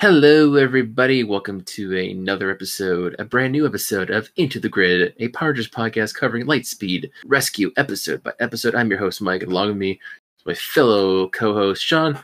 Hello, 0.00 0.54
everybody. 0.54 1.24
Welcome 1.24 1.60
to 1.64 1.94
another 1.94 2.50
episode, 2.50 3.14
a 3.18 3.24
brand 3.26 3.52
new 3.52 3.66
episode 3.66 4.08
of 4.08 4.30
Into 4.36 4.58
the 4.58 4.66
Grid, 4.66 5.14
a 5.18 5.28
Power 5.28 5.52
podcast 5.52 6.14
covering 6.14 6.46
Lightspeed 6.46 7.10
Rescue 7.26 7.70
episode 7.76 8.22
by 8.22 8.32
episode. 8.40 8.74
I'm 8.74 8.88
your 8.88 8.98
host, 8.98 9.20
Mike, 9.20 9.42
and 9.42 9.52
along 9.52 9.68
with 9.68 9.76
me 9.76 10.00
my 10.46 10.54
fellow 10.54 11.28
co-host, 11.28 11.84
Sean. 11.84 12.18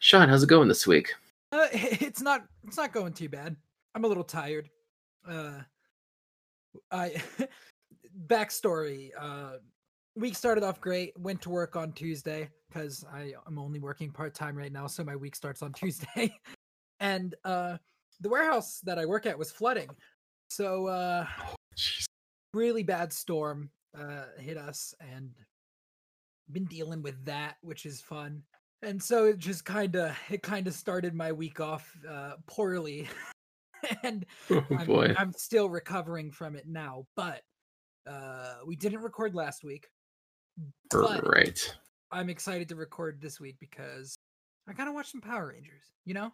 Sean, 0.00 0.28
how's 0.28 0.42
it 0.42 0.48
going 0.48 0.66
this 0.66 0.88
week? 0.88 1.14
Uh, 1.52 1.68
it's 1.72 2.20
not. 2.20 2.46
It's 2.66 2.76
not 2.76 2.92
going 2.92 3.12
too 3.12 3.28
bad. 3.28 3.54
I'm 3.94 4.04
a 4.04 4.08
little 4.08 4.24
tired. 4.24 4.68
Uh, 5.24 5.60
I 6.90 7.22
backstory. 8.26 9.10
Uh, 9.16 9.58
week 10.16 10.34
started 10.34 10.64
off 10.64 10.80
great. 10.80 11.16
Went 11.16 11.40
to 11.42 11.50
work 11.50 11.76
on 11.76 11.92
Tuesday 11.92 12.48
because 12.68 13.04
I 13.14 13.34
am 13.46 13.56
only 13.56 13.78
working 13.78 14.10
part 14.10 14.34
time 14.34 14.56
right 14.56 14.72
now, 14.72 14.88
so 14.88 15.04
my 15.04 15.14
week 15.14 15.36
starts 15.36 15.62
on 15.62 15.72
Tuesday. 15.74 16.36
And 17.00 17.34
uh, 17.44 17.76
the 18.20 18.28
warehouse 18.28 18.80
that 18.84 18.98
I 18.98 19.06
work 19.06 19.26
at 19.26 19.38
was 19.38 19.50
flooding, 19.50 19.88
so 20.50 20.86
uh, 20.86 21.26
really 22.54 22.82
bad 22.82 23.12
storm 23.12 23.70
uh, 23.98 24.24
hit 24.38 24.56
us, 24.56 24.94
and 25.00 25.30
been 26.52 26.64
dealing 26.66 27.02
with 27.02 27.24
that, 27.24 27.56
which 27.62 27.86
is 27.86 28.00
fun. 28.00 28.42
And 28.82 29.02
so 29.02 29.26
it 29.26 29.38
just 29.38 29.64
kind 29.64 29.94
of 29.96 30.16
it 30.30 30.42
kind 30.42 30.66
of 30.66 30.74
started 30.74 31.14
my 31.14 31.32
week 31.32 31.60
off 31.60 31.96
uh, 32.08 32.32
poorly, 32.46 33.08
and 34.02 34.24
Oh 34.50 34.64
I'm. 34.78 35.16
I'm 35.18 35.32
still 35.32 35.68
recovering 35.68 36.30
from 36.30 36.56
it 36.56 36.66
now. 36.66 37.06
But 37.16 37.42
uh, 38.06 38.56
we 38.66 38.76
didn't 38.76 39.00
record 39.00 39.34
last 39.34 39.64
week. 39.64 39.88
Right. 40.92 41.76
I'm 42.10 42.28
excited 42.28 42.68
to 42.70 42.76
record 42.76 43.20
this 43.20 43.38
week 43.38 43.56
because 43.60 44.16
I 44.68 44.72
gotta 44.72 44.92
watch 44.92 45.12
some 45.12 45.20
Power 45.20 45.48
Rangers. 45.48 45.92
You 46.04 46.14
know? 46.14 46.32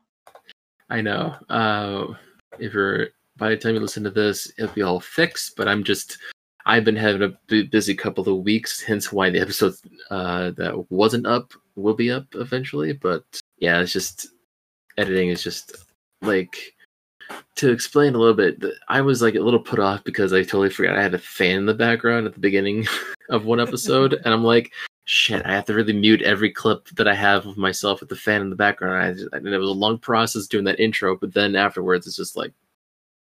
I 0.89 1.01
know. 1.01 1.35
Uh, 1.49 2.15
if 2.59 2.73
you're 2.73 3.09
by 3.37 3.51
the 3.51 3.57
time 3.57 3.75
you 3.75 3.81
listen 3.81 4.05
to 4.05 4.11
this, 4.11 4.51
it'll 4.59 4.75
be 4.75 4.83
all 4.83 5.01
fixed. 5.01 5.57
But 5.57 5.69
I'm 5.69 5.85
just, 5.85 6.19
I've 6.65 6.85
been 6.85 6.97
having 6.97 7.23
a 7.23 7.63
busy 7.65 7.95
couple 7.95 8.29
of 8.29 8.45
weeks, 8.45 8.83
hence 8.83 9.13
why 9.13 9.31
the 9.31 9.41
episode 9.41 9.75
uh, 10.11 10.51
that 10.53 10.91
wasn't 10.91 11.27
up 11.27 11.53
will 11.75 11.95
be 11.95 12.11
up 12.11 12.27
eventually. 12.35 12.93
But 12.93 13.25
yeah, 13.59 13.81
it's 13.81 13.93
just 13.93 14.29
editing 14.97 15.29
is 15.29 15.43
just 15.43 15.77
like 16.23 16.57
to 17.57 17.71
explain 17.71 18.15
a 18.15 18.19
little 18.19 18.35
bit. 18.35 18.63
I 18.89 19.01
was 19.01 19.21
like 19.23 19.35
a 19.35 19.41
little 19.41 19.61
put 19.61 19.79
off 19.79 20.05
because 20.05 20.33
I 20.33 20.43
totally 20.43 20.71
forgot 20.71 20.97
I 20.97 21.03
had 21.03 21.15
a 21.15 21.19
fan 21.19 21.59
in 21.59 21.67
the 21.67 21.75
background 21.75 22.27
at 22.27 22.35
the 22.35 22.41
beginning 22.41 22.87
of 23.31 23.45
one 23.45 23.61
episode, 23.61 24.15
and 24.25 24.33
I'm 24.33 24.45
like. 24.45 24.73
Shit, 25.09 25.47
I 25.47 25.53
have 25.53 25.67
to 25.67 25.75
really 25.75 25.93
mute 25.93 26.21
every 26.23 26.51
clip 26.51 26.89
that 26.97 27.07
I 27.07 27.15
have 27.15 27.47
of 27.47 27.57
myself 27.57 28.01
with 28.01 28.09
the 28.09 28.17
fan 28.17 28.41
in 28.41 28.51
the 28.51 28.57
background. 28.57 29.05
I 29.05 29.13
just, 29.13 29.29
and 29.33 29.47
it 29.47 29.57
was 29.57 29.69
a 29.69 29.73
long 29.73 29.99
process 29.99 30.49
doing 30.49 30.65
that 30.65 30.81
intro, 30.81 31.17
but 31.17 31.33
then 31.33 31.55
afterwards 31.55 32.09
it's 32.09 32.17
just 32.17 32.37
like 32.37 32.53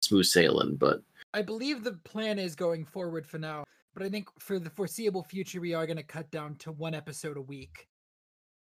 smooth 0.00 0.24
sailing. 0.24 0.76
But 0.76 1.02
I 1.34 1.42
believe 1.42 1.84
the 1.84 1.92
plan 1.92 2.38
is 2.38 2.56
going 2.56 2.86
forward 2.86 3.26
for 3.26 3.36
now, 3.36 3.64
but 3.92 4.02
I 4.02 4.08
think 4.08 4.28
for 4.38 4.58
the 4.58 4.70
foreseeable 4.70 5.22
future 5.22 5.60
we 5.60 5.74
are 5.74 5.86
gonna 5.86 6.02
cut 6.02 6.30
down 6.30 6.56
to 6.60 6.72
one 6.72 6.94
episode 6.94 7.36
a 7.36 7.42
week. 7.42 7.86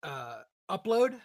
Uh, 0.01 0.39
upload. 0.71 1.19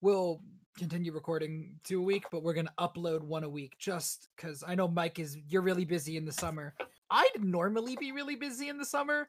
We'll 0.00 0.40
continue 0.76 1.12
recording 1.12 1.76
two 1.84 2.00
a 2.00 2.04
week, 2.04 2.24
but 2.32 2.42
we're 2.42 2.54
gonna 2.54 2.74
upload 2.80 3.22
one 3.22 3.44
a 3.44 3.48
week 3.48 3.76
just 3.78 4.30
because 4.34 4.64
I 4.66 4.74
know 4.74 4.88
Mike 4.88 5.20
is 5.20 5.38
you're 5.48 5.62
really 5.62 5.84
busy 5.84 6.16
in 6.16 6.24
the 6.24 6.32
summer. 6.32 6.74
I'd 7.08 7.44
normally 7.44 7.96
be 8.00 8.10
really 8.10 8.34
busy 8.34 8.68
in 8.68 8.78
the 8.78 8.84
summer. 8.84 9.28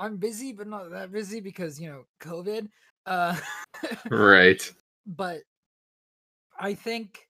I'm 0.00 0.16
busy, 0.16 0.52
but 0.52 0.66
not 0.66 0.90
that 0.90 1.12
busy 1.12 1.40
because 1.40 1.78
you 1.78 1.90
know 1.90 2.04
COVID. 2.22 2.68
Uh, 3.04 3.36
right, 4.10 4.72
but 5.06 5.42
I 6.58 6.74
think 6.74 7.28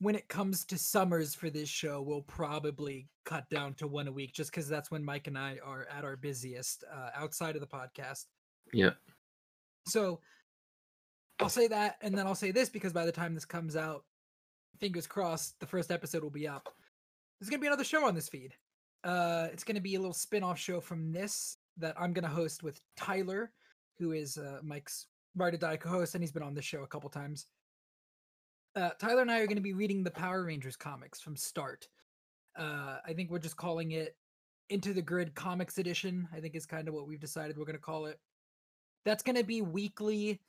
when 0.00 0.14
it 0.14 0.28
comes 0.28 0.64
to 0.66 0.78
summers 0.78 1.34
for 1.34 1.48
this 1.48 1.68
show, 1.68 2.02
we'll 2.02 2.22
probably 2.22 3.08
cut 3.24 3.48
down 3.50 3.74
to 3.74 3.86
one 3.86 4.06
a 4.06 4.12
week 4.12 4.34
just 4.34 4.50
because 4.50 4.68
that's 4.68 4.90
when 4.90 5.04
Mike 5.04 5.26
and 5.26 5.38
I 5.38 5.58
are 5.64 5.86
at 5.94 6.04
our 6.04 6.16
busiest 6.16 6.84
uh, 6.92 7.10
outside 7.14 7.54
of 7.54 7.60
the 7.60 7.66
podcast. 7.66 8.26
yeah, 8.72 8.90
So 9.86 10.20
I'll 11.38 11.48
say 11.48 11.68
that, 11.68 11.96
and 12.02 12.16
then 12.16 12.26
I'll 12.26 12.34
say 12.34 12.50
this 12.50 12.68
because 12.68 12.92
by 12.92 13.06
the 13.06 13.12
time 13.12 13.34
this 13.34 13.46
comes 13.46 13.76
out, 13.76 14.04
fingers 14.78 15.06
crossed, 15.06 15.58
the 15.60 15.66
first 15.66 15.90
episode 15.90 16.22
will 16.22 16.30
be 16.30 16.48
up. 16.48 16.68
There's 17.38 17.48
gonna 17.48 17.60
be 17.60 17.66
another 17.66 17.84
show 17.84 18.06
on 18.06 18.14
this 18.14 18.28
feed. 18.28 18.54
Uh, 19.04 19.48
it's 19.52 19.64
gonna 19.64 19.80
be 19.80 19.94
a 19.94 19.98
little 19.98 20.14
spin-off 20.14 20.58
show 20.58 20.80
from 20.80 21.12
this 21.12 21.56
that 21.80 21.94
I'm 21.98 22.12
gonna 22.12 22.28
host 22.28 22.62
with 22.62 22.80
Tyler, 22.96 23.52
who 23.98 24.12
is 24.12 24.36
uh, 24.36 24.60
Mike's 24.62 25.06
ride 25.36 25.54
or 25.54 25.58
die 25.58 25.76
co-host, 25.76 26.14
and 26.14 26.22
he's 26.22 26.32
been 26.32 26.42
on 26.42 26.54
this 26.54 26.64
show 26.64 26.82
a 26.82 26.86
couple 26.86 27.10
times. 27.10 27.46
Uh, 28.76 28.90
Tyler 28.98 29.22
and 29.22 29.30
I 29.30 29.40
are 29.40 29.46
gonna 29.46 29.60
be 29.60 29.72
reading 29.72 30.02
the 30.04 30.10
Power 30.10 30.44
Rangers 30.44 30.76
comics 30.76 31.20
from 31.20 31.36
start. 31.36 31.88
Uh, 32.56 32.98
I 33.06 33.12
think 33.14 33.30
we're 33.30 33.38
just 33.38 33.56
calling 33.56 33.92
it 33.92 34.16
Into 34.68 34.92
the 34.92 35.02
Grid 35.02 35.34
Comics 35.34 35.78
Edition. 35.78 36.28
I 36.32 36.40
think 36.40 36.54
is 36.54 36.66
kind 36.66 36.88
of 36.88 36.94
what 36.94 37.06
we've 37.06 37.20
decided 37.20 37.56
we're 37.56 37.64
gonna 37.64 37.78
call 37.78 38.06
it. 38.06 38.18
That's 39.04 39.22
gonna 39.22 39.44
be 39.44 39.62
weekly 39.62 40.40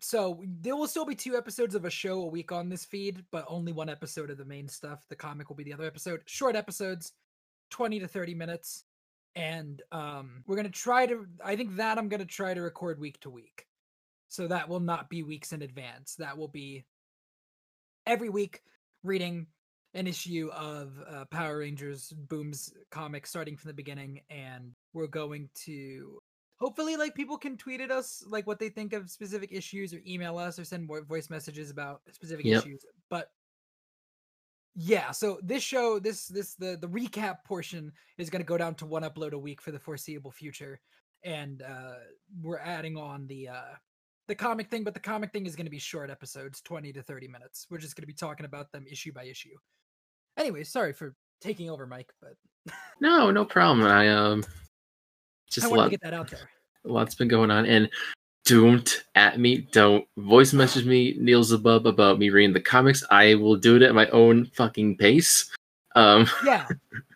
so 0.00 0.42
there 0.60 0.76
will 0.76 0.86
still 0.86 1.06
be 1.06 1.14
two 1.14 1.36
episodes 1.36 1.74
of 1.74 1.84
a 1.84 1.90
show 1.90 2.20
a 2.22 2.26
week 2.26 2.52
on 2.52 2.68
this 2.68 2.84
feed, 2.84 3.24
but 3.30 3.46
only 3.48 3.72
one 3.72 3.88
episode 3.88 4.30
of 4.30 4.36
the 4.38 4.44
main 4.44 4.68
stuff. 4.68 5.04
The 5.08 5.16
comic 5.16 5.48
will 5.48 5.56
be 5.56 5.64
the 5.64 5.72
other 5.72 5.86
episode. 5.86 6.20
Short 6.26 6.54
episodes, 6.54 7.12
20 7.70 8.00
to 8.00 8.08
30 8.08 8.34
minutes. 8.34 8.84
And 9.36 9.80
um 9.92 10.42
we're 10.46 10.56
gonna 10.56 10.70
try 10.70 11.06
to 11.06 11.26
I 11.44 11.54
think 11.54 11.76
that 11.76 11.98
I'm 11.98 12.08
gonna 12.08 12.24
try 12.24 12.54
to 12.54 12.60
record 12.62 12.98
week 12.98 13.20
to 13.20 13.30
week. 13.30 13.66
So 14.28 14.48
that 14.48 14.68
will 14.68 14.80
not 14.80 15.08
be 15.08 15.22
weeks 15.22 15.52
in 15.52 15.62
advance. 15.62 16.16
That 16.16 16.36
will 16.36 16.48
be 16.48 16.84
every 18.06 18.28
week 18.28 18.62
reading 19.04 19.46
an 19.94 20.06
issue 20.06 20.50
of 20.52 20.92
uh, 21.08 21.24
Power 21.26 21.58
Rangers 21.58 22.12
Boom's 22.28 22.72
comic 22.90 23.26
starting 23.26 23.56
from 23.56 23.68
the 23.68 23.74
beginning, 23.74 24.20
and 24.28 24.72
we're 24.92 25.06
going 25.06 25.48
to 25.64 26.18
hopefully 26.58 26.96
like 26.96 27.14
people 27.14 27.36
can 27.38 27.56
tweet 27.56 27.80
at 27.80 27.90
us 27.90 28.24
like 28.28 28.46
what 28.46 28.58
they 28.58 28.68
think 28.68 28.92
of 28.92 29.10
specific 29.10 29.52
issues 29.52 29.92
or 29.92 30.00
email 30.06 30.38
us 30.38 30.58
or 30.58 30.64
send 30.64 30.86
more 30.86 31.02
voice 31.02 31.30
messages 31.30 31.70
about 31.70 32.00
specific 32.12 32.46
Yep. 32.46 32.64
issues 32.64 32.84
but 33.10 33.30
yeah 34.76 35.10
so 35.10 35.38
this 35.42 35.62
show 35.62 35.98
this 35.98 36.26
this 36.26 36.54
the 36.54 36.76
the 36.80 36.88
recap 36.88 37.38
portion 37.44 37.90
is 38.18 38.28
going 38.28 38.42
to 38.42 38.46
go 38.46 38.58
down 38.58 38.74
to 38.74 38.84
one 38.84 39.02
upload 39.02 39.32
a 39.32 39.38
week 39.38 39.60
for 39.60 39.70
the 39.72 39.78
foreseeable 39.78 40.30
future 40.30 40.78
and 41.24 41.62
uh 41.62 41.94
we're 42.42 42.58
adding 42.58 42.96
on 42.96 43.26
the 43.26 43.48
uh 43.48 43.74
the 44.28 44.34
comic 44.34 44.68
thing 44.68 44.84
but 44.84 44.92
the 44.92 45.00
comic 45.00 45.32
thing 45.32 45.46
is 45.46 45.56
going 45.56 45.64
to 45.64 45.70
be 45.70 45.78
short 45.78 46.10
episodes 46.10 46.60
20 46.60 46.92
to 46.92 47.02
30 47.02 47.28
minutes. 47.28 47.66
We're 47.70 47.78
just 47.78 47.96
going 47.96 48.02
to 48.02 48.08
be 48.08 48.12
talking 48.12 48.44
about 48.44 48.72
them 48.72 48.84
issue 48.90 49.12
by 49.12 49.24
issue. 49.24 49.54
Anyway 50.36 50.64
sorry 50.64 50.92
for 50.92 51.14
taking 51.40 51.70
over 51.70 51.86
mike 51.86 52.12
but 52.20 52.34
no, 53.00 53.30
no 53.30 53.44
problem. 53.44 53.86
I 53.86 54.08
um, 54.08 54.44
just 55.50 55.66
i 55.66 55.68
a 55.68 55.70
wanted 55.70 55.80
lot, 55.80 55.84
to 55.86 55.90
get 55.90 56.02
that 56.02 56.14
out 56.14 56.30
there. 56.30 56.50
a 56.84 56.88
lot's 56.88 57.14
been 57.14 57.28
going 57.28 57.50
on, 57.50 57.66
and 57.66 57.88
don't 58.46 59.04
at 59.16 59.38
me, 59.38 59.68
don't 59.72 60.06
voice 60.16 60.52
message 60.52 60.86
me, 60.86 61.16
Neil 61.18 61.42
Zabub 61.44 61.84
about 61.84 62.18
me 62.18 62.30
reading 62.30 62.54
the 62.54 62.60
comics. 62.60 63.04
I 63.10 63.34
will 63.34 63.56
do 63.56 63.76
it 63.76 63.82
at 63.82 63.94
my 63.94 64.06
own 64.08 64.46
fucking 64.46 64.96
pace. 64.96 65.52
Um, 65.94 66.26
yeah. 66.44 66.66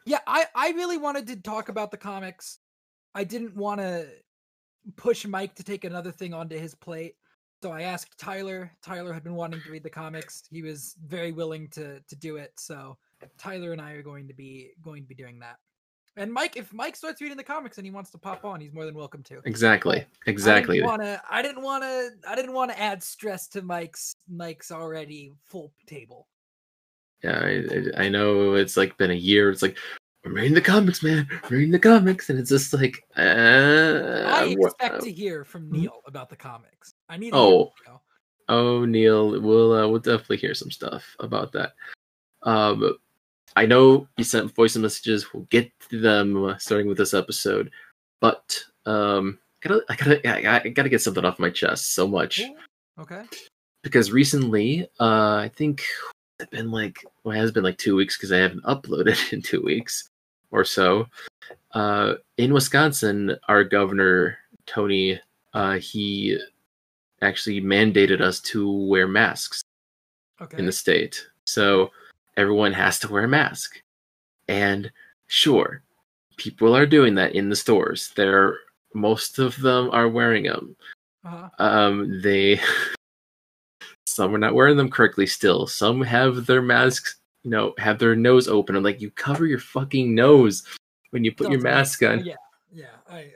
Yeah 0.04 0.18
i 0.26 0.44
i 0.54 0.70
really 0.70 0.96
wanted 0.96 1.26
to 1.28 1.36
talk 1.36 1.68
about 1.68 1.90
the 1.90 1.96
comics. 1.96 2.58
I 3.14 3.24
didn't 3.24 3.56
want 3.56 3.80
to 3.80 4.08
push 4.96 5.24
mike 5.24 5.54
to 5.54 5.64
take 5.64 5.84
another 5.84 6.10
thing 6.10 6.34
onto 6.34 6.58
his 6.58 6.74
plate. 6.74 7.14
So 7.62 7.70
i 7.70 7.82
asked 7.82 8.18
tyler. 8.18 8.72
Tyler 8.82 9.12
had 9.12 9.22
been 9.22 9.36
wanting 9.36 9.60
to 9.62 9.70
read 9.70 9.84
the 9.84 9.90
comics. 9.90 10.42
He 10.50 10.62
was 10.62 10.96
very 11.06 11.30
willing 11.30 11.68
to 11.70 12.00
to 12.00 12.16
do 12.16 12.36
it. 12.36 12.52
So 12.58 12.98
tyler 13.38 13.72
and 13.72 13.80
i 13.80 13.92
are 13.92 14.02
going 14.02 14.26
to 14.26 14.34
be 14.34 14.70
going 14.82 15.02
to 15.02 15.08
be 15.08 15.14
doing 15.14 15.38
that 15.38 15.58
and 16.16 16.32
mike 16.32 16.56
if 16.56 16.72
mike 16.72 16.96
starts 16.96 17.20
reading 17.20 17.36
the 17.36 17.44
comics 17.44 17.78
and 17.78 17.86
he 17.86 17.90
wants 17.90 18.10
to 18.10 18.18
pop 18.18 18.44
on 18.44 18.60
he's 18.60 18.72
more 18.72 18.84
than 18.84 18.94
welcome 18.94 19.22
to 19.22 19.40
exactly, 19.44 20.04
exactly. 20.26 20.82
I 20.82 20.86
didn't 20.86 20.88
want 20.88 21.02
to. 21.02 21.22
I 21.30 21.42
didn't 21.42 21.62
want 21.62 21.82
to. 21.84 22.10
I 22.28 22.34
didn't 22.34 22.52
want 22.52 22.70
to 22.72 22.80
add 22.80 23.02
stress 23.02 23.46
to 23.48 23.62
Mike's 23.62 24.16
Mike's 24.28 24.70
already 24.70 25.32
full 25.44 25.72
table. 25.86 26.26
Yeah, 27.22 27.38
I, 27.38 28.04
I 28.04 28.08
know 28.08 28.54
it's 28.54 28.76
like 28.76 28.96
been 28.96 29.10
a 29.10 29.14
year. 29.14 29.50
It's 29.50 29.62
like 29.62 29.76
I'm 30.24 30.34
reading 30.34 30.54
the 30.54 30.60
comics, 30.60 31.02
man. 31.02 31.28
I'm 31.30 31.50
reading 31.50 31.70
the 31.70 31.78
comics, 31.78 32.28
and 32.28 32.38
it's 32.38 32.50
just 32.50 32.74
like, 32.74 33.02
uh, 33.16 34.24
I 34.26 34.54
expect 34.58 35.02
to 35.02 35.12
hear 35.12 35.44
from 35.44 35.68
Mhm. 35.68 35.72
Neil 35.72 36.00
about 36.06 36.28
the 36.28 36.36
comics. 36.36 36.92
I 37.08 37.16
need. 37.16 37.32
Oh. 37.34 37.72
Oh, 38.48 38.84
Neil, 38.84 39.40
we'll 39.40 39.72
uh, 39.72 39.86
we'll 39.88 40.00
definitely 40.00 40.38
hear 40.38 40.54
some 40.54 40.70
stuff 40.72 41.04
about 41.20 41.52
that. 41.52 41.74
Um, 42.42 42.96
I 43.56 43.66
know 43.66 44.06
you 44.16 44.24
sent 44.24 44.54
voice 44.54 44.76
messages. 44.76 45.32
We'll 45.32 45.46
get 45.50 45.70
to 45.90 46.00
them 46.00 46.44
uh, 46.44 46.58
starting 46.58 46.86
with 46.88 46.98
this 46.98 47.14
episode, 47.14 47.70
but 48.20 48.58
um, 48.86 49.38
gotta 49.60 49.82
I 49.88 49.96
gotta 49.96 50.28
I, 50.48 50.60
I 50.64 50.68
gotta 50.68 50.88
get 50.88 51.02
something 51.02 51.24
off 51.24 51.38
my 51.38 51.50
chest 51.50 51.94
so 51.94 52.06
much 52.06 52.42
Okay. 52.98 53.22
because 53.82 54.12
recently, 54.12 54.88
uh, 55.00 55.36
I 55.36 55.50
think 55.54 55.82
it's 56.38 56.50
been 56.50 56.70
like 56.70 56.98
well, 57.24 57.36
it 57.36 57.40
has 57.40 57.52
been 57.52 57.64
like 57.64 57.78
two 57.78 57.96
weeks 57.96 58.16
because 58.16 58.32
I 58.32 58.38
haven't 58.38 58.64
uploaded 58.64 59.32
in 59.32 59.42
two 59.42 59.62
weeks 59.62 60.08
or 60.50 60.64
so. 60.64 61.06
Uh, 61.72 62.14
in 62.38 62.52
Wisconsin, 62.52 63.36
our 63.48 63.64
governor 63.64 64.38
Tony, 64.66 65.20
uh, 65.54 65.78
he 65.78 66.38
actually 67.22 67.60
mandated 67.60 68.20
us 68.20 68.40
to 68.40 68.70
wear 68.86 69.06
masks 69.08 69.62
Okay. 70.40 70.56
in 70.58 70.64
the 70.66 70.72
state. 70.72 71.26
So 71.44 71.90
everyone 72.40 72.72
has 72.72 72.98
to 73.00 73.12
wear 73.12 73.24
a 73.24 73.28
mask. 73.28 73.80
And 74.48 74.90
sure, 75.26 75.82
people 76.36 76.74
are 76.74 76.86
doing 76.86 77.14
that 77.16 77.34
in 77.34 77.48
the 77.48 77.56
stores. 77.56 78.12
They're 78.16 78.56
most 78.94 79.38
of 79.38 79.60
them 79.60 79.90
are 79.92 80.08
wearing 80.08 80.44
them. 80.44 80.76
uh-huh. 81.24 81.48
Um, 81.58 82.20
they 82.22 82.60
some 84.06 84.34
are 84.34 84.38
not 84.38 84.54
wearing 84.54 84.76
them 84.76 84.90
correctly 84.90 85.26
still. 85.26 85.66
Some 85.66 86.02
have 86.02 86.46
their 86.46 86.62
masks, 86.62 87.16
you 87.44 87.50
know, 87.50 87.74
have 87.78 87.98
their 87.98 88.16
nose 88.16 88.48
open. 88.48 88.74
I'm 88.74 88.82
like, 88.82 89.00
you 89.00 89.10
cover 89.10 89.46
your 89.46 89.60
fucking 89.60 90.14
nose 90.14 90.64
when 91.10 91.24
you 91.24 91.32
put 91.32 91.48
your 91.50 91.58
Doesn't 91.58 91.64
make 91.64 91.74
mask 91.74 92.02
on. 92.02 92.24
Yeah, 92.24 92.34
yeah. 92.72 92.96
I, 93.08 93.30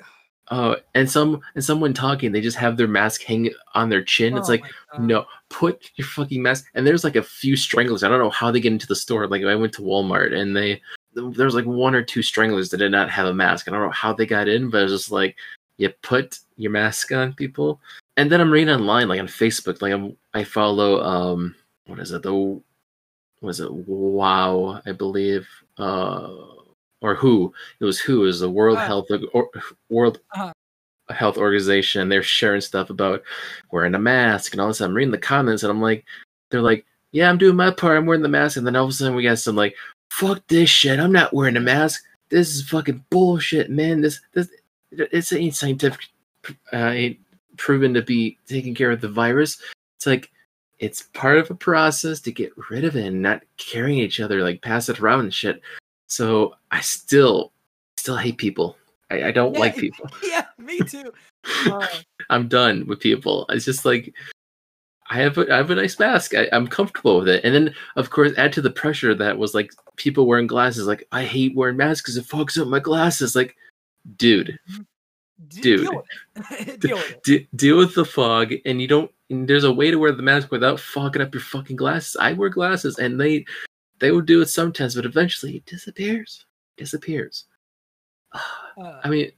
Oh, 0.51 0.77
and 0.95 1.11
some 1.11 1.41
and 1.55 1.65
someone 1.65 1.95
talking, 1.95 2.31
they 2.31 2.43
just 2.43 2.59
have 2.59 2.77
their 2.77 2.89
mask 2.89 3.23
hang 3.23 3.51
on 3.75 3.89
their 3.89 4.03
chin. 4.03 4.37
it's 4.37 4.49
oh 4.49 4.53
like, 4.53 4.65
no, 4.99 5.25
put 5.59 5.91
your 5.97 6.07
fucking 6.07 6.43
mask. 6.43 6.67
And 6.75 6.87
there's 6.87 7.05
like 7.05 7.17
a 7.17 7.23
few 7.23 7.57
stranglers. 7.57 8.03
I 8.03 8.09
don't 8.09 8.19
know 8.19 8.31
how 8.31 8.51
they 8.51 8.61
get 8.61 8.73
into 8.73 8.87
the 8.89 8.97
store. 8.97 9.29
Like 9.29 9.45
I 9.45 9.55
went 9.55 9.73
to 9.75 9.83
Walmart 9.83 10.35
and 10.35 10.57
they 10.57 10.81
there's 11.15 11.55
like 11.55 11.65
one 11.65 11.95
or 11.95 12.03
two 12.03 12.23
stranglers 12.23 12.71
that 12.71 12.79
did 12.79 12.91
not 12.91 13.09
have 13.09 13.27
a 13.27 13.35
mask. 13.35 13.69
I 13.69 13.71
don't 13.71 13.83
know 13.83 13.91
how 13.91 14.13
they 14.13 14.27
got 14.27 14.49
in, 14.49 14.69
but 14.69 14.83
it's 14.83 14.93
just 14.93 15.13
like 15.13 15.37
you 15.77 15.91
put 16.03 16.41
your 16.57 16.73
mask 16.73 17.13
on 17.13 17.35
people. 17.35 17.81
And 18.17 18.31
then 18.31 18.41
I'm 18.41 18.51
reading 18.51 18.75
online, 18.75 19.07
like 19.09 19.21
on 19.21 19.29
Facebook, 19.29 19.81
like 19.81 19.93
I'm 19.93 20.17
I 20.35 20.43
follow 20.43 21.01
um 21.03 21.55
what 21.87 22.01
is 22.01 22.11
it 22.11 22.23
the 22.23 22.61
was 23.41 23.61
it 23.61 23.73
Wow 23.73 24.81
I 24.87 24.93
believe 24.93 25.47
uh 25.79 26.31
or 27.01 27.15
Who 27.15 27.53
it 27.79 27.85
was 27.85 28.01
Who 28.01 28.25
is 28.25 28.41
the 28.41 28.51
World 28.51 28.79
Ah. 28.79 28.87
Health 28.87 29.07
or, 29.33 29.51
World 29.89 30.19
Uh-huh. 30.35 30.53
Health 31.11 31.37
Organization. 31.37 32.09
They're 32.09 32.23
sharing 32.23 32.61
stuff 32.61 32.91
about 32.91 33.23
wearing 33.71 33.95
a 33.95 33.99
mask 33.99 34.53
and 34.53 34.61
all 34.61 34.69
this. 34.69 34.81
I'm 34.81 34.95
reading 34.95 35.13
the 35.13 35.19
comments 35.19 35.63
and 35.63 35.71
I'm 35.71 35.83
like, 35.83 36.05
they're 36.51 36.63
like, 36.63 36.85
yeah, 37.13 37.29
I'm 37.29 37.39
doing 37.39 37.57
my 37.57 37.71
part. 37.71 37.97
I'm 37.97 38.07
wearing 38.07 38.23
the 38.23 38.29
mask. 38.29 38.57
And 38.57 38.67
then 38.67 38.77
all 38.77 38.85
of 38.85 38.91
a 38.91 38.93
sudden 38.93 39.15
we 39.15 39.23
got 39.23 39.39
some 39.39 39.57
like, 39.57 39.77
fuck 40.11 40.47
this 40.49 40.71
shit. 40.71 40.99
I'm 40.99 41.13
not 41.13 41.35
wearing 41.35 41.57
a 41.57 41.61
mask. 41.61 42.03
This 42.29 42.55
is 42.55 42.69
fucking 42.69 43.05
bullshit, 43.11 43.71
man. 43.71 44.01
This 44.01 44.21
this 44.33 44.49
it's 44.91 45.33
ain't 45.33 45.55
scientific, 45.55 46.09
uh, 46.73 46.77
ain't 46.77 47.19
proven 47.57 47.95
to 47.95 48.03
be 48.03 48.39
taking 48.47 48.75
care 48.75 48.91
of 48.91 49.01
the 49.01 49.09
virus. 49.09 49.61
It's 49.97 50.07
like 50.07 50.31
it's 50.79 51.03
part 51.15 51.39
of 51.39 51.51
a 51.51 51.55
process 51.55 52.21
to 52.21 52.33
get 52.33 52.53
rid 52.71 52.85
of 52.85 52.97
it 52.97 53.07
and 53.07 53.23
not 53.23 53.43
carrying 53.57 53.99
each 53.99 54.21
other, 54.21 54.43
like 54.43 54.63
pass 54.63 54.89
it 54.89 55.01
around 55.01 55.21
and 55.21 55.35
shit. 55.35 55.61
So 56.07 56.55
I 56.71 56.81
still 56.81 57.53
still 57.97 58.17
hate 58.17 58.39
people. 58.39 58.77
I, 59.23 59.29
I 59.29 59.31
don't 59.33 59.55
Yeah, 59.55 59.61
like 59.61 59.77
people. 59.85 60.09
yeah, 60.23 60.47
me 60.59 60.79
too. 60.81 61.13
Uh, 61.67 61.87
I'm 62.31 62.49
done 62.49 62.87
with 62.87 63.01
people. 63.01 63.47
It's 63.49 63.65
just 63.65 63.85
like 63.85 64.15
I 65.11 65.17
have 65.19 65.37
a, 65.39 65.53
I 65.53 65.57
have 65.59 65.71
a 65.71 65.75
nice 65.75 65.99
mask. 65.99 66.35
I, 66.35 66.49
I'm 66.53 66.67
comfortable 66.67 67.19
with 67.19 67.29
it. 67.29 67.45
And 67.45 67.55
then 67.55 67.75
of 67.97 68.11
course 68.11 68.33
add 68.39 68.53
to 68.55 68.63
the 68.63 68.71
pressure 68.71 69.15
that 69.15 69.37
was 69.39 69.55
like 69.55 69.71
people 69.97 70.27
wearing 70.27 70.47
glasses. 70.47 70.87
Like 70.87 71.07
I 71.13 71.25
hate 71.25 71.55
wearing 71.55 71.77
masks 71.77 72.03
because 72.03 72.17
it 72.17 72.27
fogs 72.27 72.57
up 72.59 72.69
my 72.69 72.81
glasses. 72.81 73.37
Like, 73.37 73.55
dude, 74.17 74.59
d- 75.49 75.61
Dude. 75.61 75.81
deal 75.83 75.97
with 75.97 76.79
deal 76.81 76.97
with 76.97 77.11
it. 77.11 77.23
de- 77.23 77.49
deal 77.55 77.77
with 77.77 77.95
the 77.95 78.05
fog. 78.05 78.55
And 78.65 78.81
you 78.81 78.89
don't. 78.89 79.11
And 79.31 79.49
there's 79.49 79.65
a 79.65 79.73
way 79.73 79.91
to 79.91 79.99
wear 79.99 80.13
the 80.13 80.23
mask 80.23 80.51
without 80.51 80.79
fogging 80.81 81.23
up 81.23 81.33
your 81.35 81.41
fucking 81.43 81.77
glasses. 81.77 82.17
I 82.21 82.33
wear 82.35 82.49
glasses, 82.51 82.99
and 82.99 83.19
they 83.21 83.45
they 83.99 84.11
will 84.11 84.21
do 84.23 84.41
it 84.43 84.49
sometimes, 84.49 84.95
but 84.95 85.05
eventually 85.07 85.57
it 85.57 85.67
disappears. 85.67 86.45
Disappears. 86.77 87.45
Uh, 88.77 89.01
I 89.05 89.09
mean, 89.09 89.31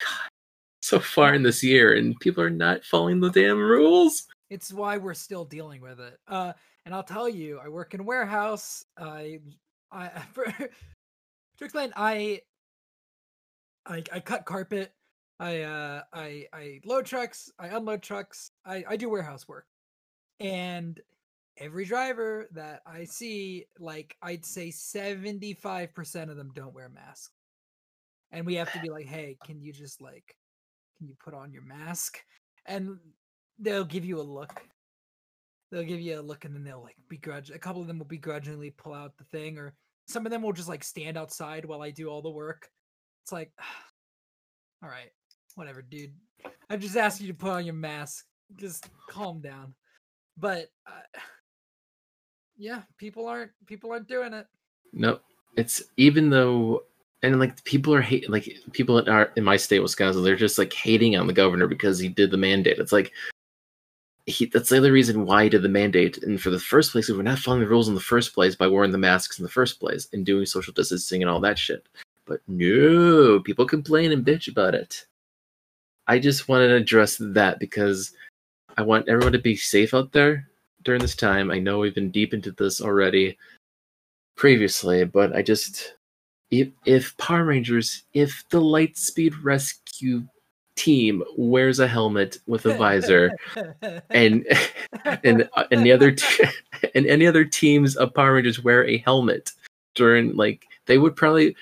God, 0.00 0.30
so 0.80 0.98
far 0.98 1.32
in 1.32 1.44
this 1.44 1.62
year, 1.62 1.94
and 1.94 2.18
people 2.18 2.42
are 2.42 2.50
not 2.50 2.84
following 2.84 3.20
the 3.20 3.30
damn 3.30 3.56
rules. 3.56 4.24
it's 4.50 4.72
why 4.72 4.96
we're 4.96 5.14
still 5.14 5.44
dealing 5.44 5.80
with 5.80 6.00
it. 6.00 6.18
Uh, 6.26 6.54
and 6.84 6.92
I'll 6.92 7.04
tell 7.04 7.28
you, 7.28 7.60
I 7.64 7.68
work 7.68 7.94
in 7.94 8.00
a 8.00 8.02
warehouse. 8.02 8.84
I, 8.98 9.38
I, 9.92 10.08
for, 10.32 10.44
to 10.46 11.64
explain, 11.64 11.92
I, 11.94 12.40
I, 13.86 14.02
I 14.12 14.18
cut 14.18 14.44
carpet. 14.44 14.92
I, 15.38 15.62
uh, 15.62 16.02
I, 16.12 16.46
I 16.52 16.80
load 16.84 17.06
trucks. 17.06 17.52
I 17.58 17.68
unload 17.68 18.02
trucks. 18.02 18.50
I, 18.66 18.84
I 18.88 18.96
do 18.96 19.08
warehouse 19.08 19.46
work, 19.46 19.66
and 20.40 21.00
every 21.58 21.84
driver 21.84 22.48
that 22.52 22.82
I 22.86 23.04
see, 23.04 23.66
like 23.78 24.16
I'd 24.22 24.44
say 24.44 24.70
seventy 24.70 25.52
five 25.54 25.94
percent 25.94 26.30
of 26.30 26.36
them 26.36 26.50
don't 26.54 26.74
wear 26.74 26.88
masks, 26.88 27.30
and 28.34 28.44
we 28.44 28.56
have 28.56 28.72
to 28.72 28.80
be 28.80 28.90
like, 28.90 29.06
hey, 29.06 29.36
can 29.44 29.60
you 29.60 29.72
just 29.72 30.02
like, 30.02 30.36
can 30.98 31.08
you 31.08 31.14
put 31.22 31.34
on 31.34 31.52
your 31.52 31.62
mask? 31.62 32.18
And 32.66 32.98
they'll 33.58 33.84
give 33.84 34.04
you 34.04 34.20
a 34.20 34.22
look. 34.22 34.60
They'll 35.70 35.84
give 35.84 36.00
you 36.00 36.20
a 36.20 36.22
look 36.22 36.44
and 36.44 36.54
then 36.54 36.64
they'll 36.64 36.82
like 36.82 36.96
begrudge 37.08 37.50
a 37.50 37.58
couple 37.58 37.80
of 37.80 37.88
them 37.88 37.98
will 37.98 38.06
begrudgingly 38.06 38.70
pull 38.70 38.92
out 38.92 39.16
the 39.16 39.24
thing 39.24 39.58
or 39.58 39.74
some 40.06 40.26
of 40.26 40.30
them 40.30 40.42
will 40.42 40.52
just 40.52 40.68
like 40.68 40.84
stand 40.84 41.16
outside 41.16 41.64
while 41.64 41.82
I 41.82 41.90
do 41.90 42.08
all 42.08 42.22
the 42.22 42.30
work. 42.30 42.68
It's 43.22 43.32
like 43.32 43.50
all 44.82 44.90
right, 44.90 45.10
whatever, 45.54 45.82
dude. 45.82 46.12
I 46.68 46.76
just 46.76 46.96
asked 46.96 47.20
you 47.20 47.28
to 47.28 47.34
put 47.34 47.50
on 47.50 47.64
your 47.64 47.74
mask. 47.74 48.24
Just 48.56 48.88
calm 49.08 49.40
down. 49.40 49.74
But 50.36 50.68
uh, 50.86 51.00
yeah, 52.56 52.82
people 52.98 53.26
aren't 53.26 53.52
people 53.66 53.92
aren't 53.92 54.08
doing 54.08 54.34
it. 54.34 54.46
No, 54.92 55.20
it's 55.56 55.82
even 55.96 56.30
though, 56.30 56.84
and 57.24 57.40
like 57.40 57.64
people 57.64 57.94
are 57.94 58.02
hate 58.02 58.28
like 58.28 58.48
people 58.72 58.98
in 58.98 59.08
our 59.08 59.32
in 59.36 59.44
my 59.44 59.56
state, 59.56 59.80
Wisconsin, 59.80 60.22
they're 60.22 60.36
just 60.36 60.58
like 60.58 60.72
hating 60.72 61.16
on 61.16 61.26
the 61.26 61.32
governor 61.32 61.66
because 61.66 61.98
he 61.98 62.08
did 62.08 62.30
the 62.30 62.36
mandate. 62.36 62.78
It's 62.78 62.92
like 62.92 63.12
he 64.26 64.46
that's 64.46 64.68
the 64.68 64.76
other 64.76 64.92
reason 64.92 65.24
why 65.24 65.44
he 65.44 65.48
did 65.48 65.62
the 65.62 65.68
mandate. 65.68 66.18
And 66.18 66.40
for 66.40 66.50
the 66.50 66.60
first 66.60 66.92
place, 66.92 67.08
we 67.08 67.16
we're 67.16 67.22
not 67.22 67.38
following 67.38 67.62
the 67.62 67.68
rules 67.68 67.88
in 67.88 67.94
the 67.94 68.00
first 68.00 68.34
place 68.34 68.54
by 68.54 68.66
wearing 68.66 68.92
the 68.92 68.98
masks 68.98 69.38
in 69.38 69.42
the 69.42 69.48
first 69.50 69.80
place 69.80 70.06
and 70.12 70.26
doing 70.26 70.44
social 70.44 70.74
distancing 70.74 71.22
and 71.22 71.30
all 71.30 71.40
that 71.40 71.58
shit. 71.58 71.86
But 72.26 72.40
no, 72.46 73.40
people 73.40 73.66
complain 73.66 74.12
and 74.12 74.24
bitch 74.24 74.48
about 74.48 74.74
it. 74.74 75.06
I 76.06 76.18
just 76.18 76.48
wanted 76.48 76.68
to 76.68 76.76
address 76.76 77.16
that 77.18 77.58
because 77.58 78.12
I 78.76 78.82
want 78.82 79.08
everyone 79.08 79.32
to 79.32 79.38
be 79.38 79.56
safe 79.56 79.94
out 79.94 80.12
there 80.12 80.46
during 80.82 81.00
this 81.00 81.16
time. 81.16 81.50
I 81.50 81.58
know 81.58 81.78
we've 81.78 81.94
been 81.94 82.10
deep 82.10 82.34
into 82.34 82.52
this 82.52 82.82
already 82.82 83.38
previously, 84.36 85.04
but 85.04 85.34
I 85.34 85.40
just 85.40 85.94
if 86.50 86.68
if 86.84 87.16
Power 87.16 87.44
Rangers, 87.44 88.02
if 88.12 88.44
the 88.50 88.60
Lightspeed 88.60 89.34
Rescue 89.42 90.24
team 90.76 91.22
wears 91.36 91.78
a 91.78 91.86
helmet 91.86 92.38
with 92.46 92.66
a 92.66 92.74
visor 92.74 93.30
and 94.10 94.44
and 95.22 95.48
uh, 95.54 95.64
and 95.70 95.86
the 95.86 95.92
other 95.92 96.10
t- 96.12 96.44
and 96.94 97.06
any 97.06 97.26
other 97.26 97.44
teams 97.44 97.96
of 97.96 98.14
Power 98.14 98.34
Rangers 98.34 98.62
wear 98.62 98.84
a 98.86 98.98
helmet 98.98 99.52
during 99.94 100.34
like 100.36 100.66
they 100.86 100.98
would 100.98 101.16
probably 101.16 101.56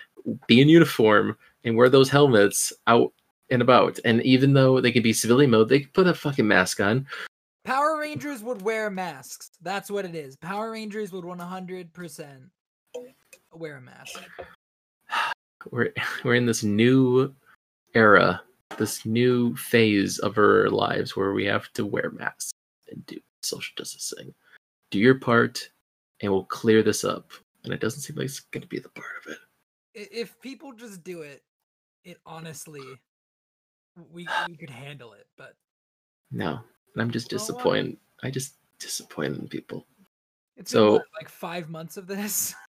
be 0.47 0.61
in 0.61 0.69
uniform 0.69 1.37
and 1.65 1.77
wear 1.77 1.89
those 1.89 2.09
helmets 2.09 2.73
out 2.87 3.13
and 3.51 3.63
about. 3.63 3.99
And 4.05 4.23
even 4.23 4.55
though 4.55 4.81
they 4.81 4.93
could 4.93 5.03
be 5.03 5.13
civilian 5.13 5.51
mode, 5.51 5.69
they 5.69 5.81
could 5.81 5.93
put 5.93 6.07
a 6.07 6.15
fucking 6.15 6.47
mask 6.47 6.81
on. 6.81 7.07
Power 7.65 7.99
Rangers 7.99 8.43
would 8.43 8.63
wear 8.63 8.91
masks. 8.91 9.51
That's 9.61 9.91
what 9.91 10.05
it 10.05 10.17
is. 10.17 10.37
Power 10.37 10.73
Rangers 10.73 11.13
would 11.13 11.25
100% 11.25 12.51
wear 13.53 13.77
a 13.77 13.81
mask. 13.81 14.21
We're 15.71 15.93
we're 16.25 16.35
in 16.35 16.47
this 16.47 16.63
new 16.63 17.35
era, 17.95 18.43
this 18.79 19.05
new 19.07 19.55
phase 19.57 20.19
of 20.19 20.39
our 20.39 20.69
lives 20.71 21.17
where 21.17 21.33
we 21.33 21.45
have 21.47 21.73
to 21.75 21.87
wear 21.87 22.11
masks 22.11 22.53
and 22.91 23.05
do 23.07 23.19
social 23.43 23.73
distancing. 23.77 24.35
Do 24.91 24.99
your 24.99 25.15
part, 25.19 25.71
and 26.21 26.31
we'll 26.33 26.45
clear 26.45 26.83
this 26.83 27.05
up. 27.05 27.31
And 27.65 27.73
it 27.73 27.81
doesn't 27.81 28.01
seem 28.01 28.17
like 28.17 28.25
it's 28.27 28.41
going 28.41 28.63
to 28.63 28.69
be 28.69 28.79
the 28.81 28.89
part 28.91 29.07
of 29.25 29.33
it. 29.33 29.39
If 29.95 30.39
people 30.41 30.73
just 30.73 31.05
do 31.05 31.23
it, 31.23 31.43
it 32.05 32.19
honestly, 32.27 32.83
we 34.11 34.27
we 34.49 34.57
could 34.57 34.71
handle 34.71 35.13
it. 35.13 35.27
But 35.37 35.55
No, 36.31 36.61
and 36.95 37.03
I'm 37.03 37.11
just 37.11 37.31
You 37.31 37.39
know 37.39 37.43
what? 37.45 37.49
disappointed. 37.49 37.97
I 38.23 38.31
just 38.31 38.55
disappointed 38.79 39.39
in 39.39 39.49
people. 39.49 39.87
it's 40.57 40.71
So- 40.73 41.03
like 41.19 41.29
five 41.29 41.69
months 41.71 41.97
of 41.97 42.07
this. 42.07 42.55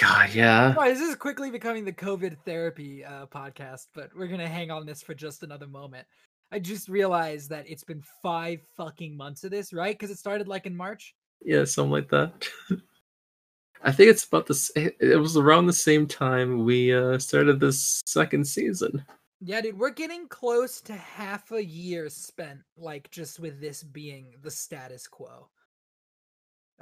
God, 0.00 0.32
yeah. 0.32 0.74
Right, 0.74 0.94
this 0.94 1.02
is 1.02 1.16
quickly 1.16 1.50
becoming 1.50 1.84
the 1.84 1.92
COVID 1.92 2.38
therapy 2.44 3.04
uh, 3.04 3.26
podcast, 3.26 3.88
but 3.94 4.10
we're 4.16 4.26
gonna 4.26 4.48
hang 4.48 4.70
on 4.70 4.86
this 4.86 5.02
for 5.02 5.14
just 5.14 5.42
another 5.42 5.66
moment. 5.66 6.06
I 6.50 6.58
just 6.58 6.88
realized 6.88 7.50
that 7.50 7.68
it's 7.68 7.84
been 7.84 8.02
five 8.22 8.60
fucking 8.76 9.16
months 9.16 9.44
of 9.44 9.50
this, 9.50 9.72
right? 9.72 9.94
Because 9.98 10.10
it 10.10 10.18
started 10.18 10.48
like 10.48 10.66
in 10.66 10.76
March. 10.76 11.14
Yeah, 11.42 11.64
something 11.64 11.90
like 11.90 12.08
that. 12.10 12.48
I 13.82 13.92
think 13.92 14.10
it's 14.10 14.24
about 14.24 14.46
this. 14.46 14.70
It 14.76 15.20
was 15.20 15.36
around 15.36 15.66
the 15.66 15.72
same 15.72 16.06
time 16.06 16.64
we 16.64 16.94
uh, 16.94 17.18
started 17.18 17.58
this 17.58 18.00
second 18.06 18.46
season. 18.46 19.04
Yeah, 19.40 19.60
dude, 19.60 19.78
we're 19.78 19.90
getting 19.90 20.28
close 20.28 20.80
to 20.82 20.92
half 20.92 21.50
a 21.50 21.64
year 21.64 22.08
spent, 22.08 22.60
like 22.76 23.10
just 23.10 23.40
with 23.40 23.60
this 23.60 23.82
being 23.82 24.34
the 24.42 24.50
status 24.50 25.08
quo 25.08 25.48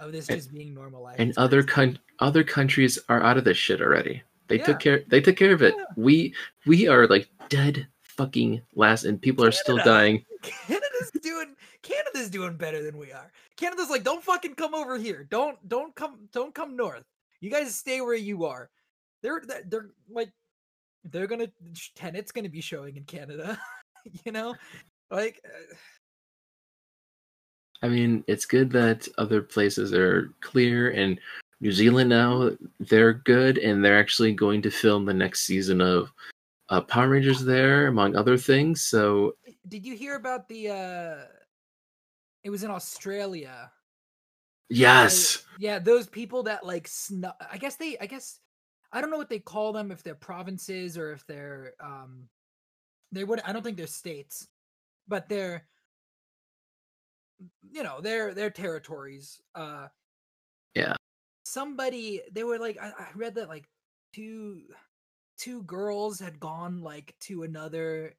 of 0.00 0.12
this 0.12 0.28
And- 0.28 0.38
just 0.38 0.52
being 0.52 0.74
normalized. 0.74 1.20
and 1.20 1.32
other 1.36 1.62
coun- 1.62 1.98
other 2.18 2.42
countries 2.44 2.98
are 3.08 3.22
out 3.22 3.36
of 3.38 3.44
this 3.44 3.56
shit 3.56 3.80
already. 3.80 4.22
They 4.48 4.58
Yeah. 4.58 4.64
took 4.64 4.80
care. 4.80 5.04
They 5.08 5.20
took 5.20 5.36
care 5.36 5.52
of 5.52 5.62
it. 5.62 5.74
Yeah. 5.76 5.84
We 5.96 6.34
we 6.66 6.88
are 6.88 7.06
like 7.06 7.28
dead 7.48 7.86
fucking 8.02 8.62
last, 8.74 9.04
and 9.04 9.20
people 9.22 9.44
are 9.44 9.52
still 9.52 9.76
dying. 9.78 10.24
Canada's 10.42 10.50
Canada's 10.66 11.10
doing 11.22 11.56
Canada's 11.82 12.30
doing 12.30 12.56
better 12.56 12.82
than 12.82 12.98
we 12.98 13.12
are. 13.12 13.30
Canada's 13.56 13.88
like, 13.90 14.02
don't 14.02 14.22
fucking 14.24 14.54
come 14.56 14.74
over 14.74 14.98
here. 14.98 15.24
Don't 15.30 15.56
don't 15.68 15.94
come 15.94 16.28
don't 16.32 16.54
come 16.54 16.76
north. 16.76 17.04
You 17.40 17.50
guys 17.50 17.74
stay 17.74 18.00
where 18.00 18.14
you 18.16 18.44
are. 18.44 18.70
They're 19.22 19.40
they're, 19.46 19.62
they're 19.66 19.90
like 20.08 20.32
they're 21.04 21.26
gonna 21.28 21.50
Tenet's 21.94 22.32
gonna 22.32 22.48
be 22.50 22.60
showing 22.60 22.96
in 22.96 23.04
Canada. 23.04 23.58
you 24.24 24.32
know, 24.32 24.56
like. 25.10 25.40
Uh, 25.44 25.74
I 27.82 27.88
mean, 27.88 28.24
it's 28.26 28.44
good 28.44 28.70
that 28.72 29.08
other 29.18 29.40
places 29.42 29.92
are 29.94 30.32
clear 30.40 30.90
and 30.90 31.18
New 31.60 31.72
Zealand 31.72 32.08
now 32.08 32.50
they're 32.78 33.12
good 33.12 33.58
and 33.58 33.84
they're 33.84 33.98
actually 33.98 34.32
going 34.32 34.62
to 34.62 34.70
film 34.70 35.04
the 35.04 35.14
next 35.14 35.42
season 35.42 35.80
of 35.80 36.12
uh, 36.70 36.80
Power 36.80 37.08
Rangers 37.08 37.44
there, 37.44 37.88
among 37.88 38.16
other 38.16 38.36
things. 38.36 38.82
So, 38.82 39.34
did 39.68 39.84
you 39.84 39.96
hear 39.96 40.14
about 40.14 40.48
the? 40.48 40.70
uh 40.70 41.24
It 42.44 42.50
was 42.50 42.62
in 42.62 42.70
Australia. 42.70 43.70
Yes. 44.68 45.44
yeah, 45.58 45.80
those 45.80 46.06
people 46.06 46.44
that 46.44 46.64
like 46.64 46.86
snuck. 46.86 47.36
I 47.50 47.58
guess 47.58 47.76
they. 47.76 47.98
I 48.00 48.06
guess 48.06 48.38
I 48.92 49.00
don't 49.00 49.10
know 49.10 49.18
what 49.18 49.28
they 49.28 49.40
call 49.40 49.72
them 49.72 49.90
if 49.90 50.02
they're 50.02 50.14
provinces 50.14 50.96
or 50.96 51.12
if 51.12 51.26
they're 51.26 51.74
um 51.80 52.28
they 53.12 53.24
would 53.24 53.40
I 53.44 53.52
don't 53.52 53.62
think 53.62 53.76
they're 53.76 53.86
states, 53.88 54.46
but 55.08 55.28
they're 55.28 55.66
you 57.70 57.82
know 57.82 58.00
they're 58.00 58.34
they're 58.34 58.50
territories. 58.50 59.40
Uh 59.54 59.88
yeah. 60.74 60.94
Somebody 61.44 62.22
they 62.32 62.44
were 62.44 62.58
like 62.58 62.78
I, 62.80 62.88
I 62.88 63.06
read 63.14 63.34
that 63.36 63.48
like 63.48 63.68
two 64.14 64.62
two 65.38 65.62
girls 65.62 66.20
had 66.20 66.38
gone 66.38 66.80
like 66.80 67.14
to 67.20 67.42
another 67.42 68.14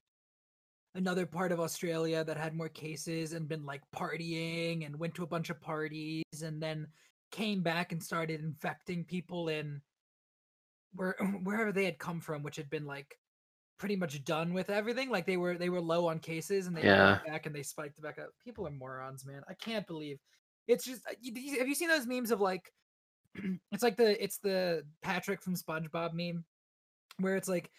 another 0.95 1.25
part 1.25 1.51
of 1.51 1.59
Australia 1.59 2.23
that 2.23 2.37
had 2.37 2.55
more 2.55 2.69
cases 2.69 3.33
and 3.33 3.47
been 3.47 3.65
like 3.65 3.81
partying 3.95 4.85
and 4.85 4.99
went 4.99 5.15
to 5.15 5.23
a 5.23 5.27
bunch 5.27 5.49
of 5.49 5.61
parties 5.61 6.23
and 6.43 6.61
then 6.61 6.87
came 7.31 7.61
back 7.61 7.91
and 7.91 8.03
started 8.03 8.41
infecting 8.41 9.05
people 9.05 9.47
in 9.47 9.81
where 10.93 11.15
wherever 11.43 11.71
they 11.71 11.85
had 11.85 11.97
come 11.97 12.19
from, 12.19 12.43
which 12.43 12.57
had 12.57 12.69
been 12.69 12.85
like 12.85 13.17
pretty 13.81 13.95
much 13.95 14.23
done 14.23 14.53
with 14.53 14.69
everything. 14.69 15.09
Like 15.09 15.25
they 15.25 15.37
were 15.37 15.57
they 15.57 15.69
were 15.69 15.81
low 15.81 16.07
on 16.07 16.19
cases 16.19 16.67
and 16.67 16.77
they 16.77 16.83
yeah. 16.83 17.17
back 17.25 17.47
and 17.47 17.55
they 17.55 17.63
spiked 17.63 17.99
back 17.99 18.19
up. 18.19 18.29
People 18.45 18.67
are 18.67 18.71
morons, 18.71 19.25
man. 19.25 19.41
I 19.49 19.55
can't 19.55 19.87
believe 19.87 20.19
it's 20.67 20.85
just. 20.85 21.01
Have 21.07 21.67
you 21.67 21.75
seen 21.75 21.89
those 21.89 22.07
memes 22.07 22.31
of 22.31 22.39
like? 22.39 22.71
It's 23.71 23.81
like 23.81 23.97
the 23.97 24.23
it's 24.23 24.37
the 24.37 24.83
Patrick 25.01 25.41
from 25.41 25.55
SpongeBob 25.55 26.13
meme, 26.13 26.45
where 27.17 27.35
it's 27.35 27.49
like 27.49 27.71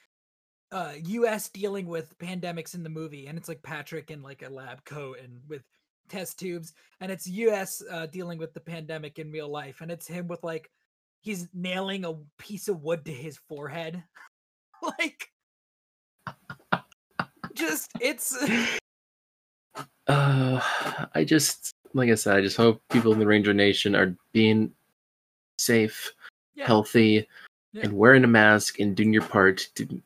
uh 0.72 0.94
US 0.96 1.48
dealing 1.50 1.86
with 1.86 2.18
pandemics 2.18 2.74
in 2.74 2.82
the 2.82 2.88
movie 2.88 3.28
and 3.28 3.38
it's 3.38 3.48
like 3.48 3.62
Patrick 3.62 4.10
in 4.10 4.22
like 4.22 4.42
a 4.42 4.48
lab 4.48 4.84
coat 4.84 5.18
and 5.22 5.40
with 5.46 5.62
test 6.08 6.38
tubes 6.38 6.72
and 7.00 7.12
it's 7.12 7.26
US 7.26 7.82
uh 7.90 8.06
dealing 8.06 8.38
with 8.38 8.54
the 8.54 8.60
pandemic 8.60 9.18
in 9.18 9.30
real 9.30 9.50
life 9.50 9.82
and 9.82 9.90
it's 9.90 10.08
him 10.08 10.26
with 10.26 10.42
like 10.42 10.70
he's 11.20 11.48
nailing 11.52 12.06
a 12.06 12.14
piece 12.38 12.68
of 12.68 12.82
wood 12.82 13.04
to 13.04 13.12
his 13.12 13.36
forehead. 13.48 14.02
like 14.98 15.28
just 17.54 17.90
it's 18.00 18.36
uh 20.08 20.60
I 21.14 21.24
just 21.24 21.74
like 21.94 22.10
I 22.10 22.14
said, 22.14 22.36
I 22.36 22.40
just 22.40 22.56
hope 22.56 22.82
people 22.90 23.12
in 23.12 23.18
the 23.18 23.26
Ranger 23.26 23.52
Nation 23.52 23.94
are 23.94 24.14
being 24.32 24.72
safe, 25.58 26.12
yeah. 26.54 26.66
healthy, 26.66 27.28
yeah. 27.72 27.82
and 27.84 27.92
wearing 27.92 28.24
a 28.24 28.28
mask 28.28 28.80
and 28.80 28.96
doing 28.96 29.12
your 29.12 29.24
part 29.24 29.68
to 29.74 30.02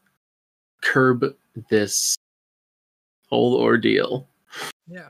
curb 0.82 1.24
this 1.70 2.16
whole 3.28 3.54
ordeal. 3.54 4.28
Yeah. 4.88 5.08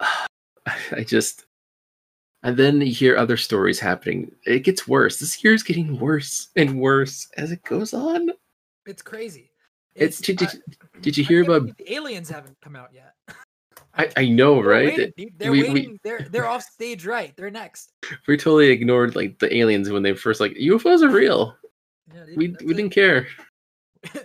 I 0.00 1.04
just 1.04 1.46
and 2.44 2.56
then 2.56 2.80
you 2.80 2.92
hear 2.92 3.16
other 3.16 3.36
stories 3.36 3.78
happening. 3.78 4.32
It 4.44 4.60
gets 4.60 4.88
worse. 4.88 5.18
This 5.18 5.42
year 5.44 5.54
is 5.54 5.62
getting 5.62 5.98
worse 6.00 6.48
and 6.56 6.80
worse 6.80 7.28
as 7.36 7.52
it 7.52 7.62
goes 7.62 7.94
on. 7.94 8.30
It's 8.86 9.02
crazy. 9.02 9.50
It's, 9.94 10.20
it's 10.20 10.26
did, 10.26 10.38
did, 10.38 10.62
did, 11.02 11.18
you 11.18 11.24
hear 11.24 11.42
about 11.42 11.76
the 11.76 11.92
aliens 11.92 12.28
haven't 12.28 12.56
come 12.62 12.76
out 12.76 12.90
yet? 12.94 13.14
I, 13.94 14.10
I 14.16 14.28
know, 14.28 14.54
they're 14.56 14.64
right? 14.64 14.96
Waiting, 14.96 15.34
they're 15.36 15.50
we, 15.50 15.62
waiting. 15.62 15.90
We, 15.92 15.98
they're 16.02 16.26
they're 16.30 16.46
off 16.46 16.62
stage 16.62 17.04
right. 17.04 17.36
They're 17.36 17.50
next. 17.50 17.92
We 18.26 18.38
totally 18.38 18.70
ignored 18.70 19.14
like 19.14 19.38
the 19.38 19.54
aliens 19.54 19.90
when 19.90 20.02
they 20.02 20.14
first 20.14 20.40
like 20.40 20.52
UFOs 20.52 21.02
are 21.02 21.10
real. 21.10 21.54
Yeah, 22.14 22.24
dude, 22.24 22.36
we 22.36 22.56
we 22.64 22.74
didn't 22.74 22.90
care. 22.90 23.26
it's 24.02 24.16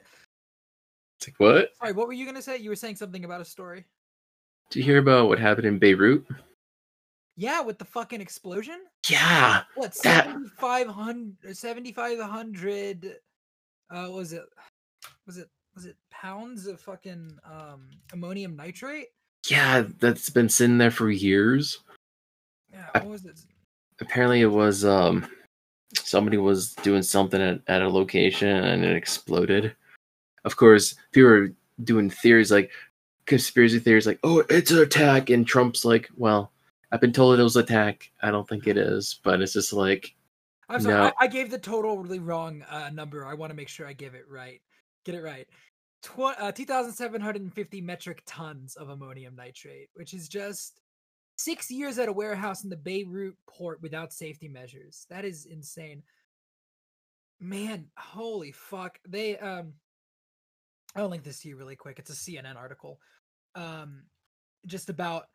like 1.28 1.36
what? 1.38 1.70
Sorry, 1.80 1.92
what 1.92 2.08
were 2.08 2.14
you 2.14 2.26
gonna 2.26 2.42
say? 2.42 2.58
You 2.58 2.70
were 2.70 2.78
saying 2.78 2.96
something 2.96 3.26
about 3.26 3.42
a 3.42 3.46
story. 3.46 3.86
Did 4.70 4.80
you 4.80 4.86
hear 4.86 5.00
about 5.00 5.28
what 5.28 5.40
happened 5.40 5.68
in 5.68 5.80
Beirut? 5.80 6.26
Yeah, 7.36 7.62
with 7.62 7.78
the 7.78 7.86
fucking 7.86 8.20
explosion. 8.20 8.80
Yeah. 9.08 9.62
What 9.76 9.94
that... 10.04 10.26
7,500 10.26 11.56
7,500 11.56 13.16
uh 13.89 14.10
was 14.12 14.34
it 14.34 14.44
was 15.25 15.38
it 15.38 15.50
was 15.75 15.86
it 15.86 15.96
pounds 16.10 16.67
of 16.67 16.79
fucking 16.79 17.38
um 17.46 17.89
ammonium 18.13 18.56
nitrate? 18.56 19.08
Yeah, 19.50 19.86
that's 20.00 20.29
been 20.29 20.50
sitting 20.50 20.77
there 20.77 20.91
for 20.91 21.10
years. 21.10 21.79
Yeah, 22.72 22.89
what 22.94 23.08
was 23.08 23.25
it? 23.25 23.39
Apparently 24.01 24.41
it 24.41 24.48
was 24.48 24.84
um 24.86 25.27
somebody 25.96 26.38
was 26.38 26.74
doing 26.75 27.01
something 27.01 27.41
at, 27.41 27.62
at 27.67 27.82
a 27.82 27.89
location 27.89 28.50
and 28.50 28.84
it 28.84 28.96
exploded. 28.96 29.75
Of 30.44 30.56
course, 30.56 30.96
people 31.12 31.29
were 31.29 31.51
doing 31.84 32.10
theories 32.10 32.51
like 32.51 32.72
conspiracy 33.25 33.79
theories 33.79 34.08
like, 34.08 34.20
oh, 34.24 34.44
it's 34.50 34.72
an 34.72 34.79
attack, 34.79 35.29
and 35.29 35.46
Trump's 35.46 35.86
like, 35.86 36.10
well, 36.15 36.51
I've 36.91 37.01
been 37.01 37.13
told 37.13 37.39
it 37.39 37.44
was 37.44 37.56
an 37.56 37.63
attack. 37.63 38.10
I 38.22 38.32
don't 38.32 38.48
think 38.48 38.67
it 38.67 38.77
is, 38.77 39.20
but 39.24 39.41
it's 39.41 39.53
just 39.53 39.74
like. 39.74 40.15
I'm 40.70 40.82
sorry. 40.82 40.96
No. 40.96 41.04
I, 41.20 41.26
I, 41.26 41.28
gave 41.28 41.50
the 41.50 41.58
total 41.58 41.98
really 41.98 42.20
wrong 42.20 42.64
uh, 42.70 42.90
number. 42.94 43.26
I 43.26 43.34
want 43.34 43.52
to 43.52 43.56
make 43.56 43.70
sure 43.70 43.88
I 43.88 43.94
give 43.94 44.16
it 44.16 44.26
right. 44.30 44.62
Get 45.06 45.16
it 45.16 45.22
right. 45.22 45.48
Tw- 46.02 46.38
uh, 46.38 46.52
2,750 46.52 47.82
metric 47.82 48.24
tons 48.26 48.76
of 48.76 48.90
ammonium 48.90 49.36
nitrate, 49.36 49.90
which 49.94 50.14
is 50.14 50.28
just 50.28 50.82
six 51.38 51.72
years 51.72 52.00
at 52.00 52.10
a 52.10 52.14
warehouse 52.14 52.64
in 52.64 52.70
the 52.70 52.76
Beirut 52.76 53.36
port 53.48 53.82
without 53.82 54.12
safety 54.12 54.48
measures. 54.48 55.06
That 55.10 55.24
is 55.24 55.46
insane. 55.46 56.04
Man, 57.40 57.88
holy 57.98 58.52
fuck. 58.52 59.00
They 59.08 59.38
um 59.38 59.74
I'll 60.96 61.10
link 61.10 61.24
this 61.24 61.42
to 61.42 61.50
you 61.50 61.56
really 61.56 61.76
quick. 61.76 62.00
It's 62.00 62.10
a 62.10 62.14
CNN 62.14 62.56
article. 62.56 63.00
Um 63.56 64.04
just 64.66 64.90
about 64.90 65.26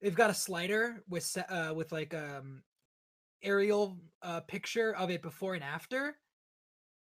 they've 0.00 0.14
got 0.14 0.30
a 0.30 0.34
slider 0.34 1.04
with 1.08 1.36
uh 1.48 1.74
with 1.74 1.92
like 1.92 2.14
um 2.14 2.62
aerial 3.42 3.96
uh 4.22 4.40
picture 4.40 4.94
of 4.94 5.10
it 5.10 5.22
before 5.22 5.54
and 5.54 5.64
after 5.64 6.16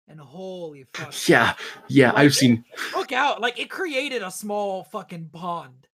and 0.08 0.20
holy 0.20 0.86
fuck 0.94 1.28
yeah 1.28 1.54
yeah 1.88 2.12
like, 2.12 2.18
i've 2.18 2.36
seen 2.36 2.64
look 2.96 3.12
out 3.12 3.42
like 3.42 3.60
it 3.60 3.70
created 3.70 4.22
a 4.24 4.32
small 4.32 4.84
fucking 4.86 5.30
pond 5.32 5.88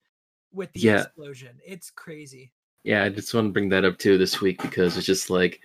with 0.53 0.71
the 0.71 0.79
yeah. 0.79 1.01
explosion. 1.01 1.59
It's 1.65 1.89
crazy. 1.89 2.53
Yeah 2.83 3.03
i 3.03 3.09
just 3.09 3.33
want 3.33 3.47
to 3.47 3.51
bring 3.51 3.69
that 3.69 3.83
up 3.83 3.97
too 3.97 4.17
this 4.17 4.39
week 4.41 4.61
because 4.61 4.95
it's 4.95 5.05
just 5.05 5.29
like 5.29 5.59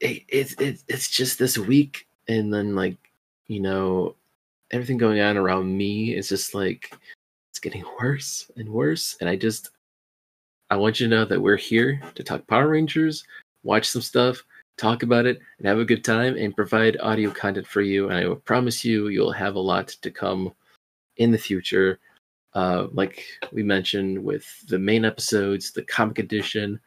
it, 0.00 0.24
it, 0.28 0.60
it 0.60 0.82
it's 0.88 1.08
just 1.10 1.38
this 1.38 1.58
week 1.58 2.08
and 2.26 2.52
then 2.52 2.74
like 2.74 2.96
you 3.46 3.60
know 3.60 4.16
everything 4.70 4.96
going 4.96 5.20
on 5.20 5.36
around 5.36 5.76
me 5.76 6.14
is 6.14 6.28
just 6.28 6.54
like 6.54 6.92
it's 7.50 7.58
getting 7.58 7.84
worse 8.00 8.50
and 8.56 8.68
worse 8.68 9.16
and 9.20 9.28
i 9.28 9.36
just 9.36 9.70
I 10.70 10.76
want 10.76 11.00
you 11.00 11.08
to 11.08 11.14
know 11.14 11.24
that 11.24 11.40
we're 11.40 11.56
here 11.56 12.00
to 12.14 12.22
talk 12.22 12.46
Power 12.46 12.68
Rangers, 12.68 13.24
watch 13.62 13.88
some 13.88 14.02
stuff, 14.02 14.42
talk 14.76 15.02
about 15.02 15.26
it, 15.26 15.38
and 15.58 15.66
have 15.66 15.78
a 15.78 15.84
good 15.84 16.04
time, 16.04 16.36
and 16.36 16.56
provide 16.56 16.96
audio 17.00 17.30
content 17.30 17.66
for 17.66 17.82
you. 17.82 18.08
And 18.08 18.18
I 18.18 18.26
will 18.26 18.36
promise 18.36 18.84
you, 18.84 19.08
you'll 19.08 19.32
have 19.32 19.54
a 19.54 19.60
lot 19.60 19.88
to 19.88 20.10
come 20.10 20.52
in 21.16 21.30
the 21.30 21.38
future. 21.38 21.98
Uh, 22.54 22.88
like 22.92 23.24
we 23.52 23.62
mentioned 23.62 24.22
with 24.22 24.44
the 24.66 24.78
main 24.78 25.04
episodes, 25.04 25.70
the 25.70 25.82
comic 25.82 26.18
edition, 26.18 26.80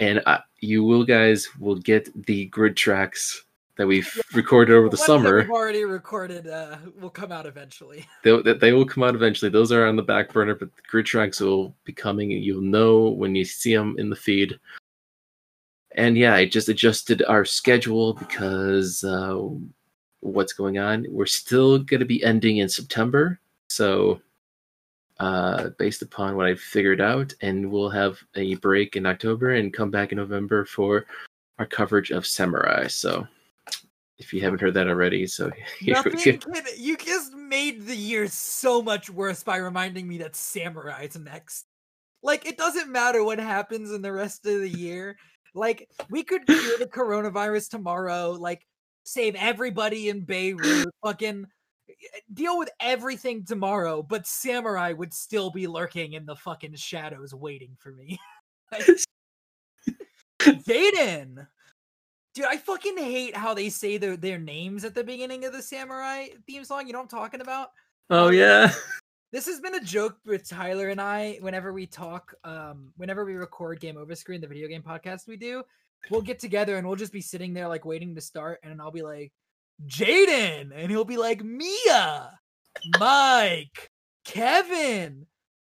and 0.00 0.20
uh, 0.26 0.38
you 0.60 0.82
will 0.82 1.04
guys 1.04 1.48
will 1.60 1.76
get 1.76 2.10
the 2.26 2.46
grid 2.46 2.76
tracks 2.76 3.44
that 3.76 3.86
we've 3.86 4.10
yeah. 4.16 4.22
recorded 4.34 4.74
over 4.74 4.88
the 4.88 4.96
summer. 4.96 5.38
We've 5.38 5.50
already 5.50 5.84
recorded 5.84 6.48
uh, 6.48 6.78
will 6.98 7.10
come 7.10 7.30
out 7.30 7.46
eventually. 7.46 8.06
They, 8.24 8.54
they 8.54 8.72
will 8.72 8.86
come 8.86 9.04
out 9.04 9.14
eventually. 9.14 9.50
Those 9.50 9.70
are 9.70 9.86
on 9.86 9.96
the 9.96 10.02
back 10.02 10.32
burner, 10.32 10.54
but 10.54 10.74
the 10.74 10.82
grid 10.88 11.06
tracks 11.06 11.40
will 11.40 11.74
be 11.84 11.92
coming. 11.92 12.30
You'll 12.30 12.62
know 12.62 13.10
when 13.10 13.34
you 13.34 13.44
see 13.44 13.74
them 13.74 13.94
in 13.98 14.10
the 14.10 14.16
feed. 14.16 14.58
And 15.96 16.16
yeah, 16.16 16.34
I 16.34 16.44
just 16.44 16.68
adjusted 16.68 17.22
our 17.26 17.44
schedule 17.44 18.14
because 18.14 19.02
uh, 19.02 19.40
what's 20.20 20.52
going 20.52 20.78
on. 20.78 21.06
We're 21.08 21.26
still 21.26 21.78
going 21.78 22.00
to 22.00 22.06
be 22.06 22.22
ending 22.22 22.58
in 22.58 22.68
September, 22.68 23.40
so 23.68 24.20
uh, 25.18 25.70
based 25.78 26.02
upon 26.02 26.36
what 26.36 26.46
I've 26.46 26.60
figured 26.60 27.00
out, 27.00 27.32
and 27.40 27.70
we'll 27.70 27.90
have 27.90 28.18
a 28.34 28.56
break 28.56 28.96
in 28.96 29.06
October 29.06 29.52
and 29.52 29.72
come 29.72 29.90
back 29.90 30.12
in 30.12 30.18
November 30.18 30.64
for 30.66 31.06
our 31.58 31.66
coverage 31.66 32.10
of 32.10 32.26
Samurai. 32.26 32.86
So 32.88 33.26
if 34.18 34.32
you 34.32 34.40
haven't 34.40 34.60
heard 34.60 34.74
that 34.74 34.88
already. 34.88 35.26
So 35.26 35.50
Nothing 35.82 36.40
can, 36.40 36.40
you 36.76 36.96
just 36.96 37.34
made 37.34 37.86
the 37.86 37.96
year 37.96 38.26
so 38.28 38.82
much 38.82 39.10
worse 39.10 39.42
by 39.42 39.56
reminding 39.56 40.06
me 40.08 40.18
that 40.18 40.36
Samurai's 40.36 41.18
next. 41.18 41.66
Like 42.22 42.46
it 42.46 42.58
doesn't 42.58 42.90
matter 42.90 43.22
what 43.22 43.38
happens 43.38 43.92
in 43.92 44.02
the 44.02 44.12
rest 44.12 44.46
of 44.46 44.60
the 44.60 44.68
year. 44.68 45.16
Like 45.56 45.88
we 46.10 46.22
could 46.22 46.46
cure 46.46 46.78
the 46.78 46.86
coronavirus 46.86 47.70
tomorrow. 47.70 48.32
Like 48.32 48.66
save 49.04 49.34
everybody 49.36 50.08
in 50.08 50.20
Beirut. 50.20 50.88
Fucking 51.04 51.46
eh, 51.88 51.92
deal 52.32 52.58
with 52.58 52.70
everything 52.80 53.44
tomorrow, 53.44 54.02
but 54.02 54.26
Samurai 54.26 54.92
would 54.92 55.14
still 55.14 55.50
be 55.50 55.66
lurking 55.66 56.12
in 56.12 56.26
the 56.26 56.36
fucking 56.36 56.74
shadows 56.74 57.34
waiting 57.34 57.76
for 57.78 57.92
me. 57.92 58.18
Jayden! 60.40 61.46
Dude, 62.34 62.44
I 62.44 62.58
fucking 62.58 62.98
hate 62.98 63.34
how 63.34 63.54
they 63.54 63.70
say 63.70 63.96
their, 63.96 64.16
their 64.16 64.38
names 64.38 64.84
at 64.84 64.94
the 64.94 65.02
beginning 65.02 65.46
of 65.46 65.54
the 65.54 65.62
Samurai 65.62 66.26
theme 66.46 66.64
song. 66.64 66.86
You 66.86 66.92
know 66.92 66.98
what 66.98 67.12
I'm 67.12 67.18
talking 67.18 67.40
about? 67.40 67.70
Oh, 68.10 68.28
yeah. 68.28 68.72
This 69.32 69.46
has 69.46 69.60
been 69.60 69.74
a 69.74 69.80
joke 69.82 70.18
with 70.24 70.48
Tyler 70.48 70.88
and 70.90 71.00
I 71.00 71.38
whenever 71.40 71.72
we 71.72 71.86
talk, 71.86 72.32
um, 72.44 72.92
whenever 72.96 73.24
we 73.24 73.34
record 73.34 73.80
Game 73.80 73.96
Over 73.96 74.14
Screen, 74.14 74.40
the 74.40 74.46
video 74.46 74.68
game 74.68 74.82
podcast 74.82 75.26
we 75.26 75.36
do. 75.36 75.64
We'll 76.10 76.22
get 76.22 76.38
together 76.38 76.76
and 76.76 76.86
we'll 76.86 76.96
just 76.96 77.12
be 77.12 77.20
sitting 77.20 77.52
there 77.52 77.66
like 77.66 77.84
waiting 77.84 78.14
to 78.14 78.20
start, 78.20 78.60
and 78.62 78.80
I'll 78.80 78.92
be 78.92 79.02
like, 79.02 79.32
Jayden, 79.86 80.70
and 80.72 80.90
he'll 80.90 81.04
be 81.04 81.16
like, 81.16 81.42
Mia, 81.42 82.38
Mike, 83.00 83.90
Kevin, 84.24 85.26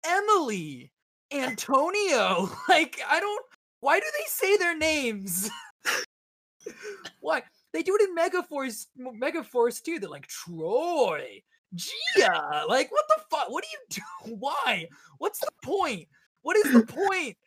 Emily, 0.06 0.92
Antonio. 1.32 2.50
Like, 2.70 3.00
I 3.10 3.22
don't. 3.22 3.46
Why 3.80 4.00
do 4.00 4.06
they 4.18 4.26
say 4.28 4.58
their 4.58 4.78
names? 4.78 5.50
Why? 7.22 7.44
They 7.72 7.84
do 7.84 7.96
it 7.96 8.10
in 8.10 8.16
Megaforce, 8.16 8.88
Megaforce 9.00 9.82
too. 9.82 10.00
They're 10.00 10.10
like 10.10 10.28
Troy, 10.28 11.42
Gia. 11.76 12.64
Like, 12.68 12.92
what 12.92 13.06
the 13.10 13.24
fuck? 13.30 13.50
What 13.50 13.64
do 13.64 13.70
you 13.72 14.02
do? 14.30 14.36
Why? 14.36 14.88
What's 15.18 15.40
the 15.40 15.52
point? 15.64 16.08
What 16.42 16.58
is 16.58 16.72
the 16.72 16.86
point? 16.86 17.38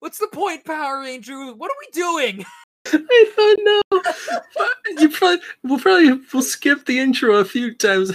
What's 0.00 0.18
the 0.18 0.28
point, 0.28 0.64
Power 0.64 1.00
Ranger? 1.00 1.54
What 1.54 1.70
are 1.70 1.76
we 1.80 1.86
doing? 1.92 2.44
I 2.86 3.32
don't 3.36 3.64
know. 3.64 4.02
you 5.00 5.08
probably 5.08 5.40
we'll 5.62 5.78
probably 5.78 6.20
we'll 6.32 6.42
skip 6.42 6.84
the 6.84 6.98
intro 6.98 7.36
a 7.36 7.44
few 7.44 7.74
times 7.74 8.12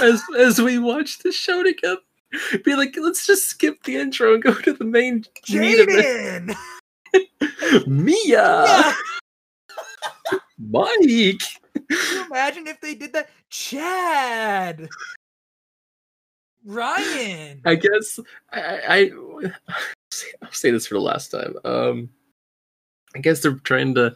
as 0.00 0.22
as 0.38 0.60
we 0.60 0.78
watch 0.78 1.18
the 1.18 1.30
show 1.30 1.62
together. 1.62 2.00
Be 2.64 2.74
like, 2.76 2.96
let's 2.96 3.26
just 3.26 3.46
skip 3.46 3.82
the 3.82 3.96
intro 3.96 4.34
and 4.34 4.42
go 4.42 4.54
to 4.54 4.72
the 4.72 4.84
main 4.84 5.24
Jayden. 5.46 6.56
Mia. 7.86 8.94
Mike. 10.58 11.42
Can 11.74 11.84
you 11.88 12.26
imagine 12.26 12.66
if 12.66 12.80
they 12.80 12.94
did 12.94 13.12
that? 13.12 13.28
Chad. 13.48 14.88
Ryan. 16.64 17.60
I 17.64 17.74
guess 17.74 18.20
I, 18.52 18.80
I 18.88 19.10
I'll 20.42 20.52
say 20.52 20.70
this 20.70 20.86
for 20.86 20.94
the 20.94 21.00
last 21.00 21.30
time. 21.30 21.54
Um 21.64 22.10
I 23.14 23.18
guess 23.18 23.40
they're 23.40 23.54
trying 23.64 23.94
to 23.96 24.14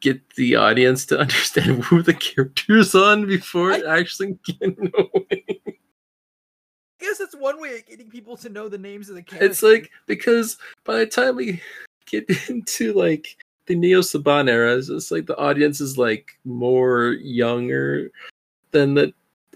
get 0.00 0.20
the 0.34 0.56
audience 0.56 1.06
to 1.06 1.18
understand 1.20 1.84
who 1.84 2.02
the 2.02 2.14
character's 2.14 2.94
on 2.94 3.26
before 3.26 3.72
I, 3.72 3.80
actually 4.00 4.38
getting 4.44 4.92
away. 4.96 5.44
I 5.68 7.04
guess 7.04 7.18
that's 7.18 7.36
one 7.36 7.60
way 7.60 7.76
of 7.76 7.86
getting 7.86 8.08
people 8.08 8.36
to 8.38 8.48
know 8.48 8.68
the 8.68 8.78
names 8.78 9.08
of 9.08 9.16
the 9.16 9.22
characters. 9.22 9.50
It's 9.50 9.62
like 9.62 9.90
because 10.06 10.56
by 10.84 10.98
the 10.98 11.06
time 11.06 11.36
we 11.36 11.60
get 12.06 12.28
into 12.48 12.92
like 12.92 13.36
the 13.66 13.74
Neo 13.74 14.00
Saban 14.00 14.48
era, 14.48 14.74
is 14.74 14.88
just 14.88 15.10
like 15.10 15.26
the 15.26 15.38
audience 15.38 15.80
is 15.80 15.98
like 15.98 16.38
more 16.44 17.12
younger 17.20 18.10
than 18.70 18.94
the, 18.94 19.12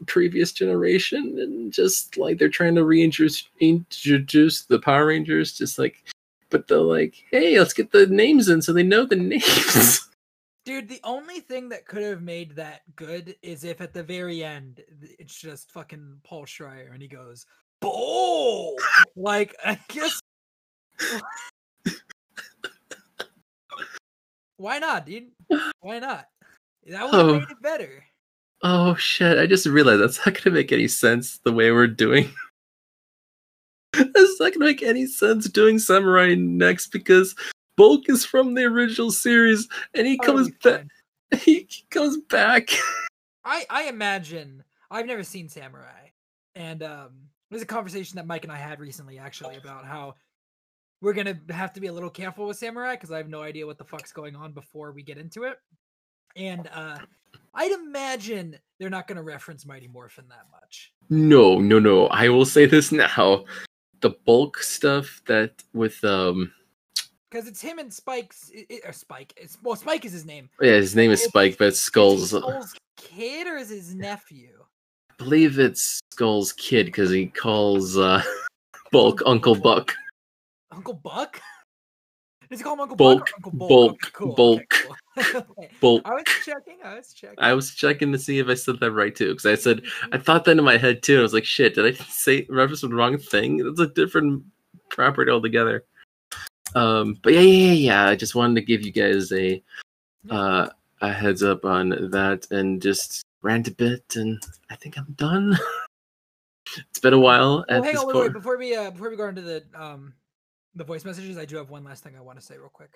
previous 0.06 0.52
generation, 0.52 1.38
and 1.38 1.72
just 1.72 2.18
like 2.18 2.38
they're 2.38 2.50
trying 2.50 2.74
to 2.74 2.84
reintroduce 2.84 3.48
introduce 3.60 4.64
the 4.66 4.78
Power 4.78 5.06
Rangers, 5.06 5.56
just 5.56 5.78
like 5.78 6.04
but 6.50 6.68
they're 6.68 6.78
like, 6.78 7.24
hey, 7.30 7.58
let's 7.58 7.72
get 7.72 7.90
the 7.90 8.06
names 8.06 8.48
in 8.48 8.62
so 8.62 8.72
they 8.72 8.82
know 8.82 9.04
the 9.04 9.16
names. 9.16 10.08
Dude, 10.64 10.88
the 10.88 11.00
only 11.04 11.40
thing 11.40 11.68
that 11.68 11.86
could 11.86 12.02
have 12.02 12.22
made 12.22 12.56
that 12.56 12.82
good 12.96 13.36
is 13.42 13.64
if 13.64 13.80
at 13.80 13.92
the 13.92 14.02
very 14.02 14.42
end 14.44 14.82
it's 15.18 15.38
just 15.38 15.70
fucking 15.70 16.20
Paul 16.24 16.44
Schrier 16.44 16.92
and 16.92 17.00
he 17.00 17.08
goes, 17.08 17.46
"Bull!" 17.80 18.76
like 19.16 19.54
I 19.64 19.78
guess. 19.88 20.20
Why 24.56 24.78
not, 24.78 25.06
dude? 25.06 25.28
Why 25.80 25.98
not? 25.98 26.26
That 26.86 27.04
would 27.04 27.14
have 27.14 27.26
oh. 27.26 27.40
made 27.40 27.50
it 27.50 27.62
better. 27.62 28.04
Oh 28.62 28.94
shit! 28.94 29.38
I 29.38 29.46
just 29.46 29.66
realized 29.66 30.00
that's 30.00 30.24
not 30.24 30.42
gonna 30.42 30.54
make 30.54 30.72
any 30.72 30.88
sense 30.88 31.38
the 31.44 31.52
way 31.52 31.70
we're 31.70 31.86
doing 31.86 32.32
it's 34.14 34.40
not 34.40 34.52
gonna 34.52 34.64
make 34.64 34.82
any 34.82 35.06
sense 35.06 35.48
doing 35.48 35.78
Samurai 35.78 36.34
next 36.34 36.88
because 36.88 37.34
Bulk 37.76 38.08
is 38.08 38.24
from 38.24 38.54
the 38.54 38.64
original 38.64 39.10
series 39.10 39.68
and 39.94 40.06
he 40.06 40.18
comes 40.18 40.50
back. 40.62 40.86
He 41.40 41.68
comes 41.90 42.18
back. 42.18 42.68
I 43.44 43.66
I 43.68 43.88
imagine 43.88 44.62
I've 44.92 45.06
never 45.06 45.24
seen 45.24 45.48
Samurai, 45.48 46.10
and 46.54 46.84
um, 46.84 47.10
there's 47.50 47.64
a 47.64 47.66
conversation 47.66 48.14
that 48.14 48.28
Mike 48.28 48.44
and 48.44 48.52
I 48.52 48.56
had 48.56 48.78
recently 48.78 49.18
actually 49.18 49.56
about 49.56 49.84
how 49.84 50.14
we're 51.06 51.12
gonna 51.12 51.38
have 51.50 51.72
to 51.72 51.80
be 51.80 51.86
a 51.86 51.92
little 51.92 52.10
careful 52.10 52.48
with 52.48 52.56
Samurai 52.56 52.94
because 52.96 53.12
I 53.12 53.16
have 53.18 53.28
no 53.28 53.40
idea 53.40 53.64
what 53.64 53.78
the 53.78 53.84
fuck's 53.84 54.10
going 54.10 54.34
on 54.34 54.50
before 54.50 54.90
we 54.90 55.04
get 55.04 55.18
into 55.18 55.44
it, 55.44 55.56
and 56.34 56.68
uh, 56.74 56.98
I'd 57.54 57.70
imagine 57.70 58.58
they're 58.80 58.90
not 58.90 59.06
gonna 59.06 59.22
reference 59.22 59.64
Mighty 59.64 59.86
Morphin 59.86 60.24
that 60.30 60.46
much. 60.50 60.92
No, 61.08 61.60
no, 61.60 61.78
no. 61.78 62.08
I 62.08 62.28
will 62.28 62.44
say 62.44 62.66
this 62.66 62.90
now 62.90 63.44
the 64.00 64.10
bulk 64.26 64.58
stuff 64.58 65.22
that 65.28 65.62
with 65.72 66.02
um 66.02 66.52
because 67.30 67.46
it's 67.46 67.60
him 67.60 67.78
and 67.78 67.94
Spike's 67.94 68.50
it, 68.52 68.80
or 68.84 68.92
Spike. 68.92 69.32
It's 69.36 69.58
well, 69.62 69.76
Spike 69.76 70.04
is 70.04 70.12
his 70.12 70.26
name. 70.26 70.50
Yeah, 70.60 70.72
his 70.72 70.96
name 70.96 71.12
is 71.12 71.22
Spike, 71.22 71.56
but 71.56 71.76
Skull's 71.76 72.30
Skull's 72.30 72.74
kid 72.96 73.46
or 73.46 73.58
is 73.58 73.68
his 73.68 73.94
nephew? 73.94 74.58
I 75.08 75.14
believe 75.22 75.60
it's 75.60 76.00
Skull's 76.10 76.52
kid 76.52 76.86
because 76.86 77.10
he 77.10 77.26
calls 77.26 77.96
uh 77.96 78.20
Bulk 78.90 79.22
Uncle 79.24 79.54
Buck. 79.54 79.94
Uncle 80.70 80.94
Buck. 80.94 81.40
Does 82.50 82.60
he 82.60 82.64
call 82.64 82.74
him 82.74 82.80
Uncle 82.80 82.96
Bulk? 82.96 83.18
Buck 83.18 83.30
Uncle 83.36 83.52
Bulk? 83.52 83.68
Bulk. 83.68 83.92
Okay, 83.92 84.10
cool. 84.12 84.34
Bulk. 84.34 84.74
Okay, 85.18 85.44
cool. 85.46 85.68
Bulk. 85.80 86.02
I 86.04 86.14
was 86.14 86.24
checking. 86.44 86.76
I 86.84 86.94
was 86.96 87.12
checking. 87.14 87.38
I 87.38 87.54
was 87.54 87.74
checking 87.74 88.12
to 88.12 88.18
see 88.18 88.38
if 88.38 88.48
I 88.48 88.54
said 88.54 88.78
that 88.80 88.92
right 88.92 89.14
too, 89.14 89.30
because 89.30 89.46
I 89.46 89.54
said 89.54 89.80
I 90.12 90.18
thought 90.18 90.44
that 90.44 90.58
in 90.58 90.62
my 90.62 90.76
head 90.76 91.02
too. 91.02 91.18
I 91.18 91.22
was 91.22 91.32
like, 91.32 91.46
"Shit, 91.46 91.74
did 91.74 91.86
I 91.86 91.92
say 92.08 92.46
reference 92.50 92.82
the 92.82 92.88
wrong 92.88 93.16
thing? 93.16 93.66
It's 93.66 93.80
a 93.80 93.86
different 93.86 94.44
property 94.90 95.30
altogether." 95.30 95.84
Um, 96.74 97.18
but 97.22 97.32
yeah, 97.32 97.40
yeah, 97.40 97.72
yeah. 97.72 98.08
I 98.08 98.14
just 98.14 98.34
wanted 98.34 98.56
to 98.56 98.66
give 98.66 98.82
you 98.82 98.92
guys 98.92 99.32
a 99.32 99.62
uh, 100.28 100.68
a 101.00 101.12
heads 101.12 101.42
up 101.42 101.64
on 101.64 101.88
that, 102.10 102.46
and 102.50 102.82
just 102.82 103.24
rant 103.40 103.68
a 103.68 103.72
bit, 103.72 104.16
and 104.16 104.38
I 104.70 104.76
think 104.76 104.98
I'm 104.98 105.14
done. 105.16 105.58
it's 106.76 106.98
been 107.00 107.14
a 107.14 107.18
while. 107.18 107.64
Well, 107.70 107.82
hang 107.82 107.96
on, 107.96 108.06
wait, 108.06 108.16
wait, 108.16 108.32
before 108.34 108.58
we 108.58 108.76
uh, 108.76 108.90
before 108.90 109.08
we 109.08 109.16
go 109.16 109.28
into 109.28 109.40
the 109.42 109.64
um 109.74 110.12
the 110.76 110.84
voice 110.84 111.04
messages, 111.04 111.38
I 111.38 111.46
do 111.46 111.56
have 111.56 111.70
one 111.70 111.82
last 111.84 112.04
thing 112.04 112.14
I 112.16 112.20
want 112.20 112.38
to 112.38 112.44
say 112.44 112.56
real 112.56 112.68
quick. 112.68 112.90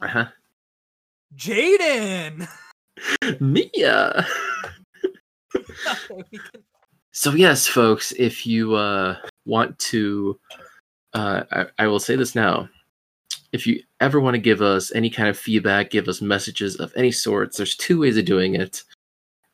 Uh 0.00 0.08
huh. 0.08 0.26
Jayden. 1.36 2.48
Mia. 3.40 4.26
so 7.12 7.32
yes, 7.32 7.66
folks, 7.66 8.12
if 8.12 8.46
you 8.46 8.74
uh, 8.74 9.16
want 9.44 9.78
to, 9.78 10.40
uh, 11.12 11.42
I, 11.52 11.66
I 11.78 11.86
will 11.86 12.00
say 12.00 12.16
this 12.16 12.34
now. 12.34 12.68
If 13.52 13.66
you 13.66 13.82
ever 14.00 14.20
want 14.20 14.34
to 14.34 14.40
give 14.40 14.60
us 14.60 14.92
any 14.94 15.08
kind 15.08 15.28
of 15.28 15.38
feedback, 15.38 15.90
give 15.90 16.08
us 16.08 16.20
messages 16.20 16.76
of 16.76 16.92
any 16.96 17.10
sorts, 17.10 17.56
there's 17.56 17.76
two 17.76 18.00
ways 18.00 18.16
of 18.16 18.24
doing 18.24 18.54
it. 18.54 18.82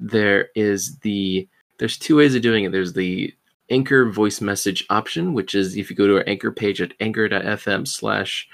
There 0.00 0.48
is 0.54 0.98
the 0.98 1.48
there's 1.78 1.98
two 1.98 2.16
ways 2.16 2.34
of 2.34 2.42
doing 2.42 2.64
it. 2.64 2.72
There's 2.72 2.92
the 2.92 3.32
Anchor 3.70 4.10
voice 4.10 4.40
message 4.40 4.84
option, 4.90 5.32
which 5.32 5.54
is 5.54 5.76
if 5.76 5.90
you 5.90 5.96
go 5.96 6.06
to 6.06 6.16
our 6.16 6.24
Anchor 6.26 6.52
page 6.52 6.80
at 6.80 6.92
anchor.fm 7.00 7.86
slash 7.88 8.48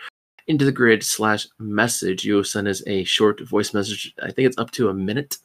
into 0.47 0.65
the 0.65 0.73
grid 0.73 1.03
slash 1.03 1.47
message, 1.59 2.25
you'll 2.25 2.45
send 2.45 2.69
us 2.69 2.83
a 2.87 3.05
short 3.05 3.41
voice 3.41 3.73
message. 3.73 4.13
I 4.23 4.31
think 4.31 4.47
it's 4.47 4.59
up 4.59 4.71
to 4.73 4.89
a 4.89 4.95
minute. 4.95 5.39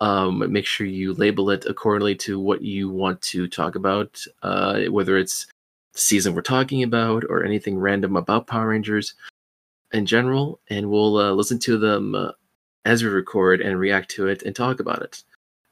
Um, 0.00 0.50
make 0.50 0.66
sure 0.66 0.86
you 0.86 1.12
label 1.12 1.50
it 1.50 1.66
accordingly 1.66 2.14
to 2.16 2.40
what 2.40 2.62
you 2.62 2.88
want 2.88 3.20
to 3.22 3.48
talk 3.48 3.74
about, 3.74 4.22
uh, 4.42 4.84
whether 4.84 5.18
it's 5.18 5.46
the 5.92 6.00
season 6.00 6.34
we're 6.34 6.42
talking 6.42 6.82
about 6.82 7.24
or 7.28 7.44
anything 7.44 7.78
random 7.78 8.16
about 8.16 8.46
Power 8.46 8.68
Rangers 8.68 9.14
in 9.92 10.06
general, 10.06 10.60
and 10.68 10.90
we'll 10.90 11.18
uh, 11.18 11.32
listen 11.32 11.58
to 11.60 11.76
them 11.76 12.14
uh, 12.14 12.30
as 12.84 13.02
we 13.02 13.10
record 13.10 13.60
and 13.60 13.78
react 13.78 14.10
to 14.12 14.26
it 14.26 14.42
and 14.42 14.56
talk 14.56 14.80
about 14.80 15.02
it. 15.02 15.22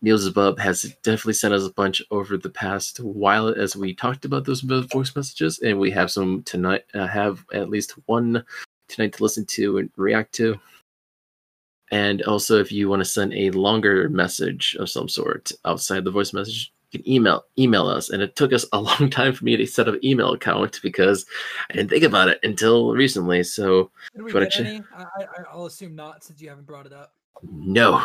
Neil 0.00 0.16
Zabub 0.16 0.58
has 0.60 0.82
definitely 1.02 1.32
sent 1.32 1.54
us 1.54 1.64
a 1.66 1.72
bunch 1.72 2.00
over 2.10 2.36
the 2.36 2.50
past 2.50 2.98
while 3.00 3.48
as 3.48 3.74
we 3.74 3.94
talked 3.94 4.24
about 4.24 4.44
those 4.44 4.60
voice 4.60 5.14
messages, 5.16 5.58
and 5.58 5.78
we 5.78 5.90
have 5.90 6.10
some 6.10 6.42
tonight. 6.44 6.84
Uh, 6.94 7.06
have 7.06 7.44
at 7.52 7.68
least 7.68 7.92
one 8.06 8.44
tonight 8.88 9.12
to 9.14 9.22
listen 9.22 9.44
to 9.46 9.78
and 9.78 9.90
react 9.96 10.32
to. 10.34 10.58
And 11.90 12.22
also, 12.22 12.60
if 12.60 12.70
you 12.70 12.88
want 12.88 13.00
to 13.00 13.04
send 13.04 13.32
a 13.34 13.50
longer 13.50 14.08
message 14.08 14.76
of 14.78 14.90
some 14.90 15.08
sort 15.08 15.50
outside 15.64 16.04
the 16.04 16.10
voice 16.10 16.32
message, 16.32 16.72
you 16.92 17.00
can 17.00 17.10
email 17.10 17.44
email 17.58 17.88
us. 17.88 18.10
And 18.10 18.22
it 18.22 18.36
took 18.36 18.52
us 18.52 18.66
a 18.72 18.80
long 18.80 19.10
time 19.10 19.32
for 19.32 19.44
me 19.44 19.56
to 19.56 19.66
set 19.66 19.88
up 19.88 19.94
an 19.94 20.04
email 20.04 20.32
account 20.32 20.78
because 20.82 21.26
I 21.70 21.72
didn't 21.74 21.90
think 21.90 22.04
about 22.04 22.28
it 22.28 22.38
until 22.44 22.92
recently. 22.92 23.42
So, 23.42 23.90
Did 24.14 24.22
we 24.22 24.32
get 24.32 24.52
che- 24.52 24.64
any? 24.64 24.82
I, 24.94 25.02
I, 25.02 25.26
I'll 25.52 25.66
assume 25.66 25.96
not, 25.96 26.22
since 26.22 26.40
you 26.40 26.48
haven't 26.50 26.66
brought 26.66 26.86
it 26.86 26.92
up. 26.92 27.14
no. 27.42 28.04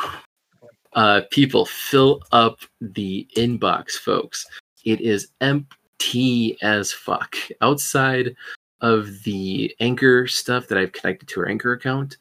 Uh, 0.96 1.22
people, 1.32 1.66
fill 1.66 2.22
up 2.32 2.60
the 2.82 3.28
inbox, 3.36 3.92
folks. 3.92 4.46
It 4.86 5.02
is 5.02 5.30
empty 5.42 6.58
as 6.62 6.92
fuck. 6.92 7.36
Outside 7.62 8.36
of 8.82 9.24
the 9.24 9.74
Anchor 9.80 10.28
stuff 10.28 10.68
that 10.68 10.78
I've 10.78 10.92
connected 10.92 11.28
to 11.30 11.40
our 11.42 11.48
Anchor 11.48 11.74
account, 11.74 12.18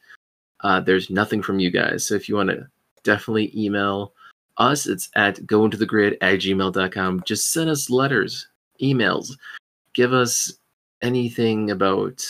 uh, 0.61 0.79
there's 0.79 1.09
nothing 1.09 1.41
from 1.41 1.59
you 1.59 1.69
guys. 1.69 2.07
So 2.07 2.15
if 2.15 2.27
you 2.29 2.35
want 2.35 2.49
to 2.49 2.67
definitely 3.03 3.51
email 3.55 4.13
us, 4.57 4.87
it's 4.87 5.09
at 5.15 5.35
gointothegrid 5.41 6.17
at 6.21 6.39
gmail.com. 6.39 7.23
Just 7.25 7.51
send 7.51 7.69
us 7.69 7.89
letters, 7.89 8.47
emails. 8.81 9.31
Give 9.93 10.13
us 10.13 10.53
anything 11.01 11.71
about 11.71 12.23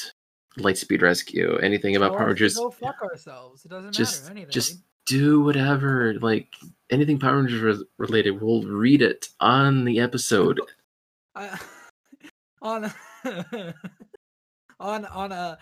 Lightspeed 0.57 1.01
Rescue, 1.01 1.57
anything 1.57 1.95
about 1.95 2.17
Power 2.17 2.27
Rangers. 2.27 2.55
Go 2.55 2.71
fuck 2.71 3.01
ourselves. 3.01 3.63
It 3.65 3.69
doesn't 3.69 3.93
Just- 3.93 4.23
matter. 4.23 4.31
Anything. 4.33 4.51
just 4.51 4.77
do 5.05 5.41
whatever 5.41 6.15
like 6.21 6.53
anything 6.89 7.19
power 7.19 7.37
rangers 7.37 7.79
re- 7.79 7.85
related 7.97 8.41
we'll 8.41 8.63
read 8.63 9.01
it 9.01 9.27
on 9.39 9.83
the 9.83 9.99
episode 9.99 10.59
I, 11.35 11.59
on 12.61 12.93
on 14.79 15.05
on 15.05 15.31
uh 15.31 15.55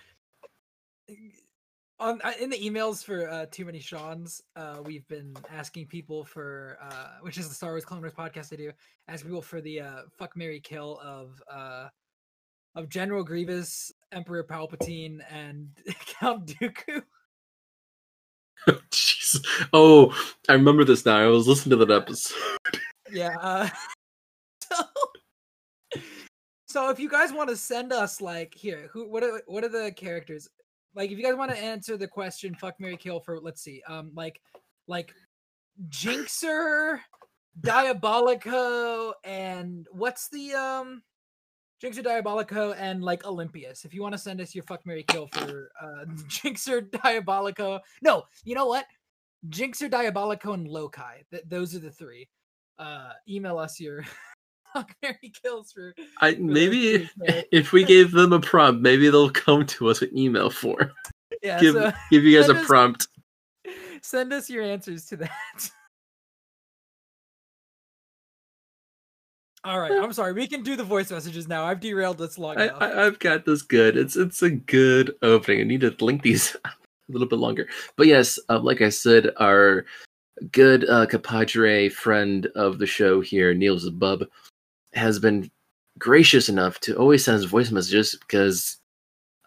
on 2.00 2.20
uh, 2.24 2.34
in 2.40 2.50
the 2.50 2.58
emails 2.58 3.04
for 3.04 3.30
uh 3.30 3.46
too 3.52 3.66
many 3.66 3.80
Sean's 3.80 4.42
uh 4.56 4.78
we've 4.84 5.08
been 5.08 5.36
asking 5.50 5.88
people 5.88 6.24
for 6.26 6.78
uh 6.82 7.10
which 7.22 7.38
is 7.38 7.48
the 7.48 7.56
Star 7.56 7.72
Wars 7.72 7.86
Clone 7.86 8.02
Wars 8.02 8.14
podcast 8.14 8.54
I 8.54 8.58
do 8.58 8.72
asking 9.08 9.30
people 9.30 9.42
for 9.42 9.62
the 9.62 9.82
uh 9.82 10.02
fuck 10.18 10.36
Mary 10.36 10.60
kill 10.60 11.00
of 11.04 11.42
uh 11.50 11.88
of 12.76 12.90
General 12.90 13.24
Grievous, 13.24 13.92
Emperor 14.12 14.44
Palpatine, 14.44 15.20
and 15.30 15.70
Count 16.06 16.48
Dooku. 16.48 17.04
Oh 19.74 20.16
i 20.50 20.54
remember 20.54 20.84
this 20.84 21.06
now 21.06 21.18
i 21.18 21.28
was 21.28 21.48
listening 21.48 21.78
to 21.78 21.86
that 21.86 21.96
episode 21.96 22.38
Yeah. 23.12 23.36
Uh, 23.40 23.70
so, 24.72 24.84
so 26.68 26.90
if 26.90 27.00
you 27.00 27.10
guys 27.10 27.34
want 27.34 27.50
to 27.50 27.56
send 27.56 27.92
us 27.92 28.22
like 28.22 28.54
here, 28.54 28.90
who 28.92 29.10
what 29.10 29.24
are 29.24 29.42
what 29.48 29.64
are 29.64 29.70
the 29.70 29.92
characters? 29.96 30.50
Like 30.96 31.12
if 31.12 31.18
you 31.18 31.24
guys 31.24 31.36
want 31.36 31.52
to 31.52 31.58
answer 31.58 31.98
the 31.98 32.08
question, 32.08 32.56
fuck 32.56 32.80
Mary 32.80 32.98
Kill 32.98 33.20
for 33.20 33.40
let's 33.40 33.62
see, 33.62 33.82
um, 33.88 34.12
like 34.16 34.42
like 34.88 35.14
Jinxer, 35.90 37.00
Diabolico, 37.60 39.14
and 39.24 39.88
what's 39.92 40.30
the 40.30 40.54
um 40.54 41.04
Jinxer 41.84 42.04
Diabolico 42.04 42.76
and 42.78 43.04
like 43.04 43.26
Olympius. 43.26 43.86
If 43.86 43.94
you 43.94 44.02
want 44.02 44.14
to 44.14 44.20
send 44.20 44.40
us 44.40 44.54
your 44.54 44.64
fuck 44.64 44.86
Mary 44.86 45.04
Kill 45.04 45.28
for 45.34 45.72
uh 45.82 46.06
Jinxer 46.28 46.90
Diabolico. 46.90 47.80
No, 48.02 48.24
you 48.44 48.56
know 48.56 48.68
what? 48.68 48.86
Jinxer 49.50 49.90
Diabolico 49.90 50.54
and 50.54 50.68
Lokai. 50.68 51.24
Th- 51.32 51.44
those 51.48 51.76
are 51.76 51.80
the 51.80 51.92
three. 51.92 52.28
Uh 52.80 53.12
email 53.28 53.58
us 53.58 53.80
your 53.80 54.04
Mary 55.04 55.32
kills 55.44 55.72
for 55.74 55.94
i 56.22 56.32
those 56.32 56.40
maybe 56.40 57.10
characters. 57.26 57.44
if 57.52 57.74
we 57.74 57.84
gave 57.84 58.12
them 58.12 58.32
a 58.32 58.40
prompt 58.40 58.82
maybe 58.82 59.10
they'll 59.10 59.30
come 59.30 59.66
to 59.66 59.90
us 59.90 60.00
with 60.00 60.14
email 60.14 60.50
for 60.50 60.94
yeah 61.44 61.60
give, 61.60 61.74
so 61.76 61.92
give 62.10 62.24
you 62.24 62.40
guys 62.40 62.50
a 62.50 62.56
us- 62.56 62.66
prompt. 62.66 63.08
send 64.02 64.32
us 64.32 64.50
your 64.50 64.64
answers 64.64 65.06
to 65.08 65.18
that. 65.18 65.70
All 69.64 69.80
right 69.80 69.92
i'm 69.92 70.14
sorry 70.14 70.34
we 70.34 70.48
can 70.48 70.64
do 70.64 70.76
the 70.76 70.84
voice 70.84 71.12
messages 71.12 71.48
now. 71.48 71.66
I've 71.66 71.80
derailed 71.82 72.18
this 72.18 72.38
long 72.40 72.58
I, 72.58 72.64
enough. 72.66 72.82
I, 72.82 73.06
i've 73.06 73.20
got 73.20 73.46
this 73.46 73.62
good. 73.62 73.96
It's 73.98 74.16
it's 74.16 74.42
a 74.42 74.50
good 74.50 75.14
opening. 75.22 75.60
I 75.62 75.64
need 75.66 75.82
to 75.82 75.94
link 76.04 76.24
these 76.24 76.56
a 77.12 77.14
little 77.14 77.28
bit 77.28 77.40
longer. 77.40 77.68
But 77.96 78.08
yes 78.08 78.40
um, 78.50 78.64
like 78.64 78.82
i 78.82 78.90
said 78.90 79.32
our 79.38 79.86
good 80.52 80.90
uh 80.90 81.06
compadre 81.06 81.90
friend 81.90 82.48
of 82.56 82.80
the 82.80 82.86
show 82.86 83.22
here 83.22 83.54
neil 83.54 83.78
zabub 83.78 84.26
has 84.94 85.20
been 85.20 85.50
gracious 86.00 86.50
enough 86.50 86.80
to 86.80 86.96
always 86.98 87.24
send 87.24 87.38
us 87.38 87.46
voice 87.46 87.72
messages 87.72 88.16
because 88.20 88.78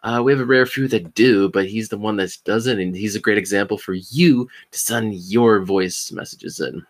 uh, 0.03 0.21
we 0.23 0.31
have 0.31 0.41
a 0.41 0.45
rare 0.45 0.65
few 0.65 0.87
that 0.87 1.13
do 1.15 1.49
but 1.49 1.67
he's 1.67 1.89
the 1.89 1.97
one 1.97 2.15
that 2.15 2.35
doesn't 2.45 2.79
and 2.79 2.95
he's 2.95 3.15
a 3.15 3.19
great 3.19 3.37
example 3.37 3.77
for 3.77 3.93
you 3.93 4.47
to 4.71 4.79
send 4.79 5.13
your 5.15 5.63
voice 5.63 6.11
messages 6.11 6.59
in 6.59 6.85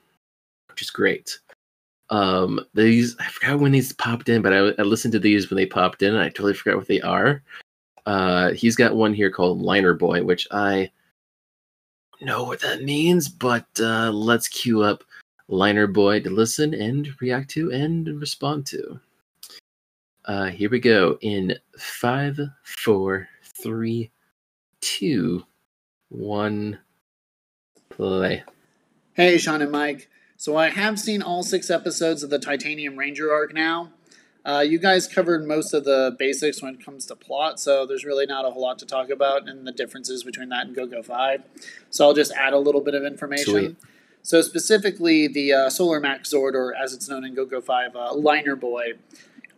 which 0.69 0.81
is 0.81 0.89
great. 0.89 1.39
Um 2.09 2.59
these 2.73 3.15
i 3.19 3.27
forgot 3.27 3.59
when 3.59 3.71
these 3.71 3.93
popped 3.93 4.29
in 4.29 4.41
but 4.43 4.53
I, 4.53 4.59
I 4.77 4.83
listened 4.83 5.13
to 5.13 5.19
these 5.19 5.49
when 5.49 5.57
they 5.57 5.65
popped 5.65 6.03
in 6.03 6.13
and 6.13 6.21
i 6.21 6.29
totally 6.29 6.53
forgot 6.53 6.77
what 6.77 6.88
they 6.88 7.01
are 7.01 7.41
uh 8.05 8.51
he's 8.51 8.75
got 8.75 8.95
one 8.95 9.13
here 9.13 9.31
called 9.31 9.61
liner 9.61 9.93
boy 9.93 10.23
which 10.23 10.47
i 10.51 10.89
know 12.21 12.43
what 12.43 12.61
that 12.61 12.83
means 12.83 13.27
but 13.27 13.67
uh 13.79 14.09
let's 14.11 14.47
queue 14.47 14.81
up 14.81 15.03
liner 15.47 15.87
boy 15.87 16.19
to 16.19 16.29
listen 16.29 16.73
and 16.73 17.09
react 17.21 17.49
to 17.49 17.71
and 17.71 18.19
respond 18.19 18.65
to 18.65 18.99
uh 20.25 20.45
here 20.45 20.69
we 20.69 20.79
go 20.79 21.17
in 21.21 21.55
five 21.77 22.39
four 22.63 23.27
three 23.61 24.09
two 24.81 25.43
one 26.09 26.79
play 27.89 28.43
Hey, 29.15 29.37
Sean 29.37 29.61
and 29.61 29.71
Mike. 29.71 30.09
So 30.35 30.57
I 30.57 30.69
have 30.69 30.99
seen 30.99 31.21
all 31.21 31.41
six 31.41 31.69
episodes 31.69 32.21
of 32.21 32.29
the 32.29 32.37
Titanium 32.37 32.97
Ranger 32.97 33.31
arc 33.31 33.53
now. 33.53 33.93
Uh, 34.45 34.60
you 34.60 34.77
guys 34.77 35.08
covered 35.08 35.47
most 35.47 35.73
of 35.73 35.86
the 35.86 36.15
basics 36.19 36.62
when 36.62 36.75
it 36.75 36.86
comes 36.86 37.05
to 37.08 37.15
plot, 37.15 37.60
so 37.60 37.86
there's 37.86 38.05
really 38.05 38.27
not 38.27 38.45
a 38.45 38.51
whole 38.51 38.62
lot 38.62 38.77
to 38.77 38.86
talk 38.86 39.10
about 39.10 39.49
and 39.49 39.65
the 39.65 39.71
differences 39.71 40.23
between 40.23 40.49
that 40.49 40.67
and 40.67 40.75
GoGo 40.75 41.01
5. 41.01 41.41
So 41.89 42.05
I'll 42.05 42.13
just 42.13 42.31
add 42.34 42.53
a 42.53 42.60
little 42.60 42.81
bit 42.81 42.93
of 42.93 43.03
information. 43.03 43.45
Sweet. 43.53 43.75
So 44.21 44.41
specifically, 44.41 45.27
the 45.27 45.51
uh, 45.53 45.69
Solar 45.69 45.99
Max 45.99 46.31
Zord, 46.31 46.53
or 46.53 46.75
as 46.75 46.93
it's 46.93 47.10
known 47.10 47.25
in 47.25 47.34
GoGo 47.34 47.60
5, 47.62 47.95
uh, 47.95 48.13
Liner 48.13 48.55
Boy. 48.55 48.93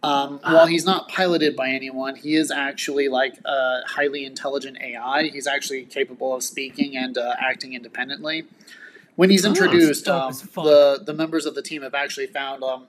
Um, 0.04 0.39
while 0.43 0.67
he's 0.67 0.86
not 0.86 1.10
piloted 1.10 1.56
by 1.56 1.69
anyone, 1.69 2.15
he 2.15 2.36
is 2.36 2.52
actually 2.52 3.10
like 3.10 3.39
a 3.43 3.82
highly 3.88 4.26
intelligent 4.26 4.78
AI. 4.80 5.23
He's 5.30 5.47
actually 5.47 5.84
capable 5.86 6.36
of 6.36 6.43
speaking 6.43 6.95
and 6.95 7.17
uh, 7.17 7.34
acting 7.39 7.73
independently. 7.73 8.45
When 9.15 9.32
he's 9.32 9.45
Oh, 9.45 9.50
introduced, 9.50 10.06
dope 10.06 10.23
um, 10.23 10.34
the 10.65 11.02
the 11.04 11.13
members 11.13 11.45
of 11.47 11.56
the 11.56 11.63
team 11.63 11.82
have 11.82 11.95
actually 11.95 12.28
found 12.28 12.63
um, 12.63 12.86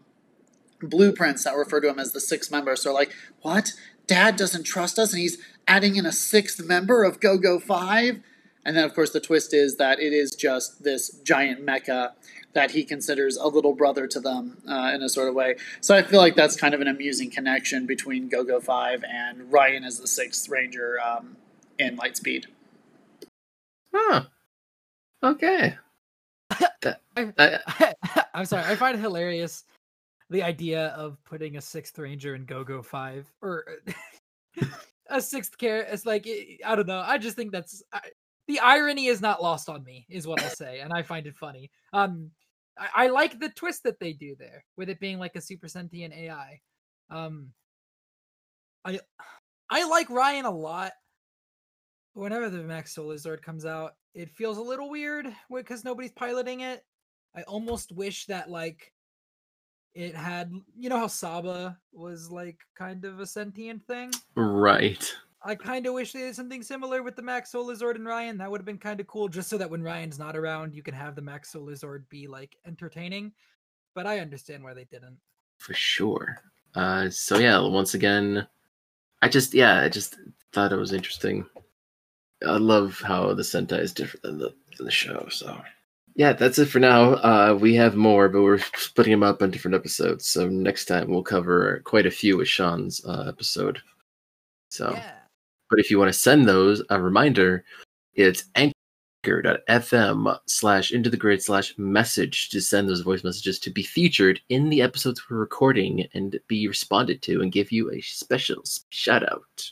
blueprints 0.80 1.44
that 1.44 1.54
refer 1.56 1.80
to 1.80 1.88
him 1.88 1.98
as 1.98 2.12
the 2.12 2.20
sixth 2.20 2.50
member. 2.50 2.76
So 2.76 2.92
like, 2.92 3.12
what? 3.42 3.72
Dad 4.06 4.36
doesn't 4.36 4.64
trust 4.64 4.98
us, 4.98 5.12
and 5.12 5.20
he's 5.20 5.36
adding 5.66 5.96
in 5.96 6.06
a 6.06 6.12
sixth 6.12 6.64
member 6.64 7.04
of 7.04 7.20
Go 7.20 7.36
Go 7.38 7.58
Five. 7.58 8.20
And 8.64 8.76
then, 8.76 8.84
of 8.84 8.94
course, 8.94 9.10
the 9.12 9.20
twist 9.20 9.52
is 9.54 9.76
that 9.76 9.98
it 10.00 10.12
is 10.12 10.30
just 10.32 10.82
this 10.84 11.10
giant 11.24 11.64
mecha 11.64 12.12
that 12.54 12.70
he 12.72 12.84
considers 12.84 13.36
a 13.36 13.46
little 13.46 13.74
brother 13.74 14.06
to 14.06 14.18
them 14.20 14.58
uh, 14.68 14.92
in 14.94 15.02
a 15.02 15.08
sort 15.08 15.28
of 15.28 15.34
way. 15.34 15.56
So 15.80 15.94
I 15.94 16.02
feel 16.02 16.20
like 16.20 16.34
that's 16.36 16.56
kind 16.56 16.74
of 16.74 16.80
an 16.80 16.88
amusing 16.88 17.30
connection 17.30 17.86
between 17.86 18.28
Go 18.28 18.42
Go 18.44 18.60
Five 18.60 19.04
and 19.04 19.52
Ryan 19.52 19.84
as 19.84 20.00
the 20.00 20.06
sixth 20.06 20.48
ranger 20.48 20.98
um, 21.00 21.36
in 21.78 21.96
Lightspeed. 21.98 22.46
huh 23.94 24.22
okay 25.22 25.76
That- 26.82 27.00
I- 27.16 28.24
i'm 28.34 28.44
sorry 28.44 28.64
i 28.64 28.76
find 28.76 28.96
it 28.96 29.00
hilarious 29.00 29.64
the 30.30 30.42
idea 30.42 30.88
of 30.88 31.22
putting 31.24 31.56
a 31.56 31.60
sixth 31.60 31.98
ranger 31.98 32.34
in 32.34 32.44
go-go 32.44 32.82
5 32.82 33.32
or 33.42 33.64
a 35.10 35.20
sixth 35.20 35.56
character 35.56 35.92
it's 35.92 36.06
like 36.06 36.26
i 36.26 36.58
I 36.64 36.76
don't 36.76 36.86
know 36.86 37.02
i 37.04 37.18
just 37.18 37.36
think 37.36 37.52
that's 37.52 37.82
I, 37.92 38.00
the 38.46 38.60
irony 38.60 39.06
is 39.06 39.20
not 39.20 39.42
lost 39.42 39.68
on 39.68 39.84
me 39.84 40.06
is 40.08 40.26
what 40.26 40.42
i'll 40.42 40.50
say 40.50 40.80
and 40.80 40.92
i 40.92 41.02
find 41.02 41.26
it 41.26 41.36
funny. 41.36 41.70
Um 41.92 42.30
I, 42.78 43.04
I 43.04 43.06
like 43.08 43.40
the 43.40 43.48
twist 43.50 43.82
that 43.84 43.98
they 43.98 44.12
do 44.12 44.36
there 44.38 44.64
with 44.76 44.88
it 44.88 45.00
being 45.00 45.18
like 45.18 45.36
a 45.36 45.40
super 45.40 45.68
sentient 45.68 46.14
ai 46.14 46.60
um 47.10 47.48
i 48.84 48.98
i 49.70 49.88
like 49.88 50.10
ryan 50.10 50.44
a 50.44 50.50
lot. 50.50 50.92
Whenever 52.14 52.50
the 52.50 52.58
max 52.58 52.94
solar 52.94 53.16
zord 53.16 53.42
comes 53.42 53.64
out 53.64 53.94
it 54.14 54.30
feels 54.30 54.58
a 54.58 54.62
little 54.62 54.90
weird 54.90 55.26
because 55.54 55.84
nobody's 55.84 56.12
piloting 56.12 56.60
it. 56.60 56.84
I 57.36 57.42
almost 57.42 57.92
wish 57.92 58.26
that 58.26 58.50
like 58.50 58.92
it 59.98 60.14
had 60.14 60.52
you 60.78 60.88
know 60.88 60.98
how 60.98 61.06
saba 61.06 61.76
was 61.92 62.30
like 62.30 62.58
kind 62.74 63.04
of 63.04 63.20
a 63.20 63.26
sentient 63.26 63.84
thing 63.86 64.10
right 64.36 65.14
I 65.40 65.54
kind 65.54 65.86
of 65.86 65.94
wish 65.94 66.12
they 66.12 66.18
did 66.18 66.34
something 66.34 66.64
similar 66.64 67.04
with 67.04 67.14
the 67.14 67.22
Max 67.22 67.52
Solarzord 67.52 67.94
and 67.94 68.04
Ryan. 68.04 68.38
That 68.38 68.50
would 68.50 68.58
have 68.60 68.66
been 68.66 68.76
kind 68.76 68.98
of 68.98 69.06
cool, 69.06 69.28
just 69.28 69.48
so 69.48 69.56
that 69.56 69.70
when 69.70 69.84
Ryan's 69.84 70.18
not 70.18 70.36
around, 70.36 70.74
you 70.74 70.82
can 70.82 70.94
have 70.94 71.14
the 71.14 71.22
Max 71.22 71.52
Solarzord 71.52 72.08
be 72.08 72.26
like 72.26 72.56
entertaining. 72.66 73.30
But 73.94 74.04
I 74.04 74.18
understand 74.18 74.64
why 74.64 74.74
they 74.74 74.86
didn't. 74.86 75.16
for 75.58 75.74
sure. 75.74 76.38
Uh, 76.74 77.08
so 77.08 77.38
yeah, 77.38 77.60
once 77.60 77.94
again, 77.94 78.48
I 79.22 79.28
just 79.28 79.54
yeah, 79.54 79.80
I 79.80 79.88
just 79.88 80.16
thought 80.52 80.72
it 80.72 80.76
was 80.76 80.92
interesting 80.92 81.46
I 82.46 82.56
love 82.56 83.00
how 83.00 83.34
the 83.34 83.42
Sentai 83.42 83.80
is 83.80 83.92
different 83.92 84.22
than 84.22 84.38
the 84.38 84.54
than 84.76 84.86
the 84.86 84.92
show. 84.92 85.26
So 85.30 85.60
yeah, 86.18 86.32
that's 86.32 86.58
it 86.58 86.66
for 86.66 86.80
now. 86.80 87.12
Uh, 87.12 87.56
we 87.58 87.76
have 87.76 87.94
more, 87.94 88.28
but 88.28 88.42
we're 88.42 88.58
splitting 88.76 89.12
them 89.12 89.22
up 89.22 89.40
on 89.40 89.52
different 89.52 89.76
episodes. 89.76 90.26
So 90.26 90.48
next 90.48 90.86
time 90.86 91.08
we'll 91.08 91.22
cover 91.22 91.80
quite 91.84 92.06
a 92.06 92.10
few 92.10 92.36
with 92.36 92.48
Sean's 92.48 93.00
uh, 93.04 93.26
episode. 93.28 93.78
So, 94.68 94.90
Yeah. 94.92 95.12
but 95.70 95.78
if 95.78 95.92
you 95.92 95.98
want 95.98 96.12
to 96.12 96.18
send 96.18 96.48
those, 96.48 96.82
a 96.90 97.00
reminder, 97.00 97.64
it's 98.14 98.46
anchor.fm 98.56 100.38
slash 100.48 100.90
into 100.90 101.08
the 101.08 101.16
grid 101.16 101.40
slash 101.40 101.78
message 101.78 102.48
to 102.48 102.60
send 102.60 102.88
those 102.88 103.02
voice 103.02 103.22
messages 103.22 103.60
to 103.60 103.70
be 103.70 103.84
featured 103.84 104.40
in 104.48 104.70
the 104.70 104.82
episodes 104.82 105.22
we're 105.30 105.36
recording 105.36 106.08
and 106.14 106.40
be 106.48 106.66
responded 106.66 107.22
to 107.22 107.42
and 107.42 107.52
give 107.52 107.70
you 107.70 107.92
a 107.92 108.00
special 108.00 108.64
shout 108.90 109.22
out. 109.30 109.70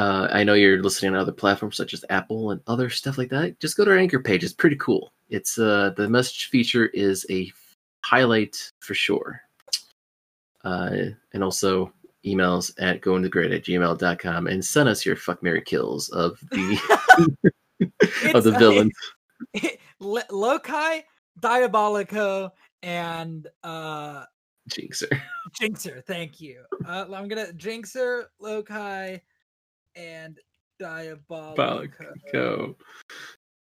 Uh, 0.00 0.28
I 0.32 0.44
know 0.44 0.54
you're 0.54 0.82
listening 0.82 1.14
on 1.14 1.20
other 1.20 1.30
platforms 1.30 1.76
such 1.76 1.92
as 1.92 2.06
Apple 2.08 2.52
and 2.52 2.62
other 2.66 2.88
stuff 2.88 3.18
like 3.18 3.28
that. 3.28 3.60
Just 3.60 3.76
go 3.76 3.84
to 3.84 3.90
our 3.90 3.98
anchor 3.98 4.18
page. 4.18 4.42
It's 4.42 4.54
pretty 4.54 4.76
cool. 4.76 5.12
It's 5.28 5.58
uh, 5.58 5.92
the 5.94 6.08
message 6.08 6.46
feature 6.46 6.86
is 6.86 7.26
a 7.28 7.52
highlight 8.02 8.72
for 8.78 8.94
sure. 8.94 9.42
Uh, 10.64 11.10
and 11.34 11.44
also 11.44 11.92
emails 12.24 12.72
at 12.78 13.02
goingthegrid 13.02 13.54
at 13.54 13.64
gmail.com 13.64 14.46
and 14.46 14.64
send 14.64 14.88
us 14.88 15.04
your 15.04 15.16
fuck 15.16 15.42
Mary 15.42 15.60
kills 15.60 16.08
of 16.08 16.40
the 16.50 17.52
of 18.34 18.42
the 18.44 18.52
villains. 18.52 18.94
Lo- 20.00 20.22
Lokai, 20.30 21.02
Diabolico, 21.40 22.50
and 22.82 23.48
uh 23.64 24.24
Jinxer. 24.70 25.20
Jinxer. 25.60 26.02
Thank 26.06 26.40
you. 26.40 26.62
Uh, 26.86 27.04
I'm 27.14 27.28
gonna 27.28 27.52
Jinxer, 27.52 28.24
Lokai, 28.42 29.20
and 29.94 30.38
Diabolico. 30.80 32.12
Go. 32.32 32.76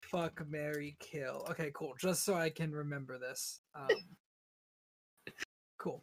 Fuck 0.02 0.42
Mary 0.48 0.96
Kill. 1.00 1.46
Okay, 1.50 1.70
cool. 1.74 1.94
Just 1.98 2.24
so 2.24 2.34
I 2.34 2.50
can 2.50 2.72
remember 2.72 3.18
this. 3.18 3.60
Um, 3.74 3.88
cool. 5.78 6.02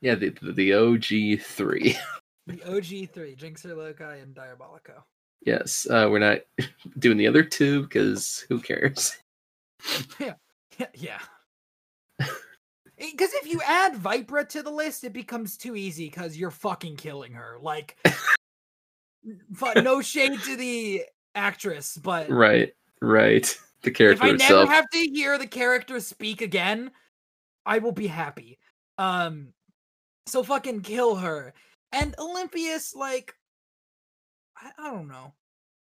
Yeah, 0.00 0.14
the 0.14 0.30
the 0.54 0.74
OG 0.74 1.42
three. 1.42 1.96
The 2.46 2.62
OG 2.62 3.10
three: 3.12 3.36
Jinxer, 3.36 3.76
Lokai, 3.76 4.22
and 4.22 4.34
Diabolico. 4.34 5.02
yes, 5.44 5.86
uh, 5.90 6.08
we're 6.10 6.18
not 6.18 6.38
doing 6.98 7.18
the 7.18 7.26
other 7.26 7.42
two 7.42 7.82
because 7.82 8.46
who 8.48 8.58
cares? 8.58 9.18
Yeah, 10.18 10.32
yeah. 10.94 11.18
Because 12.96 13.34
if 13.34 13.46
you 13.46 13.60
add 13.66 13.96
Vipra 13.96 14.48
to 14.48 14.62
the 14.62 14.70
list, 14.70 15.04
it 15.04 15.12
becomes 15.12 15.58
too 15.58 15.76
easy 15.76 16.08
because 16.08 16.38
you're 16.38 16.50
fucking 16.50 16.96
killing 16.96 17.32
her. 17.32 17.58
Like, 17.60 17.98
but 19.60 19.82
no 19.84 20.00
shade 20.02 20.38
to 20.44 20.56
the 20.56 21.02
actress, 21.34 21.96
but 21.96 22.28
Right, 22.30 22.72
right. 23.00 23.56
The 23.82 23.92
character. 23.92 24.26
if 24.26 24.32
I 24.32 24.34
itself. 24.34 24.68
never 24.68 24.72
have 24.72 24.90
to 24.90 24.98
hear 24.98 25.38
the 25.38 25.46
character 25.46 26.00
speak 26.00 26.40
again, 26.42 26.90
I 27.64 27.78
will 27.78 27.92
be 27.92 28.08
happy. 28.08 28.58
Um, 28.98 29.52
so 30.26 30.42
fucking 30.42 30.80
kill 30.80 31.14
her. 31.14 31.54
And 31.92 32.12
Olympius, 32.18 32.92
like, 32.96 33.34
I, 34.56 34.70
I 34.78 34.90
don't 34.90 35.06
know. 35.06 35.32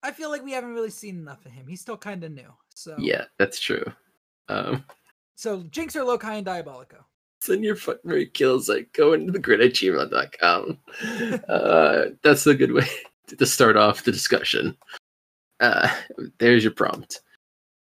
I 0.02 0.12
feel 0.12 0.30
like 0.30 0.42
we 0.42 0.52
haven't 0.52 0.72
really 0.72 0.88
seen 0.88 1.18
enough 1.18 1.44
of 1.44 1.52
him. 1.52 1.66
He's 1.68 1.82
still 1.82 1.98
kind 1.98 2.24
of 2.24 2.32
new. 2.32 2.50
So 2.74 2.96
Yeah, 2.98 3.24
that's 3.38 3.60
true. 3.60 3.84
Um, 4.48 4.82
So 5.34 5.60
Jinxer 5.64 6.06
Lokai 6.06 6.38
and 6.38 6.46
Diabolico. 6.46 7.04
send 7.42 7.62
your 7.64 7.76
fuck 7.76 8.02
Mary 8.02 8.24
kills 8.26 8.66
like 8.66 8.90
go 8.94 9.12
into 9.12 9.30
the 9.30 9.38
grid 9.38 9.60
at 9.60 9.72
gmail.com. 9.74 10.78
uh, 11.50 12.02
that's 12.22 12.46
a 12.46 12.54
good 12.54 12.72
way 12.72 12.88
to 13.28 13.46
start 13.46 13.76
off 13.76 14.04
the 14.04 14.12
discussion. 14.12 14.76
Uh, 15.60 15.88
there's 16.38 16.64
your 16.64 16.72
prompt. 16.72 17.20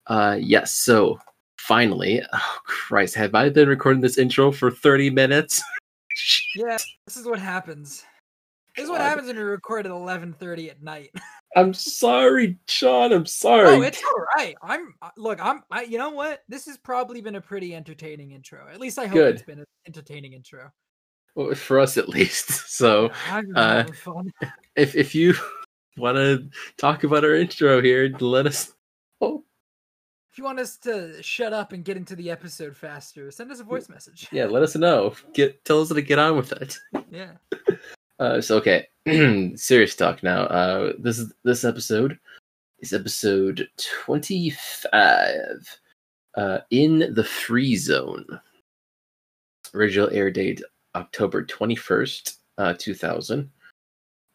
Uh, 0.08 0.38
yes, 0.40 0.74
so 0.74 1.20
finally, 1.58 2.22
oh 2.34 2.58
Christ, 2.66 3.16
have 3.16 3.36
I 3.36 3.50
been 3.50 3.70
recording 3.70 4.02
this 4.02 4.18
intro 4.18 4.52
for 4.52 4.72
30 4.72 5.10
minutes? 5.10 5.62
Yeah, 6.56 6.78
this 7.06 7.16
is 7.16 7.26
what 7.26 7.40
happens. 7.40 8.04
This 8.76 8.86
is 8.86 8.92
what 8.92 9.02
happens 9.02 9.28
when 9.28 9.38
we 9.38 9.44
record 9.44 9.86
at 9.86 9.92
eleven 9.92 10.34
thirty 10.34 10.70
at 10.70 10.82
night. 10.82 11.12
I'm 11.56 11.74
sorry, 11.74 12.58
Sean. 12.68 13.12
I'm 13.12 13.26
sorry. 13.26 13.68
Oh, 13.68 13.82
it's 13.82 14.02
all 14.04 14.26
right. 14.38 14.56
I'm 14.62 14.94
uh, 15.02 15.10
look. 15.18 15.44
I'm. 15.44 15.64
I. 15.72 15.84
You 15.84 15.98
know 15.98 16.12
what? 16.12 16.44
This 16.48 16.66
has 16.68 16.78
probably 16.78 17.22
been 17.22 17.36
a 17.36 17.42
pretty 17.42 17.76
entertaining 17.76 18.32
intro. 18.32 18.68
At 18.72 18.80
least 18.80 19.00
I 19.00 19.08
hope 19.08 19.18
it's 19.18 19.42
been 19.42 19.60
an 19.60 19.66
entertaining 19.88 20.34
intro. 20.34 20.72
For 21.56 21.80
us 21.80 21.98
at 21.98 22.10
least. 22.10 22.50
So 22.80 23.12
uh, 23.56 23.84
if 24.78 24.96
if 24.96 25.14
you 25.14 25.34
want 25.98 26.16
to 26.16 26.50
talk 26.78 27.04
about 27.04 27.26
our 27.26 27.36
intro 27.36 27.82
here, 27.82 28.10
let 28.22 28.48
us 28.48 28.72
know. 29.20 29.44
If 30.32 30.38
you 30.38 30.46
want 30.46 30.60
us 30.60 30.78
to 30.78 31.22
shut 31.22 31.52
up 31.52 31.74
and 31.74 31.84
get 31.84 31.98
into 31.98 32.16
the 32.16 32.32
episode 32.32 32.78
faster, 32.78 33.32
send 33.32 33.52
us 33.52 33.60
a 33.60 33.66
voice 33.66 33.90
message. 33.90 34.30
Yeah, 34.32 34.46
let 34.46 34.64
us 34.64 34.78
know. 34.78 35.14
Get 35.34 35.66
tell 35.66 35.82
us 35.82 35.90
to 35.90 36.02
get 36.02 36.20
on 36.20 36.38
with 36.38 36.54
it. 36.54 36.78
Yeah. 37.12 37.34
Uh, 38.20 38.42
so 38.42 38.58
okay, 38.58 38.86
serious 39.56 39.96
talk 39.96 40.22
now. 40.24 40.42
Uh, 40.44 40.92
this 41.00 41.20
is 41.20 41.32
this 41.46 41.64
episode 41.64 42.20
is 42.80 42.92
episode 42.92 43.66
twenty 43.78 44.50
five. 44.50 45.80
Uh, 46.36 46.60
in 46.70 47.14
the 47.14 47.24
free 47.24 47.78
zone. 47.78 48.26
Original 49.74 50.10
air 50.12 50.30
date 50.30 50.62
October 50.96 51.44
twenty 51.44 51.76
first, 51.76 52.40
uh, 52.58 52.74
two 52.78 52.94
thousand, 52.94 53.50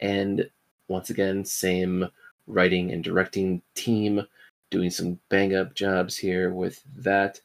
and 0.01 0.49
once 0.89 1.11
again 1.11 1.45
same 1.45 2.09
writing 2.47 2.93
and 2.93 3.03
directing 3.03 3.63
team 3.75 4.27
doing 4.71 4.91
some 4.91 5.19
bang 5.31 5.55
up 5.55 5.75
jobs 5.75 6.17
here 6.17 6.53
with 6.53 6.83
that. 6.97 7.41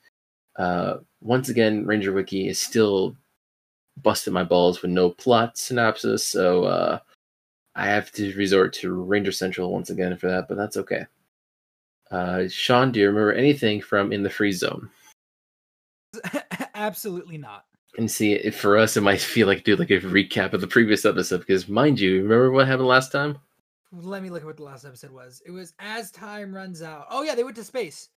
Uh, 0.57 0.97
once 1.21 1.49
again, 1.49 1.85
Ranger 1.85 2.11
Wiki 2.11 2.47
is 2.47 2.59
still 2.59 3.15
busting 4.01 4.33
my 4.33 4.43
balls 4.43 4.81
with 4.81 4.91
no 4.91 5.09
plot 5.09 5.57
synopsis, 5.57 6.25
so 6.25 6.63
uh, 6.65 6.99
I 7.75 7.85
have 7.85 8.11
to 8.13 8.35
resort 8.35 8.73
to 8.73 8.91
Ranger 8.91 9.31
Central 9.31 9.71
once 9.71 9.89
again 9.89 10.17
for 10.17 10.27
that, 10.27 10.47
but 10.47 10.57
that's 10.57 10.77
okay. 10.77 11.05
Uh, 12.11 12.47
Sean, 12.49 12.91
do 12.91 12.99
you 12.99 13.07
remember 13.07 13.33
anything 13.33 13.81
from 13.81 14.11
In 14.11 14.23
the 14.23 14.29
Free 14.29 14.51
Zone? 14.51 14.89
Absolutely 16.73 17.37
not. 17.37 17.65
And 17.97 18.09
see, 18.09 18.49
for 18.51 18.77
us, 18.77 18.95
it 18.95 19.01
might 19.01 19.19
feel 19.19 19.47
like 19.47 19.63
do 19.63 19.75
like 19.75 19.89
a 19.89 19.99
recap 19.99 20.53
of 20.53 20.61
the 20.61 20.67
previous 20.67 21.05
episode 21.05 21.39
because, 21.39 21.67
mind 21.67 21.99
you, 21.99 22.21
remember 22.23 22.51
what 22.51 22.67
happened 22.67 22.87
last 22.87 23.11
time? 23.11 23.37
Let 23.91 24.21
me 24.21 24.29
look 24.29 24.41
at 24.43 24.45
what 24.45 24.57
the 24.57 24.63
last 24.63 24.85
episode 24.85 25.11
was. 25.11 25.41
It 25.45 25.51
was 25.51 25.73
as 25.79 26.11
time 26.11 26.53
runs 26.53 26.81
out. 26.81 27.07
Oh 27.09 27.23
yeah, 27.23 27.33
they 27.35 27.43
went 27.43 27.55
to 27.57 27.63
space. 27.63 28.09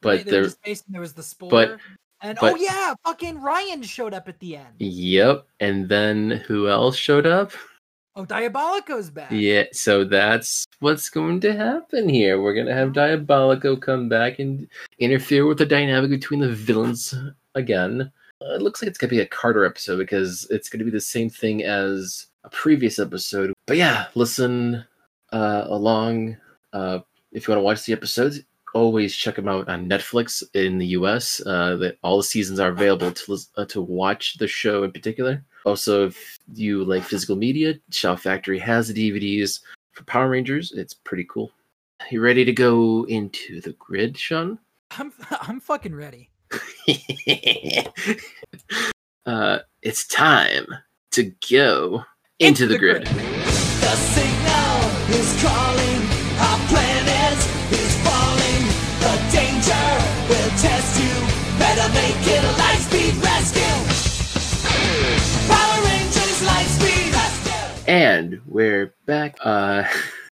But 0.00 0.08
Right, 0.08 0.26
there, 0.26 0.40
went 0.40 0.52
to 0.52 0.58
space 0.58 0.82
and 0.86 0.94
there 0.94 1.02
was 1.02 1.12
the 1.12 1.22
spore. 1.22 1.78
and 2.22 2.38
oh, 2.38 2.40
but- 2.40 2.52
oh 2.54 2.56
yeah, 2.56 2.94
fucking 3.04 3.40
Ryan 3.40 3.82
showed 3.82 4.14
up 4.14 4.28
at 4.28 4.40
the 4.40 4.56
end. 4.56 4.74
yep. 4.78 5.46
And 5.60 5.88
then 5.88 6.30
who 6.46 6.68
else 6.68 6.96
showed 6.96 7.26
up? 7.26 7.52
Oh, 8.16 8.24
Diabolico's 8.24 9.10
back. 9.10 9.30
Yeah, 9.30 9.64
so 9.72 10.02
that's 10.02 10.64
what's 10.80 11.08
going 11.08 11.38
to 11.40 11.54
happen 11.54 12.08
here. 12.08 12.40
We're 12.40 12.54
gonna 12.54 12.74
have 12.74 12.92
Diabolico 12.92 13.80
come 13.80 14.08
back 14.08 14.40
and 14.40 14.66
interfere 14.98 15.46
with 15.46 15.58
the 15.58 15.66
dynamic 15.66 16.10
between 16.10 16.40
the 16.40 16.48
villains 16.52 17.14
again. 17.54 18.10
Uh, 18.42 18.54
it 18.54 18.62
looks 18.62 18.82
like 18.82 18.88
it's 18.88 18.98
gonna 18.98 19.10
be 19.10 19.20
a 19.20 19.26
Carter 19.26 19.64
episode 19.64 19.98
because 19.98 20.46
it's 20.50 20.68
gonna 20.68 20.84
be 20.84 20.90
the 20.90 21.00
same 21.00 21.28
thing 21.28 21.64
as 21.64 22.26
a 22.44 22.50
previous 22.50 22.98
episode. 22.98 23.52
But 23.66 23.76
yeah, 23.76 24.06
listen 24.14 24.84
uh, 25.32 25.64
along. 25.66 26.36
Uh, 26.72 27.00
if 27.32 27.46
you 27.46 27.52
want 27.52 27.60
to 27.60 27.64
watch 27.64 27.84
the 27.84 27.92
episodes, 27.92 28.40
always 28.74 29.14
check 29.14 29.36
them 29.36 29.48
out 29.48 29.68
on 29.68 29.88
Netflix 29.88 30.42
in 30.54 30.78
the 30.78 30.86
U.S. 30.88 31.42
Uh, 31.44 31.76
that 31.76 31.98
all 32.02 32.18
the 32.18 32.22
seasons 32.22 32.60
are 32.60 32.70
available 32.70 33.12
to 33.12 33.38
uh, 33.56 33.64
to 33.66 33.80
watch 33.80 34.38
the 34.38 34.48
show 34.48 34.84
in 34.84 34.92
particular. 34.92 35.44
Also, 35.64 36.06
if 36.06 36.38
you 36.54 36.84
like 36.84 37.02
physical 37.02 37.36
media, 37.36 37.74
Shout 37.90 38.20
Factory 38.20 38.58
has 38.58 38.88
the 38.88 38.94
DVDs 38.94 39.60
for 39.92 40.04
Power 40.04 40.30
Rangers. 40.30 40.72
It's 40.72 40.94
pretty 40.94 41.26
cool. 41.28 41.50
You 42.10 42.20
ready 42.20 42.44
to 42.44 42.52
go 42.52 43.04
into 43.08 43.60
the 43.60 43.72
grid, 43.72 44.16
Sean? 44.16 44.58
I'm 44.92 45.12
I'm 45.42 45.60
fucking 45.60 45.94
ready. 45.94 46.30
uh, 49.26 49.58
it's 49.82 50.06
time 50.06 50.66
to 51.12 51.32
go 51.50 52.04
into, 52.38 52.66
the, 52.66 52.78
grid. 52.78 53.06
The 53.06 53.96
signal 53.96 54.80
is 55.10 55.42
calling, 55.42 56.02
our 56.38 56.58
planet 56.68 57.38
is 57.72 57.96
falling. 58.04 58.64
The 59.00 59.18
danger 59.32 59.88
will 60.28 60.50
test 60.58 61.00
you. 61.00 61.14
Better 61.58 61.88
make 61.92 62.26
it 62.26 62.44
a 62.44 62.52
Lightspeed 62.56 63.22
rescue. 63.22 63.76
Power 65.48 65.82
Rangers 65.84 66.40
Lightspeed 66.42 67.12
rescue. 67.12 67.82
And 67.86 68.40
we're 68.46 68.94
back. 69.06 69.36
Uh, 69.40 69.84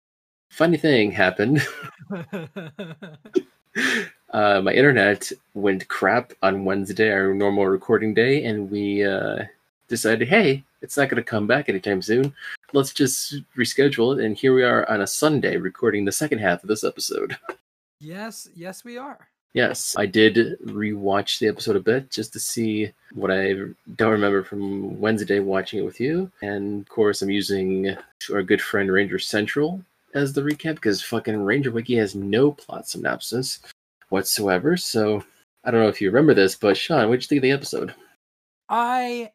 funny 0.51 0.77
thing 0.77 1.11
happened. 1.11 1.67
uh, 4.35 4.61
my 4.61 4.73
internet 4.73 5.31
went 5.55 5.87
crap 5.87 6.33
on 6.43 6.65
Wednesday, 6.65 7.13
our 7.13 7.33
normal 7.33 7.67
recording 7.69 8.13
day, 8.13 8.45
and 8.45 8.69
we 8.69 9.05
uh, 9.05 9.45
decided, 9.87 10.27
hey, 10.27 10.65
it's 10.83 10.97
not 10.97 11.09
going 11.09 11.23
to 11.23 11.31
come 11.31 11.47
back 11.47 11.69
anytime 11.69 12.03
soon. 12.03 12.35
let's 12.73 12.93
just 12.93 13.37
reschedule 13.57 14.19
it. 14.19 14.25
And 14.25 14.37
here 14.37 14.53
we 14.53 14.65
are 14.65 14.91
on 14.91 15.03
a 15.03 15.07
Sunday 15.07 15.57
recording 15.57 16.05
the 16.05 16.11
second 16.11 16.41
half 16.41 16.63
of 16.63 16.69
this 16.69 16.85
episode. 16.85 17.39
Yes, 18.01 18.51
yes, 18.55 18.85
we 18.85 18.99
are. 18.99 19.29
Yes, 19.55 19.95
I 19.97 20.05
did 20.05 20.59
rewatch 20.67 21.39
the 21.39 21.49
episode 21.49 21.77
a 21.77 21.81
bit 21.81 22.11
just 22.11 22.35
to 22.35 22.41
see 22.41 22.91
what 23.15 23.31
I 23.31 23.55
don't 23.97 24.13
remember 24.13 24.43
from 24.43 25.01
Wednesday 25.01 25.39
watching 25.39 25.79
it 25.79 25.87
with 25.87 26.01
you. 26.01 26.31
And 26.43 26.83
of 26.83 26.89
course, 26.91 27.23
I'm 27.23 27.31
using 27.31 27.97
our 28.31 28.43
good 28.43 28.61
friend 28.61 28.93
Ranger 28.93 29.19
Central 29.19 29.81
as 30.13 30.35
the 30.35 30.43
recap 30.43 30.75
because 30.75 31.01
fucking 31.01 31.43
Ranger 31.43 31.71
Wiki 31.71 31.95
has 31.97 32.15
no 32.15 32.51
plot 32.51 32.87
synopsis 32.87 33.61
whatsoever. 34.09 34.77
So 34.77 35.23
I 35.65 35.71
don't 35.71 35.81
know 35.81 35.89
if 35.89 36.01
you 36.01 36.09
remember 36.09 36.35
this, 36.35 36.57
but 36.57 36.77
Sean, 36.77 37.09
what'd 37.09 37.23
you 37.23 37.29
think 37.29 37.39
of 37.39 37.43
the 37.43 37.51
episode? 37.53 37.95
I 38.69 39.31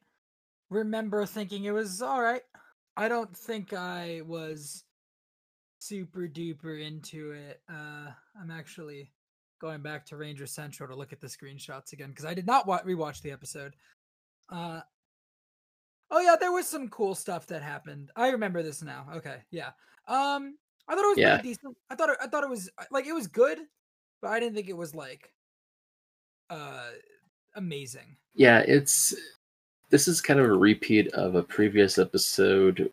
remember 0.69 1.25
thinking 1.25 1.65
it 1.65 1.71
was 1.71 2.01
all 2.01 2.21
right. 2.21 2.41
I 2.97 3.07
don't 3.07 3.35
think 3.35 3.73
I 3.73 4.21
was 4.25 4.83
super 5.79 6.27
duper 6.27 6.85
into 6.85 7.31
it. 7.31 7.61
Uh, 7.71 8.07
I'm 8.39 8.51
actually 8.51 9.11
going 9.61 9.81
back 9.81 10.05
to 10.07 10.17
Ranger 10.17 10.45
Central 10.45 10.87
to 10.89 10.95
look 10.95 11.13
at 11.13 11.21
the 11.21 11.27
screenshots 11.27 11.93
again 11.93 12.09
because 12.09 12.25
I 12.25 12.33
did 12.33 12.45
not 12.45 12.67
wa- 12.67 12.81
rewatch 12.83 13.21
the 13.21 13.31
episode. 13.31 13.75
Uh, 14.51 14.81
oh 16.11 16.19
yeah, 16.19 16.35
there 16.39 16.51
was 16.51 16.67
some 16.67 16.89
cool 16.89 17.15
stuff 17.15 17.47
that 17.47 17.61
happened. 17.61 18.11
I 18.15 18.29
remember 18.29 18.63
this 18.63 18.81
now. 18.81 19.07
Okay, 19.15 19.37
yeah. 19.51 19.69
Um, 20.07 20.57
I 20.87 20.95
thought 20.95 21.05
it 21.05 21.09
was 21.09 21.17
Yeah. 21.17 21.35
pretty 21.35 21.49
decent. 21.49 21.77
I 21.89 21.95
thought 21.95 22.09
it, 22.09 22.17
I 22.21 22.27
thought 22.27 22.43
it 22.43 22.49
was 22.49 22.69
like 22.91 23.05
it 23.05 23.13
was 23.13 23.27
good, 23.27 23.59
but 24.21 24.29
I 24.29 24.39
didn't 24.39 24.55
think 24.55 24.69
it 24.69 24.77
was 24.77 24.95
like 24.95 25.31
uh 26.49 26.89
amazing. 27.55 28.17
Yeah, 28.35 28.59
it's 28.59 29.13
this 29.89 30.07
is 30.07 30.21
kind 30.21 30.39
of 30.39 30.45
a 30.45 30.53
repeat 30.53 31.11
of 31.13 31.35
a 31.35 31.43
previous 31.43 31.97
episode. 31.97 32.91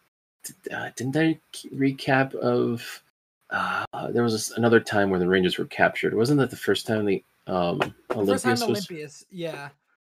Uh, 0.72 0.90
didn't 0.96 1.16
I 1.16 1.38
recap 1.74 2.34
of? 2.36 3.02
Uh, 3.50 3.84
there 4.10 4.24
was 4.24 4.32
this, 4.32 4.50
another 4.56 4.80
time 4.80 5.08
where 5.08 5.20
the 5.20 5.28
Rangers 5.28 5.56
were 5.58 5.66
captured. 5.66 6.14
Wasn't 6.14 6.38
that 6.40 6.50
the 6.50 6.56
first 6.56 6.86
time 6.86 7.04
the 7.04 7.22
um, 7.46 7.78
The 8.08 8.26
first 8.26 8.44
time 8.44 8.52
was? 8.52 8.62
Olympius, 8.62 9.24
yeah, 9.30 9.68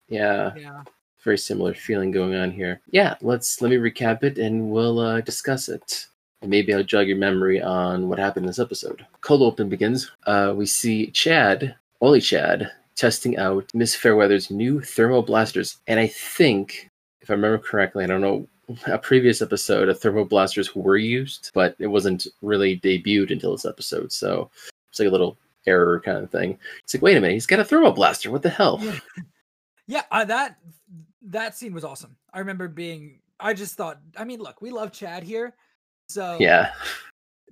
Yeah, 0.10 0.54
yeah. 0.58 0.84
very 1.24 1.38
similar 1.38 1.74
feeling 1.74 2.12
going 2.12 2.36
on 2.36 2.52
here. 2.52 2.82
Yeah, 2.91 3.15
let's 3.21 3.62
let 3.62 3.69
me 3.71 3.78
recap 3.78 4.24
it 4.24 4.38
and 4.38 4.69
we'll 4.69 5.00
uh, 5.00 5.21
discuss 5.21 5.69
it. 5.69 6.08
And 6.42 6.50
maybe 6.50 6.74
I'll 6.74 6.84
jog 6.84 7.08
your 7.08 7.18
memory 7.18 7.62
on 7.62 8.10
what 8.10 8.20
happened 8.20 8.46
in 8.46 8.48
this 8.48 8.60
episode. 8.60 9.06
Cold 9.22 9.42
open 9.42 9.70
begins. 9.70 10.12
Uh, 10.26 10.54
we 10.56 10.66
see 10.66 11.08
Chad, 11.12 11.76
only 12.02 12.20
Chad, 12.20 12.72
testing 12.96 13.38
out 13.38 13.70
Miss 13.74 13.96
Fairweather's 13.96 14.50
new 14.50 14.82
thermal 14.82 15.22
blasters. 15.22 15.80
And 15.88 16.00
I 16.00 16.08
think, 16.08 16.90
if 17.22 17.30
I 17.30 17.34
remember 17.34 17.58
correctly, 17.58 18.04
I 18.04 18.08
don't 18.08 18.22
know, 18.22 18.48
a 18.88 18.98
previous 18.98 19.42
episode, 19.42 19.90
a 19.90 19.94
thermal 19.94 20.26
blasters 20.26 20.76
were 20.76 20.98
used, 20.98 21.52
but 21.54 21.76
it 21.78 21.88
wasn't 21.88 22.28
really 22.42 22.80
debuted 22.80 23.32
until 23.32 23.52
this 23.52 23.66
episode. 23.66 24.12
So 24.12 24.50
it's 24.90 25.00
like 25.00 25.10
a 25.10 25.12
little 25.12 25.38
error 25.68 26.00
kind 26.00 26.18
of 26.18 26.32
thing. 26.32 26.58
It's 26.84 26.94
like, 26.94 27.04
wait 27.04 27.18
a 27.18 27.22
minute, 27.22 27.34
he's 27.34 27.46
got 27.46 27.60
a 27.60 27.66
thermal 27.66 27.92
blaster. 27.92 28.32
What 28.32 28.42
the 28.42 28.50
hell? 28.50 28.80
Yeah. 28.82 29.00
Yeah, 29.88 30.04
uh, 30.10 30.24
that 30.26 30.58
that 31.24 31.58
scene 31.58 31.74
was 31.74 31.84
awesome. 31.84 32.16
I 32.34 32.40
remember 32.40 32.70
being. 32.70 33.20
I 33.42 33.54
just 33.54 33.76
thought. 33.76 34.00
I 34.16 34.24
mean, 34.24 34.40
look, 34.40 34.62
we 34.62 34.70
love 34.72 34.94
Chad 34.94 35.22
here, 35.24 35.54
so 36.12 36.38
Yeah. 36.39 36.74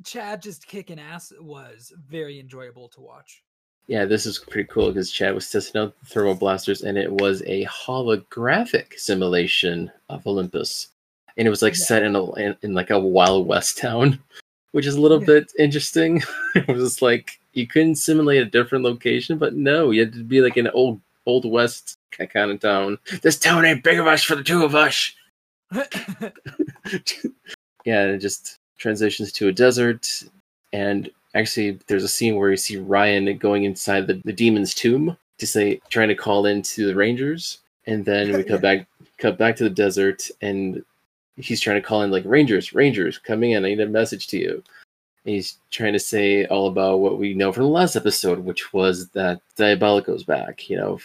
Chad 0.06 0.42
just 0.42 0.66
kicking 0.68 1.00
ass 1.00 1.34
was 1.40 1.92
very 2.08 2.40
enjoyable 2.40 2.88
to 2.90 3.02
watch. 3.02 3.44
Yeah, 3.88 4.06
this 4.06 4.26
is 4.26 4.38
pretty 4.40 4.68
cool 4.72 4.88
because 4.90 5.12
Chad 5.12 5.34
was 5.34 5.50
testing 5.50 5.82
out 5.82 6.00
the 6.00 6.06
thermal 6.06 6.36
blasters, 6.36 6.84
and 6.84 6.98
it 6.98 7.12
was 7.12 7.42
a 7.48 7.66
holographic 7.66 8.94
simulation 9.00 9.92
of 10.10 10.26
Olympus, 10.28 10.90
and 11.38 11.48
it 11.48 11.50
was 11.50 11.62
like 11.62 11.74
Yeah. 11.74 11.86
set 11.86 12.04
in 12.04 12.16
a 12.16 12.32
in, 12.36 12.56
in 12.62 12.74
like 12.74 12.92
a 12.92 13.00
Wild 13.00 13.48
West 13.48 13.78
town, 13.80 14.20
which 14.74 14.86
is 14.86 14.96
a 14.96 15.02
little 15.02 15.20
Yeah. 15.20 15.26
bit 15.26 15.52
interesting. 15.58 16.22
it 16.56 16.68
was 16.68 16.84
just 16.84 17.02
like 17.02 17.40
you 17.54 17.66
couldn't 17.68 17.96
simulate 17.96 18.42
a 18.44 18.46
different 18.46 18.84
location, 18.86 19.38
but 19.40 19.56
no, 19.56 19.90
you 19.92 20.02
had 20.02 20.14
to 20.14 20.24
be 20.24 20.40
like 20.42 20.58
an 20.58 20.68
old 20.70 21.02
old 21.26 21.46
west 21.50 21.96
kind 22.12 22.52
of 22.52 22.60
town. 22.60 22.98
This 23.22 23.38
town 23.40 23.66
ain't 23.66 23.84
big 23.84 23.98
enough 24.00 24.22
for 24.22 24.36
the 24.36 24.44
two 24.44 24.64
of 24.64 24.76
us. 24.76 25.12
yeah, 27.86 28.04
and 28.04 28.16
it 28.16 28.20
just 28.20 28.58
transitions 28.78 29.32
to 29.34 29.48
a 29.48 29.52
desert. 29.52 30.24
And 30.74 31.10
actually, 31.36 31.80
there's 31.88 32.04
a 32.04 32.10
scene 32.10 32.36
where 32.36 32.52
you 32.52 32.58
see 32.58 32.78
Ryan 32.78 33.38
going 33.38 33.64
inside 33.64 34.08
the, 34.08 34.22
the 34.26 34.34
demon's 34.34 34.74
tomb 34.74 35.18
to 35.38 35.48
say, 35.48 35.80
trying 35.90 36.10
to 36.10 36.16
call 36.16 36.46
in 36.46 36.62
to 36.64 36.88
the 36.88 36.96
Rangers. 36.96 37.60
And 37.88 38.06
then 38.06 38.34
we 38.34 38.44
cut 38.44 38.62
back, 38.62 38.88
cut 39.18 39.38
back 39.38 39.56
to 39.56 39.64
the 39.64 39.70
desert, 39.70 40.30
and 40.42 40.84
he's 41.38 41.62
trying 41.62 41.82
to 41.82 41.88
call 41.88 42.04
in 42.04 42.12
like 42.12 42.24
Rangers, 42.26 42.74
Rangers, 42.74 43.18
coming 43.18 43.52
in. 43.52 43.66
I 43.66 43.70
need 43.70 43.80
a 43.80 43.88
message 43.88 44.28
to 44.28 44.38
you. 44.38 44.64
And 45.26 45.36
he's 45.36 45.58
trying 45.72 45.94
to 45.94 46.00
say 46.00 46.46
all 46.46 46.68
about 46.68 47.00
what 47.00 47.18
we 47.18 47.34
know 47.34 47.52
from 47.52 47.64
the 47.64 47.70
last 47.70 47.96
episode, 47.96 48.40
which 48.40 48.74
was 48.74 49.10
that 49.10 49.42
Diabolico's 49.56 50.24
back. 50.24 50.70
You 50.70 50.78
know, 50.78 51.00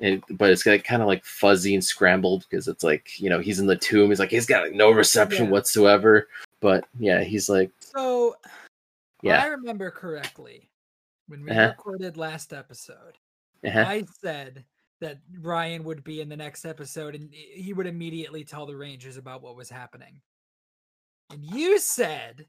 and 0.00 0.22
but 0.30 0.50
it's 0.50 0.62
got 0.62 0.82
kind 0.84 1.02
of 1.02 1.08
like 1.08 1.24
fuzzy 1.24 1.74
and 1.74 1.84
scrambled 1.84 2.46
because 2.48 2.68
it's 2.68 2.82
like 2.84 3.18
you 3.20 3.28
know 3.30 3.38
he's 3.38 3.58
in 3.60 3.66
the 3.66 3.76
tomb. 3.76 4.10
He's 4.10 4.18
like 4.18 4.30
he's 4.30 4.46
got 4.46 4.64
like, 4.64 4.72
no 4.74 4.90
reception 4.90 5.46
Yeah. 5.46 5.50
whatsoever. 5.52 6.28
But 6.60 6.84
yeah, 6.98 7.22
he's 7.22 7.48
like 7.48 7.70
so, 7.78 8.36
yeah, 9.22 9.42
I 9.42 9.46
remember 9.46 9.90
correctly 9.90 10.68
when 11.28 11.42
we 11.44 11.50
Uh-huh. 11.50 11.68
recorded 11.68 12.16
last 12.16 12.52
episode. 12.52 13.18
uh-huh. 13.64 13.84
I 13.86 14.04
said 14.20 14.64
that 15.00 15.18
Ryan 15.40 15.84
would 15.84 16.04
be 16.04 16.20
in 16.20 16.28
the 16.28 16.36
next 16.36 16.64
episode 16.64 17.14
and 17.14 17.32
he 17.32 17.72
would 17.72 17.86
immediately 17.86 18.44
tell 18.44 18.66
the 18.66 18.76
Rangers 18.76 19.16
about 19.16 19.40
what 19.42 19.56
was 19.56 19.70
happening. 19.70 20.20
And 21.30 21.42
you 21.44 21.78
said 21.78 22.46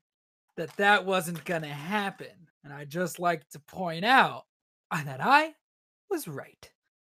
that 0.57 0.75
that 0.77 1.05
wasn't 1.05 1.45
going 1.45 1.61
to 1.61 1.67
happen. 1.69 2.49
And 2.63 2.73
I 2.73 2.83
just 2.85 3.19
like 3.19 3.47
to 3.49 3.59
point 3.59 4.03
out 4.03 4.45
that 4.91 5.19
I 5.21 5.53
was 6.09 6.27
right. 6.27 6.69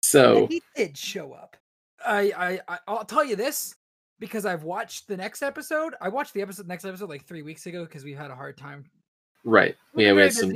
So 0.03 0.47
he 0.47 0.61
did 0.75 0.97
show 0.97 1.33
up. 1.33 1.57
I, 2.05 2.33
I, 2.37 2.59
I 2.67 2.79
I'll 2.87 3.05
tell 3.05 3.23
you 3.23 3.35
this 3.35 3.75
because 4.19 4.45
I've 4.45 4.63
watched 4.63 5.07
the 5.07 5.17
next 5.17 5.41
episode. 5.41 5.95
I 6.01 6.09
watched 6.09 6.33
the 6.33 6.41
episode 6.41 6.67
next 6.67 6.85
episode 6.85 7.09
like 7.09 7.25
three 7.25 7.41
weeks 7.41 7.65
ago 7.65 7.85
because 7.85 8.03
we 8.03 8.13
had 8.13 8.29
a 8.29 8.35
hard 8.35 8.57
time 8.57 8.85
right, 9.45 9.75
We've 9.93 10.07
yeah, 10.07 10.13
we 10.13 10.21
had 10.21 10.33
some. 10.33 10.53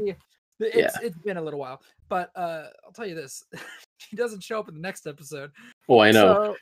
It's, 0.59 0.97
it's 1.01 1.17
been 1.19 1.37
a 1.37 1.41
little 1.41 1.59
while, 1.59 1.81
but 2.09 2.31
uh, 2.35 2.63
I'll 2.85 2.91
tell 2.91 3.05
you 3.05 3.15
this: 3.15 3.43
he 4.09 4.17
doesn't 4.17 4.43
show 4.43 4.59
up 4.59 4.67
in 4.67 4.75
the 4.75 4.81
next 4.81 5.07
episode. 5.07 5.51
Oh, 5.87 5.99
I 5.99 6.11
know. 6.11 6.55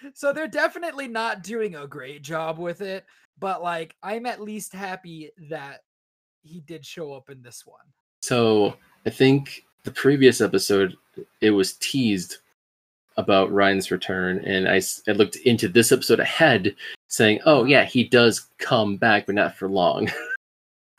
So, 0.00 0.10
so 0.14 0.32
they're 0.32 0.48
definitely 0.48 1.08
not 1.08 1.42
doing 1.42 1.76
a 1.76 1.86
great 1.86 2.22
job 2.22 2.58
with 2.58 2.80
it. 2.80 3.04
But 3.38 3.62
like, 3.62 3.94
I'm 4.02 4.26
at 4.26 4.40
least 4.40 4.74
happy 4.74 5.30
that 5.48 5.80
he 6.42 6.60
did 6.60 6.84
show 6.84 7.12
up 7.12 7.30
in 7.30 7.42
this 7.42 7.64
one. 7.64 7.78
So 8.22 8.74
I 9.06 9.10
think 9.10 9.64
the 9.84 9.90
previous 9.92 10.40
episode 10.40 10.96
it 11.40 11.50
was 11.50 11.74
teased 11.74 12.38
about 13.18 13.52
Ryan's 13.52 13.90
return, 13.90 14.38
and 14.44 14.68
I 14.68 14.80
looked 15.12 15.36
into 15.36 15.68
this 15.68 15.90
episode 15.90 16.20
ahead, 16.20 16.74
saying, 17.08 17.40
"Oh 17.44 17.64
yeah, 17.64 17.84
he 17.84 18.04
does 18.04 18.46
come 18.58 18.96
back, 18.96 19.26
but 19.26 19.34
not 19.34 19.56
for 19.56 19.68
long." 19.68 20.10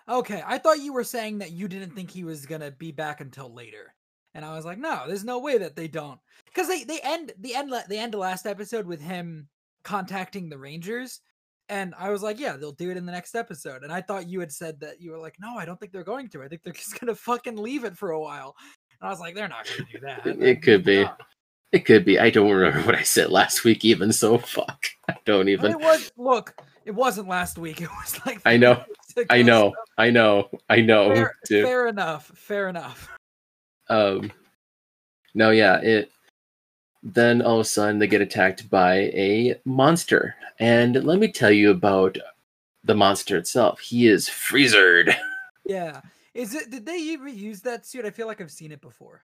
Okay, 0.09 0.41
I 0.43 0.57
thought 0.57 0.79
you 0.79 0.91
were 0.91 1.03
saying 1.03 1.37
that 1.37 1.51
you 1.51 1.67
didn't 1.67 1.91
think 1.91 2.09
he 2.09 2.23
was 2.23 2.47
gonna 2.47 2.71
be 2.71 2.91
back 2.91 3.21
until 3.21 3.53
later, 3.53 3.93
and 4.33 4.43
I 4.43 4.55
was 4.55 4.65
like, 4.65 4.79
no, 4.79 5.03
there's 5.05 5.23
no 5.23 5.37
way 5.37 5.59
that 5.59 5.75
they 5.75 5.87
don't, 5.87 6.19
because 6.45 6.67
they 6.67 6.83
they 6.83 6.99
end 7.01 7.31
the 7.37 7.53
end 7.53 7.71
they 7.87 7.99
end 7.99 8.13
the 8.13 8.17
last 8.17 8.47
episode 8.47 8.87
with 8.87 8.99
him 8.99 9.47
contacting 9.83 10.49
the 10.49 10.57
Rangers, 10.57 11.21
and 11.69 11.93
I 11.95 12.09
was 12.09 12.23
like, 12.23 12.39
yeah, 12.39 12.57
they'll 12.57 12.71
do 12.71 12.89
it 12.89 12.97
in 12.97 13.05
the 13.05 13.11
next 13.11 13.35
episode, 13.35 13.83
and 13.83 13.93
I 13.93 14.01
thought 14.01 14.27
you 14.27 14.39
had 14.39 14.51
said 14.51 14.79
that 14.79 14.99
you 14.99 15.11
were 15.11 15.19
like, 15.19 15.35
no, 15.39 15.59
I 15.59 15.65
don't 15.65 15.79
think 15.79 15.91
they're 15.91 16.03
going 16.03 16.27
to. 16.29 16.41
I 16.41 16.47
think 16.47 16.63
they're 16.63 16.73
just 16.85 16.99
gonna 16.99 17.13
fucking 17.13 17.57
leave 17.57 17.83
it 17.83 17.95
for 17.95 18.09
a 18.09 18.19
while, 18.19 18.55
I 19.01 19.09
was 19.09 19.19
like, 19.19 19.35
they're 19.35 19.47
not 19.47 19.65
gonna 19.67 19.89
do 19.91 19.99
that. 19.99 20.25
It 20.27 20.39
Like, 20.39 20.61
could 20.61 20.83
be. 20.83 21.03
no. 21.03 21.11
it 21.71 21.85
could 21.85 22.03
be. 22.05 22.19
I 22.19 22.29
don't 22.29 22.51
remember 22.51 22.85
what 22.85 22.95
I 22.95 23.03
said 23.03 23.29
last 23.29 23.63
week, 23.63 23.85
even. 23.85 24.11
So 24.11 24.37
fuck. 24.37 24.85
I 25.09 25.15
don't 25.25 25.45
But 25.45 25.49
even. 25.49 25.71
it 25.71 25.79
was 25.79 26.11
look. 26.17 26.55
It 26.85 26.91
wasn't 26.91 27.27
last 27.27 27.57
week. 27.57 27.81
It 27.81 27.89
was 27.89 28.19
like 28.25 28.41
I 28.45 28.57
know, 28.57 28.75
three 29.13 29.21
weeks 29.23 29.29
ago, 29.29 29.35
I 29.35 29.41
know. 29.41 29.73
I 29.97 30.09
know. 30.09 30.49
I 30.69 30.81
know, 30.81 31.13
Fair, 31.13 31.35
fair 31.47 31.87
enough. 31.87 32.31
Fair 32.35 32.69
enough. 32.69 33.09
Um, 33.89 34.31
no, 35.33 35.51
yeah, 35.51 35.77
it. 35.81 36.11
Then 37.01 37.41
all 37.41 37.55
of 37.55 37.61
a 37.61 37.63
sudden 37.65 37.97
they 37.99 38.07
get 38.07 38.21
attacked 38.21 38.69
by 38.69 38.95
a 39.13 39.55
monster, 39.65 40.35
and 40.59 40.95
let 41.05 41.17
me 41.19 41.31
tell 41.31 41.51
you 41.51 41.71
about 41.71 42.17
the 42.83 42.95
monster 42.95 43.37
itself. 43.37 43.79
He 43.79 44.07
is 44.07 44.27
Freezard. 44.27 45.15
Yeah. 45.65 46.01
Is 46.33 46.53
it? 46.55 46.69
Did 46.69 46.85
they 46.85 47.17
reuse 47.17 47.61
that 47.63 47.85
suit? 47.85 48.05
I 48.05 48.11
feel 48.11 48.27
like 48.27 48.39
I've 48.41 48.51
seen 48.51 48.71
it 48.71 48.81
before. 48.81 49.23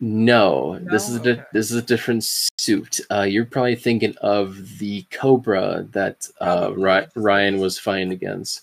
No, 0.00 0.78
this 0.90 1.08
is 1.08 1.20
No? 1.24 1.32
a 1.32 1.46
this 1.52 1.70
is 1.70 1.76
a 1.76 1.82
different 1.82 2.24
suit. 2.24 3.00
Uh, 3.10 3.22
you're 3.22 3.44
probably 3.46 3.76
thinking 3.76 4.16
of 4.20 4.78
the 4.78 5.02
Cobra 5.12 5.86
that 5.92 6.26
uh, 6.40 6.72
Ry- 6.76 7.06
Ryan 7.14 7.58
was 7.58 7.78
fighting 7.78 8.10
against. 8.12 8.62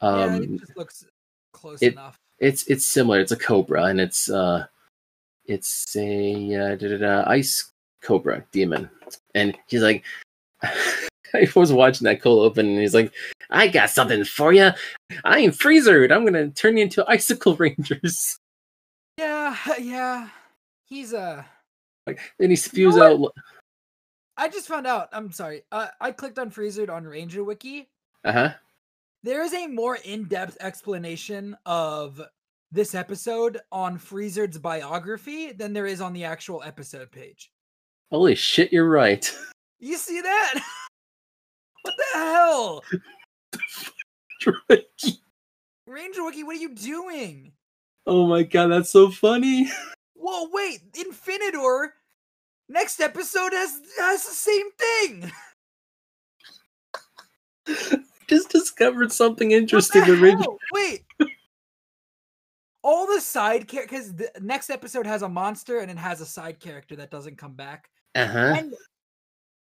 yeah, 0.00 0.08
Um, 0.08 0.42
it 0.42 0.60
just 0.60 0.76
looks 0.76 1.04
close 1.52 1.82
it- 1.82 1.94
enough. 1.94 2.16
it's 2.38 2.66
it's 2.68 2.84
similar. 2.84 3.18
It's 3.18 3.32
a 3.32 3.36
cobra, 3.36 3.84
and 3.84 4.00
it's 4.00 4.30
uh, 4.30 4.66
it's 5.46 5.96
a 5.96 6.54
uh, 6.54 6.74
da, 6.76 6.88
da, 6.88 6.96
da, 6.98 7.30
ice 7.30 7.72
cobra 8.02 8.44
demon. 8.52 8.88
And 9.34 9.56
he's 9.66 9.82
like, 9.82 10.04
I 10.62 11.48
was 11.56 11.72
watching 11.72 12.04
that 12.04 12.22
cold 12.22 12.44
open, 12.44 12.66
and 12.66 12.78
he's 12.80 12.94
like, 12.94 13.12
I 13.50 13.68
got 13.68 13.90
something 13.90 14.24
for 14.24 14.52
you. 14.52 14.70
I'm 15.24 15.52
Freezer. 15.52 16.04
I'm 16.04 16.24
gonna 16.24 16.50
turn 16.50 16.76
you 16.76 16.84
into 16.84 17.04
Icicle 17.08 17.56
Rangers. 17.56 18.38
Yeah, 19.18 19.56
yeah. 19.80 20.28
He's 20.86 21.14
uh 21.14 21.42
Like, 22.06 22.20
and 22.40 22.50
he 22.50 22.56
spews 22.56 22.94
what? 22.94 23.12
out. 23.12 23.32
I 24.36 24.48
just 24.48 24.68
found 24.68 24.86
out. 24.86 25.08
I'm 25.12 25.32
sorry. 25.32 25.62
Uh, 25.72 25.88
I 26.00 26.12
clicked 26.12 26.38
on 26.38 26.50
Freezer 26.50 26.90
on 26.90 27.04
Ranger 27.04 27.42
Wiki. 27.42 27.88
Uh 28.24 28.32
huh. 28.32 28.52
There 29.22 29.42
is 29.42 29.54
a 29.54 29.66
more 29.66 29.96
in-depth 30.04 30.58
explanation 30.60 31.56
of 31.64 32.20
this 32.70 32.94
episode 32.94 33.58
on 33.72 33.96
Freezer's 33.98 34.58
biography 34.58 35.52
than 35.52 35.72
there 35.72 35.86
is 35.86 36.00
on 36.00 36.12
the 36.12 36.24
actual 36.24 36.62
episode 36.64 37.10
page. 37.10 37.50
Holy 38.10 38.34
shit, 38.34 38.72
you're 38.72 38.88
right. 38.88 39.32
You 39.78 39.98
see 39.98 40.22
that? 40.22 40.54
what 41.82 41.94
the 41.98 42.04
hell? 42.14 42.82
Ranger 45.86 46.24
Wiki, 46.24 46.42
what 46.44 46.56
are 46.56 46.60
you 46.60 46.74
doing? 46.74 47.52
oh 48.06 48.26
my 48.26 48.42
god, 48.44 48.68
that's 48.68 48.90
so 48.90 49.10
funny. 49.10 49.70
Whoa, 50.14 50.48
wait, 50.52 50.80
Infinitor. 50.92 51.88
Next 52.68 53.00
episode 53.00 53.52
has 53.52 53.80
has 53.98 54.24
the 54.26 54.32
same 54.34 54.66
thing. 54.78 55.32
Just 58.28 58.50
discovered 58.50 59.12
something 59.12 59.48
What 59.50 59.56
interesting. 59.56 60.04
the 60.04 60.12
The 60.14 60.20
Ranger- 60.20 60.42
hell? 60.42 60.58
Wait. 60.72 61.04
All 62.82 63.06
the 63.06 63.20
side 63.20 63.66
characters, 63.68 64.12
because 64.12 64.32
the 64.34 64.40
next 64.40 64.70
episode 64.70 65.06
has 65.06 65.22
a 65.22 65.28
monster 65.28 65.78
and 65.80 65.90
it 65.90 65.98
has 65.98 66.20
a 66.20 66.26
side 66.26 66.60
character 66.60 66.94
that 66.96 67.10
doesn't 67.10 67.36
come 67.38 67.54
back. 67.54 67.88
Uh 68.14 68.26
huh. 68.26 68.54
And 68.56 68.74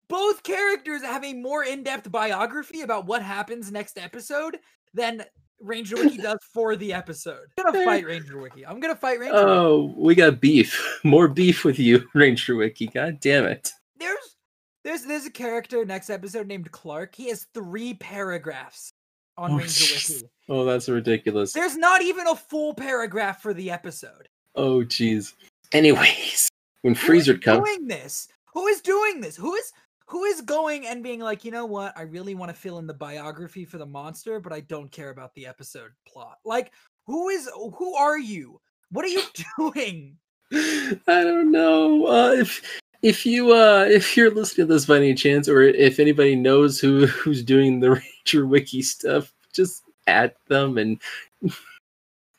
both 0.09 0.43
characters 0.43 1.03
have 1.03 1.25
a 1.25 1.33
more 1.35 1.65
in-depth 1.65 2.11
biography 2.11 2.83
about 2.83 3.07
what 3.07 3.23
happens 3.23 3.71
next 3.73 3.99
episode 3.99 4.59
than 4.93 5.25
Ranger 5.61 5.97
Wiki 5.97 6.19
does 6.19 6.39
for 6.53 6.77
the 6.77 6.93
episode. 6.93 7.47
I'm 7.59 7.73
gonna 7.73 7.85
fight 7.85 8.05
Ranger 8.07 8.39
Wiki. 8.41 8.67
I'm 8.67 8.81
gonna 8.81 8.97
fight 8.97 9.19
Ranger 9.19 9.35
Wiki. 9.35 9.47
Oh, 9.49 9.95
we 9.97 10.15
got 10.15 10.41
beef. 10.41 11.01
More 11.05 11.29
beef 11.29 11.65
with 11.65 11.79
you, 11.79 12.07
Ranger 12.15 12.57
Wiki. 12.57 12.87
God 12.89 13.19
damn 13.21 13.45
it. 13.47 13.71
There's 13.99 14.37
there's 14.83 15.05
there's 15.05 15.27
a 15.27 15.31
character 15.31 15.85
next 15.85 16.11
episode 16.11 16.47
named 16.47 16.71
Clark. 16.71 17.15
He 17.15 17.29
has 17.29 17.47
three 17.55 17.95
paragraphs 17.95 18.91
on 19.39 19.53
Oh, 19.53 19.59
Ranger. 19.59 19.95
Wiki. 20.13 20.29
Oh, 20.49 20.65
that's 20.65 20.89
ridiculous. 20.89 21.53
There's 21.53 21.77
not 21.77 22.03
even 22.03 22.27
a 22.27 22.37
full 22.37 22.75
paragraph 22.75 23.41
for 23.41 23.55
the 23.55 23.71
episode. 23.71 24.29
Oh, 24.55 24.81
jeez. 24.81 25.33
Anyways, 25.73 26.49
when 26.83 26.95
Freezer 26.95 27.37
comes, 27.39 27.67
doing 27.67 27.89
this? 27.89 28.29
Who 28.53 28.67
is 28.69 28.81
doing 28.83 29.21
this? 29.21 29.35
Who 29.37 29.55
is 29.55 29.73
who 30.07 30.25
is 30.25 30.43
going 30.43 30.87
and 30.87 31.03
being 31.03 31.21
like, 31.21 31.45
you 31.45 31.51
know 31.51 31.67
what? 31.67 31.97
I 31.97 32.03
really 32.03 32.35
want 32.35 32.51
to 32.51 32.57
fill 32.57 32.79
in 32.79 32.87
the 32.87 32.95
biography 32.95 33.65
for 33.65 33.79
the 33.79 33.87
monster, 33.87 34.39
but 34.41 34.53
I 34.53 34.61
don't 34.61 34.91
care 34.91 35.11
about 35.11 35.35
the 35.35 35.47
episode 35.47 35.91
plot. 36.07 36.39
Like, 36.45 36.73
who 37.07 37.29
is 37.29 37.49
who 37.55 37.95
are 37.95 38.19
you? 38.19 38.61
What 38.91 39.05
are 39.05 39.09
you 39.09 39.23
doing? 39.59 40.17
I 40.53 40.99
don't 41.07 41.51
know 41.51 42.07
uh, 42.07 42.33
if 42.33 42.81
if 43.03 43.27
you 43.27 43.53
uh 43.53 43.87
if 43.89 44.17
you're 44.17 44.31
listening 44.31 44.67
to 44.67 44.75
this 44.75 44.87
by 44.87 44.97
any 44.97 45.15
chance, 45.15 45.49
or 45.49 45.63
if 45.63 45.99
anybody 45.99 46.37
knows 46.37 46.79
who 46.79 47.07
who's 47.07 47.43
doing 47.43 47.81
the 47.81 47.91
Ranger 48.27 48.47
Wiki 48.47 48.83
stuff, 48.83 49.33
just 49.53 49.83
at 50.07 50.37
them 50.49 50.79
and 50.79 51.01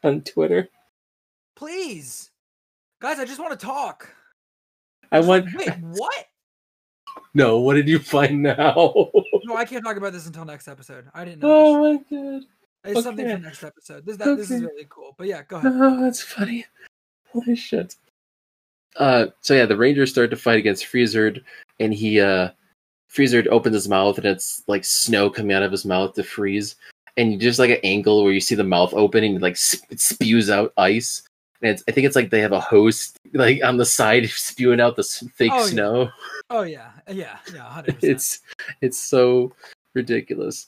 on 0.04 0.22
Twitter. 0.22 0.70
Please. 1.56 2.32
Guys, 3.02 3.20
I 3.20 3.26
just 3.26 3.40
want 3.40 3.60
to 3.60 3.66
talk. 3.66 4.10
I 5.12 5.20
want 5.20 5.48
Wait, 5.56 5.70
what? 5.80 6.26
No. 7.34 7.60
What 7.60 7.74
did 7.76 7.88
you 7.88 8.00
find 8.00 8.42
now? 8.44 9.10
No, 9.46 9.56
I 9.56 9.66
can't 9.66 9.84
talk 9.84 9.98
about 9.98 10.12
this 10.14 10.26
until 10.26 10.46
next 10.46 10.68
episode. 10.68 11.06
I 11.14 11.24
didn't 11.26 11.42
know. 11.42 11.94
this. 11.94 12.04
oh 12.12 12.16
my 12.26 12.32
god. 12.34 12.44
It's 12.84 13.04
something 13.04 13.28
for 13.28 13.38
next 13.40 13.64
episode. 13.64 14.06
This 14.06 14.18
that, 14.18 14.38
this 14.38 14.52
is 14.52 14.62
really 14.62 14.86
cool. 14.90 15.16
But 15.18 15.28
yeah, 15.28 15.42
go 15.48 15.58
ahead. 15.58 15.72
Oh, 15.76 16.02
that's 16.02 16.22
funny. 16.22 16.66
Holy 17.32 17.56
shit. 17.56 17.96
Uh, 18.96 19.28
so 19.42 19.54
yeah, 19.54 19.66
the 19.66 19.76
Rangers 19.76 20.12
start 20.12 20.30
to 20.30 20.36
fight 20.36 20.58
against 20.60 20.86
Freezer, 20.86 21.36
and 21.80 21.94
he 21.94 22.20
uh, 22.22 22.50
Freezer 23.10 23.44
opens 23.52 23.74
his 23.76 23.90
mouth, 23.90 24.18
and 24.18 24.26
it's 24.26 24.64
like 24.68 24.86
snow 24.86 25.30
coming 25.30 25.56
out 25.56 25.64
of 25.64 25.72
his 25.72 25.84
mouth 25.86 26.14
to 26.14 26.24
freeze, 26.24 26.76
and 27.18 27.32
you 27.34 27.38
just 27.38 27.60
like 27.60 27.72
an 27.72 27.80
angle 27.84 28.24
where 28.24 28.32
you 28.34 28.40
see 28.40 28.56
the 28.56 28.64
mouth 28.64 28.94
open 28.94 29.24
and 29.24 29.42
like 29.42 29.58
sp- 29.60 29.84
it 29.90 30.00
spews 30.00 30.50
out 30.50 30.72
ice, 30.78 31.24
and 31.62 31.72
it's, 31.72 31.84
I 31.88 31.92
think 31.92 32.08
it's 32.08 32.16
like 32.16 32.30
they 32.30 32.40
have 32.42 32.54
a 32.54 32.60
host 32.62 33.18
like 33.34 33.64
on 33.64 33.78
the 33.78 33.86
side 33.86 34.30
spewing 34.30 34.80
out 34.80 34.96
the 34.96 35.02
s- 35.02 35.28
fake 35.36 35.52
Oh, 35.54 35.66
snow. 35.66 36.10
Oh 36.50 36.64
yeah, 36.64 36.92
yeah, 37.10 37.38
yeah, 37.54 37.64
hundred 37.64 37.96
percent. 37.96 38.12
It's 38.12 38.40
it's 38.82 39.00
so 39.00 39.54
ridiculous, 39.94 40.68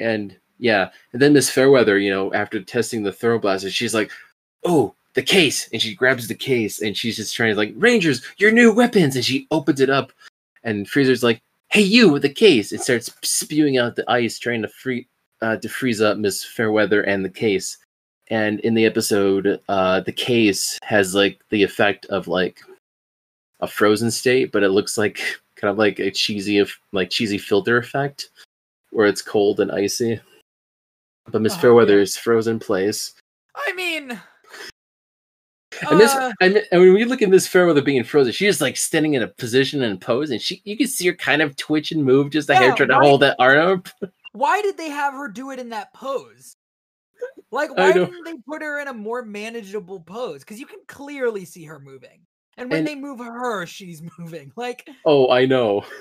and 0.00 0.36
yeah, 0.58 0.90
and 1.12 1.22
then 1.22 1.32
Miss 1.32 1.50
Fairweather, 1.50 1.98
you 1.98 2.10
know, 2.10 2.32
after 2.34 2.60
testing 2.62 3.02
the 3.02 3.12
thermal 3.12 3.38
blaster, 3.38 3.70
she's 3.70 3.94
like, 3.94 4.10
"Oh, 4.64 4.94
the 5.14 5.22
case!" 5.22 5.68
and 5.72 5.80
she 5.80 5.94
grabs 5.94 6.28
the 6.28 6.34
case, 6.34 6.82
and 6.82 6.96
she's 6.96 7.16
just 7.16 7.34
trying 7.34 7.52
to 7.52 7.56
like, 7.56 7.72
"Rangers, 7.76 8.22
your 8.38 8.50
new 8.52 8.72
weapons!" 8.72 9.14
and 9.14 9.24
she 9.24 9.46
opens 9.50 9.80
it 9.80 9.90
up, 9.90 10.12
and 10.64 10.88
Freezer's 10.88 11.22
like, 11.22 11.40
"Hey, 11.68 11.82
you 11.82 12.08
with 12.08 12.22
the 12.22 12.28
case!" 12.28 12.72
and 12.72 12.80
starts 12.80 13.12
spewing 13.22 13.78
out 13.78 13.96
the 13.96 14.10
ice, 14.10 14.38
trying 14.38 14.62
to 14.62 14.68
free 14.68 15.06
uh, 15.40 15.56
to 15.58 15.68
freeze 15.68 16.00
up 16.00 16.18
Miss 16.18 16.44
Fairweather 16.44 17.02
and 17.02 17.24
the 17.24 17.30
case. 17.30 17.78
And 18.28 18.60
in 18.60 18.74
the 18.74 18.86
episode, 18.86 19.60
uh, 19.68 20.00
the 20.00 20.12
case 20.12 20.78
has 20.82 21.14
like 21.14 21.40
the 21.50 21.62
effect 21.62 22.06
of 22.06 22.28
like 22.28 22.60
a 23.62 23.66
frozen 23.66 24.10
state, 24.10 24.52
but 24.52 24.62
it 24.62 24.70
looks 24.70 24.98
like 24.98 25.16
kind 25.56 25.70
of 25.70 25.78
like 25.78 25.98
a 25.98 26.10
cheesy, 26.10 26.62
like 26.92 27.08
cheesy 27.08 27.38
filter 27.38 27.78
effect, 27.78 28.30
where 28.90 29.06
it's 29.06 29.22
cold 29.22 29.60
and 29.60 29.72
icy. 29.72 30.20
But 31.30 31.40
Miss 31.40 31.54
Oh, 31.54 31.58
Fairweather 31.58 31.96
yeah. 31.96 32.02
is 32.02 32.16
frozen 32.16 32.58
place. 32.58 33.14
I 33.54 33.72
mean, 33.74 34.20
And 35.88 35.98
Miss, 35.98 36.14
uh, 36.14 36.32
and 36.40 36.62
when 36.72 36.94
we 36.94 37.04
look 37.04 37.22
at 37.22 37.30
Miss 37.30 37.46
Fairweather 37.46 37.80
being 37.80 38.04
frozen, 38.04 38.32
she's 38.32 38.50
just 38.50 38.60
like 38.60 38.76
standing 38.76 39.14
in 39.14 39.22
a 39.22 39.28
position 39.28 39.82
and 39.82 40.00
pose, 40.00 40.30
and 40.30 40.40
she 40.40 40.60
you 40.64 40.76
can 40.76 40.88
see 40.88 41.06
her 41.06 41.14
kind 41.14 41.40
of 41.40 41.56
twitch 41.56 41.92
and 41.92 42.04
move 42.04 42.30
just 42.30 42.50
a 42.50 42.54
hair 42.54 42.74
trying 42.74 42.88
to 42.90 42.98
hold 42.98 43.22
that 43.22 43.36
arm 43.38 43.58
up. 43.58 43.88
why 44.32 44.60
did 44.62 44.76
they 44.76 44.90
have 44.90 45.14
her 45.14 45.28
do 45.28 45.50
it 45.50 45.58
in 45.58 45.70
that 45.70 45.94
pose? 45.94 46.54
Like, 47.50 47.76
why 47.76 47.92
didn't 47.92 48.24
they 48.24 48.34
put 48.48 48.62
her 48.62 48.80
in 48.80 48.88
a 48.88 48.94
more 48.94 49.22
manageable 49.22 50.00
pose? 50.00 50.40
Because 50.40 50.58
you 50.58 50.66
can 50.66 50.80
clearly 50.88 51.44
see 51.44 51.64
her 51.64 51.78
moving, 51.78 52.20
and 52.58 52.70
when 52.70 52.80
And- 52.80 52.86
they 52.88 52.94
move 52.94 53.18
her, 53.18 53.66
she's 53.66 54.02
moving. 54.18 54.52
Like, 54.56 54.88
Oh, 55.04 55.30
I 55.30 55.46
know. 55.46 55.84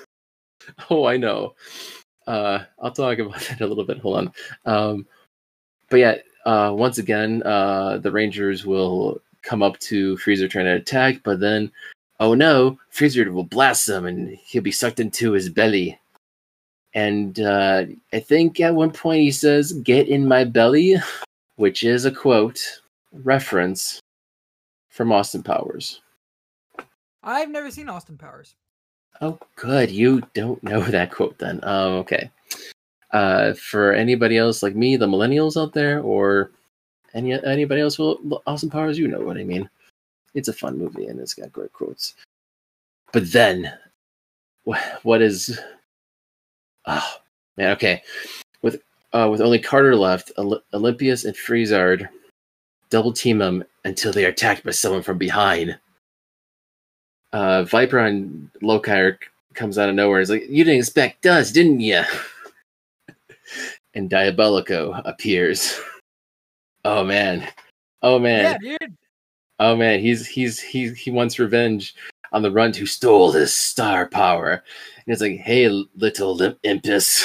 Oh, 0.91 1.05
I 1.05 1.17
know. 1.17 1.55
Uh, 2.27 2.59
I'll 2.79 2.91
talk 2.91 3.17
about 3.17 3.39
that 3.49 3.61
a 3.61 3.65
little 3.67 3.83
bit. 3.83 3.97
Hold 3.97 4.17
on. 4.17 4.33
Um, 4.65 5.07
but 5.89 5.97
yeah, 5.97 6.15
uh, 6.45 6.71
once 6.75 6.99
again, 6.99 7.41
uh, 7.43 7.97
the 7.97 8.11
Rangers 8.11 8.63
will 8.63 9.19
come 9.41 9.63
up 9.63 9.79
to 9.79 10.17
Freezer 10.17 10.47
trying 10.47 10.65
to 10.65 10.75
attack, 10.75 11.21
but 11.23 11.39
then, 11.39 11.71
oh 12.19 12.35
no, 12.35 12.77
Freezer 12.91 13.31
will 13.31 13.43
blast 13.43 13.87
them 13.87 14.05
and 14.05 14.37
he'll 14.37 14.61
be 14.61 14.71
sucked 14.71 14.99
into 14.99 15.31
his 15.31 15.49
belly. 15.49 15.99
And 16.93 17.39
uh, 17.39 17.85
I 18.13 18.19
think 18.19 18.59
at 18.59 18.75
one 18.75 18.91
point 18.91 19.21
he 19.21 19.31
says, 19.31 19.73
"Get 19.73 20.07
in 20.09 20.27
my 20.27 20.43
belly," 20.43 20.97
which 21.55 21.83
is 21.83 22.05
a 22.05 22.11
quote 22.11 22.61
reference 23.13 23.99
from 24.89 25.11
Austin 25.11 25.41
Powers. 25.41 26.01
I've 27.23 27.49
never 27.49 27.71
seen 27.71 27.89
Austin 27.89 28.17
Powers. 28.17 28.55
Oh, 29.21 29.37
good. 29.55 29.91
You 29.91 30.21
don't 30.33 30.61
know 30.63 30.81
that 30.81 31.11
quote 31.11 31.37
then. 31.37 31.59
Um, 31.63 31.93
okay. 31.93 32.31
Uh, 33.11 33.53
for 33.53 33.93
anybody 33.93 34.37
else 34.37 34.63
like 34.63 34.75
me, 34.75 34.95
the 34.95 35.07
millennials 35.07 35.61
out 35.61 35.73
there, 35.73 35.99
or 36.01 36.51
any 37.13 37.33
anybody 37.43 37.81
else 37.81 37.99
with 37.99 38.17
Austin 38.47 38.69
Powers, 38.69 38.97
you 38.97 39.07
know 39.07 39.19
what 39.19 39.37
I 39.37 39.43
mean. 39.43 39.69
It's 40.33 40.47
a 40.47 40.53
fun 40.53 40.77
movie 40.77 41.07
and 41.07 41.19
it's 41.19 41.33
got 41.33 41.51
great 41.51 41.73
quotes. 41.73 42.15
But 43.11 43.31
then, 43.31 43.71
wh- 44.65 44.79
what 45.03 45.21
is? 45.21 45.59
Oh 46.85 47.15
man, 47.57 47.71
okay. 47.71 48.01
With 48.61 48.81
uh, 49.13 49.27
with 49.29 49.41
only 49.41 49.59
Carter 49.59 49.95
left, 49.95 50.31
Oly- 50.37 50.63
Olympius 50.73 51.25
and 51.25 51.35
Freezard 51.35 52.07
double 52.89 53.11
team 53.11 53.37
them 53.39 53.63
until 53.85 54.13
they 54.13 54.25
are 54.25 54.29
attacked 54.29 54.63
by 54.63 54.71
someone 54.71 55.03
from 55.03 55.17
behind 55.17 55.77
uh, 57.33 57.63
Vypra 57.63 58.07
on 58.07 58.51
Loki 58.61 59.17
comes 59.53 59.77
out 59.77 59.89
of 59.89 59.95
nowhere. 59.95 60.19
He's 60.19 60.29
like, 60.29 60.47
"You 60.49 60.63
didn't 60.63 60.79
expect 60.79 61.25
us, 61.25 61.51
didn't 61.51 61.79
you?" 61.81 62.03
and 63.93 64.09
Diabolico 64.09 65.01
appears. 65.05 65.79
Oh 66.83 67.03
man, 67.03 67.47
oh 68.01 68.17
man, 68.17 68.57
Yeah, 68.59 68.77
dude. 68.79 68.97
oh 69.59 69.75
man. 69.75 69.99
He's 69.99 70.25
he's 70.25 70.59
he 70.59 70.91
he 70.95 71.11
wants 71.11 71.37
revenge 71.37 71.93
on 72.31 72.41
the 72.41 72.49
runt 72.49 72.75
who 72.75 72.87
stole 72.87 73.31
his 73.31 73.53
star 73.53 74.07
power. 74.07 74.53
And 75.05 75.13
it's 75.13 75.21
like, 75.21 75.37
"Hey, 75.37 75.69
little 75.69 76.39
impus." 76.63 77.23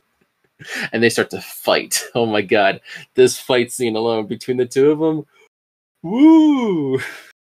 and 0.92 1.02
they 1.02 1.08
start 1.08 1.30
to 1.30 1.40
fight. 1.40 2.04
Oh 2.14 2.24
my 2.24 2.40
god, 2.40 2.80
this 3.16 3.36
fight 3.36 3.72
scene 3.72 3.96
alone 3.96 4.26
between 4.28 4.58
the 4.58 4.66
two 4.66 4.92
of 4.92 5.00
them. 5.00 5.26
Woo! 6.04 7.00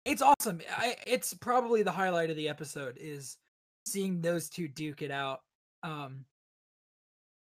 It's 0.09 0.23
awesome. 0.23 0.63
I, 0.75 0.97
it's 1.07 1.35
probably 1.35 1.83
the 1.83 1.93
highlight 1.93 2.31
of 2.31 2.37
the 2.37 2.49
episode 2.49 2.97
is 2.99 3.37
seeing 3.87 4.21
those 4.23 4.49
two 4.49 4.67
duke 4.67 5.03
it 5.03 5.11
out. 5.11 5.41
Um, 5.83 6.25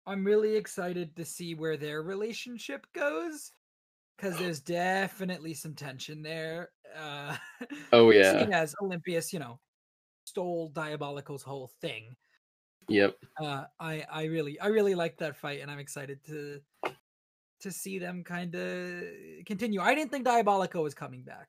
I'm 0.06 0.24
really 0.24 0.56
excited 0.56 1.16
to 1.16 1.26
see 1.26 1.56
where 1.56 1.76
their 1.76 2.04
relationship 2.04 2.86
goes 2.94 3.52
because 4.18 4.38
there's 4.38 4.60
definitely 4.60 5.56
some 5.56 5.74
tension 5.74 6.22
there. 6.22 6.70
Uh, 6.96 7.36
Oh 7.92 8.12
yeah. 8.12 8.32
seeing 8.38 8.54
as 8.54 8.76
Olympius, 8.82 9.34
you 9.34 9.40
know, 9.40 9.60
stole 10.26 10.72
Diabolico's 10.72 11.42
whole 11.44 11.72
thing. 11.82 12.16
Yep. 12.88 13.16
Uh, 13.42 13.64
I 13.80 14.06
I 14.12 14.26
really 14.26 14.60
I 14.60 14.68
really 14.68 14.96
like 14.96 15.18
that 15.18 15.36
fight, 15.36 15.62
and 15.62 15.72
I'm 15.72 15.80
excited 15.80 16.24
to 16.26 16.60
to 17.62 17.72
see 17.72 18.00
them 18.00 18.24
kind 18.24 18.54
of 18.54 19.04
continue. 19.46 19.82
I 19.82 19.96
didn't 19.96 20.12
think 20.12 20.26
Diabolico 20.28 20.84
was 20.84 20.94
coming 20.94 21.24
back. 21.24 21.48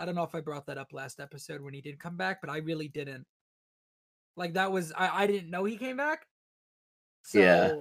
I 0.00 0.06
don't 0.06 0.14
know 0.16 0.24
if 0.24 0.34
I 0.34 0.40
brought 0.40 0.66
that 0.66 0.78
up 0.78 0.92
last 0.92 1.20
episode 1.20 1.60
when 1.60 1.74
he 1.74 1.80
did 1.82 2.00
come 2.00 2.16
back, 2.16 2.40
but 2.40 2.50
I 2.50 2.58
really 2.58 2.88
didn't. 2.88 3.26
Like 4.36 4.54
that 4.54 4.72
was 4.72 4.92
I 4.92 5.24
I 5.24 5.26
didn't 5.26 5.50
know 5.50 5.64
he 5.64 5.76
came 5.76 5.96
back. 5.96 6.26
So 7.22 7.38
Yeah. 7.40 7.72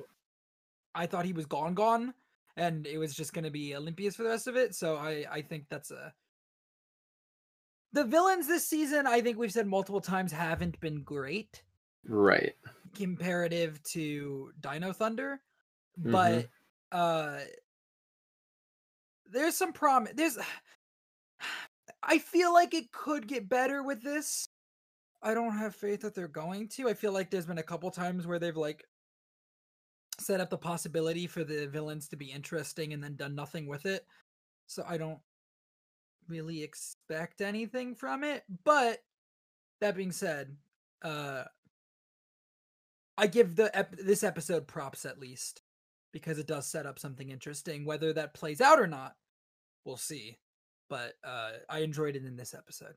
I 0.95 1.07
thought 1.07 1.25
he 1.25 1.33
was 1.33 1.45
gone 1.45 1.73
gone 1.75 2.13
and 2.57 2.85
it 2.87 2.97
was 2.97 3.15
just 3.15 3.33
going 3.33 3.45
to 3.45 3.51
be 3.51 3.75
Olympius 3.75 4.15
for 4.15 4.23
the 4.23 4.29
rest 4.29 4.47
of 4.47 4.57
it. 4.57 4.75
So 4.75 4.97
I 4.97 5.25
I 5.31 5.41
think 5.41 5.69
that's 5.69 5.91
a 5.91 6.13
The 7.93 8.03
villains 8.03 8.47
this 8.47 8.67
season, 8.67 9.07
I 9.07 9.21
think 9.21 9.37
we've 9.37 9.51
said 9.51 9.65
multiple 9.67 10.01
times 10.01 10.31
haven't 10.31 10.79
been 10.79 11.03
great 11.03 11.63
Right. 12.05 12.55
comparative 12.95 13.81
to 13.83 14.51
Dino 14.59 14.93
Thunder, 14.93 15.41
Mhm. 16.05 16.11
but 16.11 16.49
uh 16.91 17.41
there's 19.25 19.55
some 19.55 19.73
prom 19.73 20.07
there's 20.15 20.37
I 22.03 22.17
feel 22.17 22.53
like 22.53 22.73
it 22.73 22.91
could 22.91 23.27
get 23.27 23.49
better 23.49 23.83
with 23.83 24.01
this. 24.01 24.47
I 25.21 25.33
don't 25.33 25.57
have 25.57 25.75
faith 25.75 26.01
that 26.01 26.15
they're 26.15 26.27
going 26.27 26.69
to. 26.69 26.89
I 26.89 26.93
feel 26.93 27.11
like 27.11 27.29
there's 27.29 27.45
been 27.45 27.57
a 27.57 27.63
couple 27.63 27.91
times 27.91 28.25
where 28.25 28.39
they've 28.39 28.55
like 28.55 28.85
set 30.19 30.39
up 30.39 30.49
the 30.49 30.57
possibility 30.57 31.27
for 31.27 31.43
the 31.43 31.67
villains 31.67 32.07
to 32.09 32.15
be 32.15 32.31
interesting 32.31 32.93
and 32.93 33.03
then 33.03 33.15
done 33.15 33.35
nothing 33.35 33.67
with 33.67 33.85
it. 33.85 34.05
So 34.67 34.83
I 34.87 34.97
don't 34.97 35.19
really 36.27 36.63
expect 36.63 37.41
anything 37.41 37.95
from 37.95 38.23
it. 38.23 38.43
But 38.63 38.99
that 39.81 39.95
being 39.95 40.11
said, 40.11 40.55
uh 41.01 41.43
I 43.17 43.27
give 43.27 43.57
the 43.57 43.75
ep- 43.77 43.97
this 43.97 44.23
episode 44.23 44.65
props 44.65 45.05
at 45.05 45.19
least 45.19 45.61
because 46.13 46.39
it 46.39 46.47
does 46.47 46.65
set 46.65 46.85
up 46.85 46.99
something 46.99 47.29
interesting. 47.29 47.83
Whether 47.83 48.13
that 48.13 48.33
plays 48.33 48.61
out 48.61 48.79
or 48.79 48.87
not, 48.87 49.15
we'll 49.83 49.97
see. 49.97 50.37
But 50.89 51.13
uh 51.23 51.51
I 51.69 51.79
enjoyed 51.79 52.15
it 52.15 52.25
in 52.25 52.35
this 52.35 52.53
episode. 52.53 52.95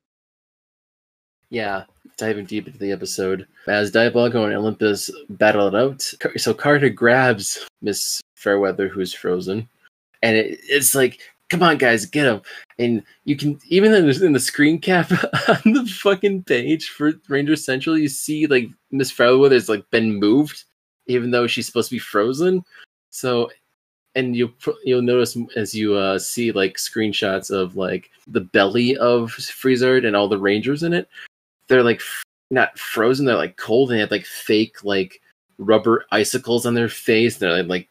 Yeah, 1.51 1.85
diving 2.17 2.47
deep 2.47 2.67
into 2.67 2.79
the 2.79 2.93
episode. 2.93 3.47
As 3.67 3.93
Diabolico 3.93 4.45
and 4.47 4.55
Olympus 4.55 5.11
battle 5.29 5.69
it 5.69 5.75
out, 5.75 6.01
so 6.39 6.55
Carter 6.55 6.89
grabs 6.89 7.67
Miss 7.83 8.23
Fairweather, 8.37 8.89
who's 8.89 9.13
frozen, 9.13 9.69
and 10.23 10.35
it, 10.35 10.61
it's 10.63 10.95
like, 10.95 11.21
come 11.51 11.63
on, 11.63 11.77
guys, 11.77 12.07
get 12.07 12.27
him. 12.27 12.41
And 12.79 13.03
you 13.25 13.37
can, 13.37 13.61
even 13.69 13.93
in 13.93 14.07
the, 14.07 14.25
in 14.25 14.33
the 14.33 14.41
screen 14.41 14.79
cap 14.79 15.11
on 15.49 15.73
the 15.75 15.85
fucking 15.85 16.45
page 16.45 16.89
for 16.89 17.13
Ranger 17.29 17.57
Central, 17.57 17.99
you 17.99 18.09
see 18.09 18.47
like 18.47 18.69
Miss 18.91 19.11
Fairweather's 19.11 19.69
like 19.69 19.89
been 19.91 20.19
moved, 20.19 20.65
even 21.07 21.31
though 21.31 21.47
she's 21.47 21.67
supposed 21.67 21.91
to 21.91 21.97
be 21.97 22.01
frozen. 22.01 22.65
So, 23.11 23.51
and 24.15 24.37
you'll 24.37 24.53
you'll 24.85 25.03
notice 25.03 25.37
as 25.57 25.75
you 25.75 25.95
uh, 25.95 26.19
see 26.19 26.53
like 26.53 26.77
screenshots 26.77 27.51
of 27.51 27.77
like 27.77 28.11
the 28.27 28.41
belly 28.41 28.97
of 28.99 29.31
Freezard 29.33 30.07
and 30.07 30.15
all 30.15 30.29
the 30.29 30.39
Rangers 30.39 30.83
in 30.83 30.93
it 30.93 31.09
they're 31.69 31.83
like 31.83 32.01
f- 32.01 32.23
not 32.51 32.79
frozen 32.79 33.25
they're 33.27 33.37
like 33.37 33.57
cold 33.57 33.91
and 33.91 33.97
they 33.97 34.01
have 34.01 34.11
like 34.11 34.27
fake 34.27 34.85
like 34.85 35.21
rubber 35.59 36.05
icicles 36.13 36.67
on 36.67 36.75
their 36.75 36.89
face 36.89 37.37
they're 37.37 37.63
like, 37.63 37.89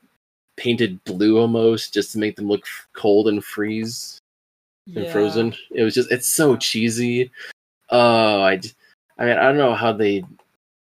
painted 0.58 1.04
blue 1.06 1.40
almost 1.40 1.94
just 1.94 2.12
to 2.12 2.20
make 2.20 2.36
them 2.36 2.48
look 2.48 2.62
f- 2.64 2.88
cold 2.94 3.28
and 3.28 3.44
freeze 3.44 4.20
and 4.96 5.06
Yeah. 5.06 5.12
frozen. 5.12 5.56
It 5.72 5.84
was 5.84 5.96
just 5.96 6.12
it's 6.12 6.32
so 6.32 6.56
cheesy. 6.56 7.32
Oh 7.90 8.42
i 8.42 8.60
i 9.18 9.26
mean 9.26 9.38
i 9.38 9.44
don't 9.44 9.58
know 9.58 9.74
how 9.74 9.92
they 9.94 10.24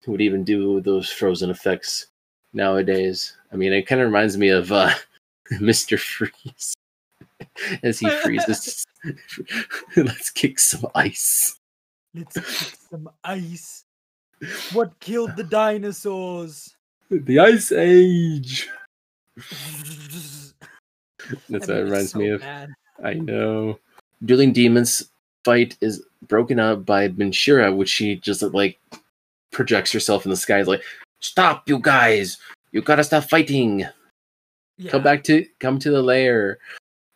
would 0.08 0.22
even 0.22 0.44
do 0.44 0.82
those 0.82 1.10
frozen 1.10 1.50
effects 1.50 2.08
nowadays. 2.54 3.38
I 3.54 3.56
mean 3.56 3.72
it 3.74 3.84
kind 3.88 4.02
of 4.02 4.08
reminds 4.08 4.38
me 4.38 4.50
of 4.50 4.72
uh 4.72 4.92
mr 5.60 5.98
freeze 6.00 6.74
as 7.84 8.00
he 8.00 8.10
freezes 8.10 8.86
let's 9.98 10.30
kick 10.30 10.60
some 10.60 10.86
ice 10.96 11.56
Let's 12.16 12.34
kick 12.34 12.78
some 12.90 13.10
ice. 13.24 13.86
What 14.74 15.00
killed 15.00 15.36
the 15.36 15.44
dinosaurs? 15.44 16.76
the 17.12 17.38
ice 17.40 17.72
age 17.72 18.68
That's 21.50 21.68
That 21.68 21.84
reminds 21.84 22.12
so 22.12 22.20
me 22.20 22.30
of. 22.30 22.42
bad. 22.42 22.70
I 23.04 23.14
know. 23.14 23.80
Dueling 24.26 24.54
Demons 24.54 25.12
fight 25.46 25.78
is 25.82 26.04
broken 26.28 26.60
up 26.60 26.86
by 26.86 27.08
Bansheera, 27.10 27.76
which 27.76 27.90
she 27.90 28.16
just 28.18 28.42
like 28.42 28.80
projects 29.52 29.92
herself 29.92 30.26
in 30.26 30.32
the 30.32 30.38
sky. 30.38 30.60
Is 30.60 30.68
like, 30.68 30.84
stop, 31.20 31.70
you 31.70 31.80
guys! 31.80 32.38
You 32.72 32.82
gotta 32.82 33.04
stop 33.04 33.26
fighting. 33.26 33.86
Yeah. 34.80 34.92
Come 34.92 35.04
back 35.04 35.24
to 35.26 35.46
come 35.60 35.78
to 35.80 35.92
the 35.92 36.02
lair. 36.02 36.58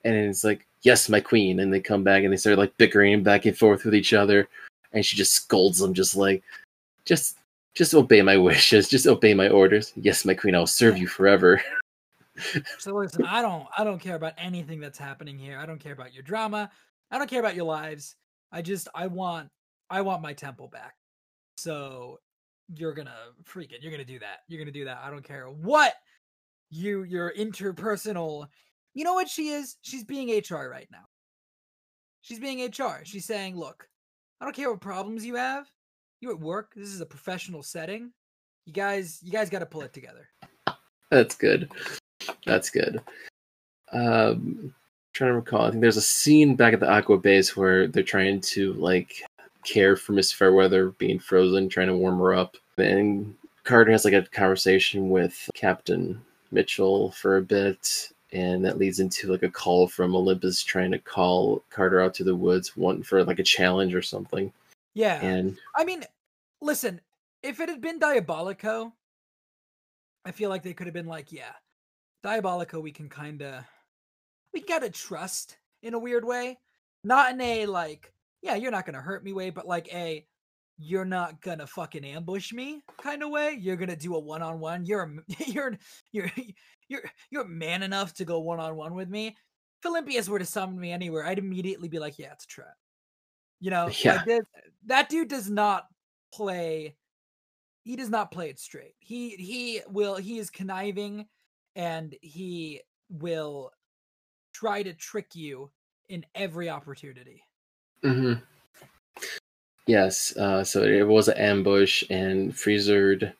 And 0.03 0.13
it's 0.13 0.43
like, 0.43 0.67
yes, 0.81 1.07
my 1.07 1.21
queen. 1.21 1.61
And 1.61 1.73
they 1.73 1.79
come 1.79 2.03
back 2.03 2.23
and 2.23 2.31
they 2.31 2.37
start 2.37 2.57
like 2.57 2.77
bickering 2.77 3.23
back 3.23 3.45
and 3.45 3.57
forth 3.57 3.85
with 3.85 3.95
each 3.95 4.13
other. 4.13 4.49
And 4.91 5.03
she 5.03 5.15
just 5.15 5.31
scolds 5.31 5.79
them, 5.79 5.93
just 5.93 6.15
like, 6.15 6.43
just 7.05 7.37
just 7.73 7.95
obey 7.95 8.21
my 8.21 8.37
wishes, 8.49 8.89
just 8.89 9.07
obey 9.07 9.33
my 9.33 9.47
orders. 9.47 9.93
Yes, 9.95 10.25
my 10.25 10.35
queen, 10.35 10.55
I'll 10.55 10.67
serve 10.67 10.97
you 10.97 11.07
forever. 11.07 11.61
So 12.79 12.95
listen, 12.95 13.25
I 13.25 13.43
don't 13.43 13.67
I 13.77 13.83
don't 13.83 13.99
care 13.99 14.15
about 14.15 14.33
anything 14.39 14.79
that's 14.79 14.97
happening 14.97 15.37
here. 15.37 15.59
I 15.59 15.67
don't 15.67 15.79
care 15.79 15.93
about 15.93 16.15
your 16.15 16.23
drama. 16.23 16.71
I 17.11 17.19
don't 17.19 17.29
care 17.29 17.39
about 17.39 17.55
your 17.55 17.65
lives. 17.65 18.15
I 18.51 18.63
just 18.63 18.87
I 18.95 19.05
want 19.05 19.49
I 19.91 20.01
want 20.01 20.23
my 20.23 20.33
temple 20.33 20.67
back. 20.67 20.95
So 21.57 22.19
you're 22.75 22.95
gonna 22.95 23.13
freak 23.43 23.71
it. 23.71 23.83
You're 23.83 23.91
gonna 23.91 24.03
do 24.03 24.17
that. 24.17 24.39
You're 24.47 24.59
gonna 24.59 24.71
do 24.71 24.85
that. 24.85 24.99
I 25.03 25.11
don't 25.11 25.23
care 25.23 25.45
what 25.45 25.93
you 26.75 27.03
your 27.03 27.33
interpersonal 27.33 28.47
you 28.93 29.03
know 29.03 29.13
what 29.13 29.29
she 29.29 29.49
is? 29.49 29.77
She's 29.81 30.03
being 30.03 30.29
HR 30.29 30.69
right 30.69 30.87
now. 30.91 31.05
She's 32.21 32.39
being 32.39 32.65
HR. 32.65 33.03
She's 33.03 33.25
saying, 33.25 33.57
look, 33.57 33.87
I 34.39 34.45
don't 34.45 34.55
care 34.55 34.69
what 34.71 34.81
problems 34.81 35.25
you 35.25 35.35
have. 35.35 35.67
You 36.21 36.31
at 36.31 36.39
work. 36.39 36.73
This 36.75 36.89
is 36.89 37.01
a 37.01 37.05
professional 37.05 37.63
setting. 37.63 38.11
You 38.65 38.73
guys, 38.73 39.19
you 39.21 39.31
guys 39.31 39.49
gotta 39.49 39.65
pull 39.65 39.81
it 39.81 39.93
together. 39.93 40.29
That's 41.09 41.35
good. 41.35 41.69
That's 42.45 42.69
good. 42.69 43.01
Um, 43.91 44.73
trying 45.13 45.31
to 45.31 45.35
recall. 45.35 45.65
I 45.65 45.71
think 45.71 45.81
there's 45.81 45.97
a 45.97 46.01
scene 46.01 46.55
back 46.55 46.73
at 46.73 46.79
the 46.79 46.89
Aqua 46.89 47.17
base 47.17 47.57
where 47.57 47.87
they're 47.87 48.03
trying 48.03 48.41
to 48.41 48.73
like 48.73 49.21
care 49.65 49.95
for 49.95 50.13
Miss 50.13 50.31
Fairweather 50.31 50.91
being 50.91 51.19
frozen, 51.19 51.67
trying 51.67 51.87
to 51.87 51.97
warm 51.97 52.19
her 52.19 52.33
up. 52.33 52.55
And 52.77 53.35
Carter 53.63 53.91
has 53.91 54.05
like 54.05 54.13
a 54.13 54.23
conversation 54.23 55.09
with 55.09 55.49
Captain 55.55 56.21
Mitchell 56.53 57.11
for 57.11 57.37
a 57.37 57.41
bit, 57.41 58.11
and 58.31 58.63
that 58.63 58.77
leads 58.77 58.99
into 58.99 59.31
like 59.31 59.43
a 59.43 59.49
call 59.49 59.87
from 59.87 60.15
Olympus 60.15 60.63
trying 60.63 60.91
to 60.91 60.99
call 60.99 61.63
Carter 61.69 62.01
out 62.01 62.13
to 62.15 62.23
the 62.23 62.35
woods, 62.35 62.77
one 62.77 63.03
for 63.03 63.23
like 63.23 63.39
a 63.39 63.43
challenge 63.43 63.93
or 63.93 64.01
something. 64.01 64.51
Yeah. 64.93 65.19
And 65.21 65.57
I 65.75 65.83
mean, 65.83 66.03
listen, 66.61 67.01
if 67.41 67.59
it 67.59 67.69
had 67.69 67.81
been 67.81 67.99
Diabolico, 67.99 68.91
I 70.25 70.31
feel 70.31 70.49
like 70.49 70.63
they 70.63 70.73
could 70.73 70.87
have 70.87 70.93
been 70.93 71.07
like, 71.07 71.31
yeah, 71.31 71.53
Diabolico, 72.23 72.81
we 72.81 72.91
can 72.91 73.09
kind 73.09 73.41
of, 73.41 73.63
we 74.53 74.61
gotta 74.61 74.89
trust 74.89 75.57
in 75.81 75.93
a 75.93 75.99
weird 75.99 76.25
way. 76.25 76.59
Not 77.03 77.33
in 77.33 77.41
a 77.41 77.65
like, 77.65 78.13
yeah, 78.41 78.55
you're 78.55 78.71
not 78.71 78.85
gonna 78.85 79.01
hurt 79.01 79.23
me 79.23 79.33
way, 79.33 79.49
but 79.49 79.67
like 79.67 79.93
a, 79.93 80.25
you're 80.77 81.05
not 81.05 81.41
gonna 81.41 81.67
fucking 81.67 82.05
ambush 82.05 82.51
me 82.51 82.81
kind 83.01 83.23
of 83.23 83.29
way. 83.29 83.57
You're 83.59 83.75
gonna 83.75 83.95
do 83.95 84.15
a 84.15 84.19
one 84.19 84.41
on 84.41 84.59
one. 84.59 84.85
You're, 84.85 85.13
you're, 85.47 85.77
you're, 86.11 86.31
you're, 86.89 87.03
you're 87.29 87.45
man 87.47 87.83
enough 87.83 88.13
to 88.15 88.25
go 88.25 88.39
one 88.39 88.59
on 88.59 88.75
one 88.75 88.95
with 88.95 89.09
me. 89.09 89.27
If 89.27 89.85
Olympius 89.89 90.29
were 90.29 90.39
to 90.39 90.45
summon 90.45 90.79
me 90.79 90.91
anywhere, 90.91 91.25
I'd 91.25 91.39
immediately 91.39 91.89
be 91.89 91.99
like, 91.99 92.17
yeah, 92.17 92.31
it's 92.31 92.45
a 92.45 92.47
trap. 92.47 92.75
You 93.59 93.71
know, 93.71 93.89
Yeah. 94.03 94.13
like 94.13 94.25
this, 94.25 94.43
that 94.85 95.09
dude 95.09 95.27
does 95.29 95.49
not 95.49 95.85
play 96.33 96.95
he 97.83 97.95
does 97.95 98.09
not 98.09 98.31
play 98.31 98.49
it 98.49 98.59
straight. 98.59 98.95
He 98.99 99.31
he 99.31 99.81
will 99.87 100.15
he 100.15 100.37
is 100.39 100.49
conniving 100.49 101.27
and 101.75 102.15
he 102.21 102.81
will 103.09 103.71
try 104.53 104.83
to 104.83 104.93
trick 104.93 105.35
you 105.35 105.71
in 106.09 106.25
every 106.35 106.69
opportunity. 106.69 107.43
hmm 108.03 108.33
Yes, 109.85 110.35
uh, 110.37 110.63
so 110.63 110.83
it 110.83 111.05
was 111.07 111.27
an 111.27 111.37
ambush 111.37 112.03
and 112.09 112.53
Freezered, 112.53 113.33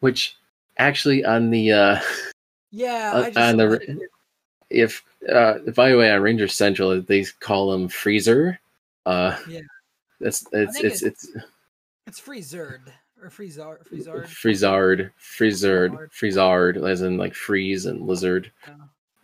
which 0.00 0.36
actually 0.78 1.24
on 1.24 1.50
the 1.50 1.72
uh, 1.72 2.00
Yeah, 2.70 3.12
Uh, 3.14 3.18
I 3.20 3.24
just 3.26 3.38
and 3.38 3.60
the 3.60 4.08
if 4.70 5.02
uh, 5.32 5.58
by 5.74 5.90
the 5.90 5.98
way 5.98 6.10
on 6.10 6.22
Ranger 6.22 6.48
Central 6.48 7.00
they 7.02 7.24
call 7.40 7.72
him 7.74 7.88
Freezer. 7.88 8.58
Uh, 9.04 9.36
Yeah. 9.48 9.60
that's 10.20 10.46
it's 10.52 10.72
think 10.74 10.84
it's 10.86 11.02
it's 11.02 11.28
it's 12.06 12.18
freezerd 12.20 12.92
or 13.22 13.28
Freezard, 13.30 13.86
Freezard. 13.86 14.28
Frizzard. 15.18 16.10
Frizzard, 16.12 16.76
as 16.78 17.02
in 17.02 17.16
like 17.18 17.34
freeze 17.34 17.86
and 17.86 18.06
lizard. 18.06 18.50
Yeah. 18.66 18.74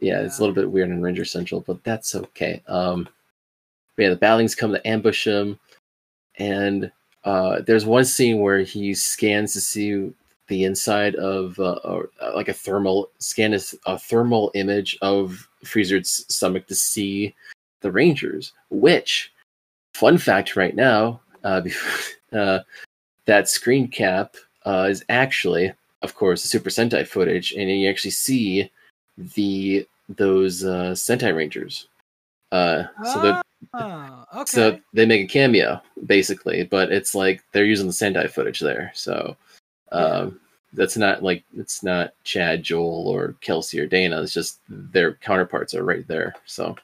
Yeah, 0.01 0.21
it's 0.23 0.39
a 0.39 0.41
little 0.41 0.55
bit 0.55 0.69
weird 0.71 0.91
in 0.91 1.01
Ranger 1.01 1.25
Central, 1.25 1.61
but 1.61 1.83
that's 1.85 2.17
okay. 2.17 2.61
Um, 2.67 3.09
yeah, 3.97 4.09
the 4.09 4.17
Batlings 4.17 4.57
come 4.57 4.73
to 4.73 4.85
ambush 4.89 5.25
him, 5.25 5.61
and 6.39 6.91
uh, 7.25 7.61
there's 7.67 7.87
one 7.87 8.05
scene 8.05 8.41
where 8.41 8.61
he 8.61 8.95
scans 8.95 9.53
to 9.53 9.61
see 9.61 10.13
the 10.49 10.65
inside 10.65 11.15
of 11.15 11.59
uh, 11.59 11.79
uh, 11.85 12.03
like 12.35 12.49
a 12.49 12.53
thermal 12.53 13.11
scan 13.19 13.55
is 13.55 13.75
a 13.87 13.99
thermal 13.99 14.51
image 14.55 14.99
of 15.01 15.49
Freezer's 15.65 16.25
stomach 16.29 16.67
to 16.67 16.75
see 16.75 17.35
the 17.81 17.91
Rangers. 17.91 18.53
Which, 18.71 19.33
fun 19.95 20.19
fact, 20.19 20.57
right 20.57 20.75
now, 20.75 21.21
uh, 21.45 21.63
uh, 22.33 22.61
that 23.27 23.49
screen 23.49 23.89
cap 23.89 24.37
uh, 24.67 24.89
is 24.91 25.05
actually, 25.09 25.73
of 26.03 26.15
course, 26.15 26.43
the 26.43 26.49
Super 26.49 26.71
Sentai 26.71 27.07
footage, 27.07 27.53
and 27.53 27.71
you 27.71 27.89
actually 27.89 28.11
see 28.11 28.71
the 29.17 29.87
those 30.09 30.65
uh, 30.65 30.93
Sentai 30.93 31.35
Rangers. 31.35 31.89
Uh, 32.51 32.85
so 33.05 33.23
that 33.23 33.42
Ah, 33.75 34.27
okay. 34.35 34.45
so 34.45 34.79
they 34.93 35.07
make 35.07 35.25
a 35.25 35.33
cameo 35.33 35.81
basically, 36.07 36.65
but 36.65 36.93
it's 36.93 37.15
like 37.15 37.43
they're 37.53 37.65
using 37.65 37.87
the 37.87 37.93
Sentai 37.93 38.31
footage 38.31 38.61
there. 38.61 38.93
So 38.95 39.37
um, 39.93 40.41
that's 40.73 40.97
not 40.97 41.23
like 41.23 41.45
it's 41.57 41.83
not 41.83 42.15
Chad, 42.25 42.63
Joel, 42.63 43.09
or 43.09 43.37
Kelsey 43.41 43.79
or 43.81 43.87
Dana. 43.87 44.23
It's 44.23 44.33
just 44.33 44.61
their 44.69 45.15
counterparts 45.15 45.75
are 45.75 45.85
right 45.85 46.07
there. 46.09 46.35
So 46.47 46.77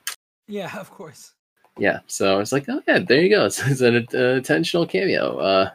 yeah, 0.46 0.78
of 0.78 0.90
course. 0.90 1.32
yeah, 1.78 2.00
so 2.06 2.40
it's 2.40 2.52
like 2.52 2.66
oh 2.68 2.82
yeah, 2.86 2.98
there 3.00 3.20
you 3.22 3.30
go. 3.30 3.44
It's, 3.46 3.66
it's 3.66 3.80
an 3.80 4.06
uh, 4.14 4.18
intentional 4.18 4.86
cameo. 4.86 5.38
Uh, 5.38 5.70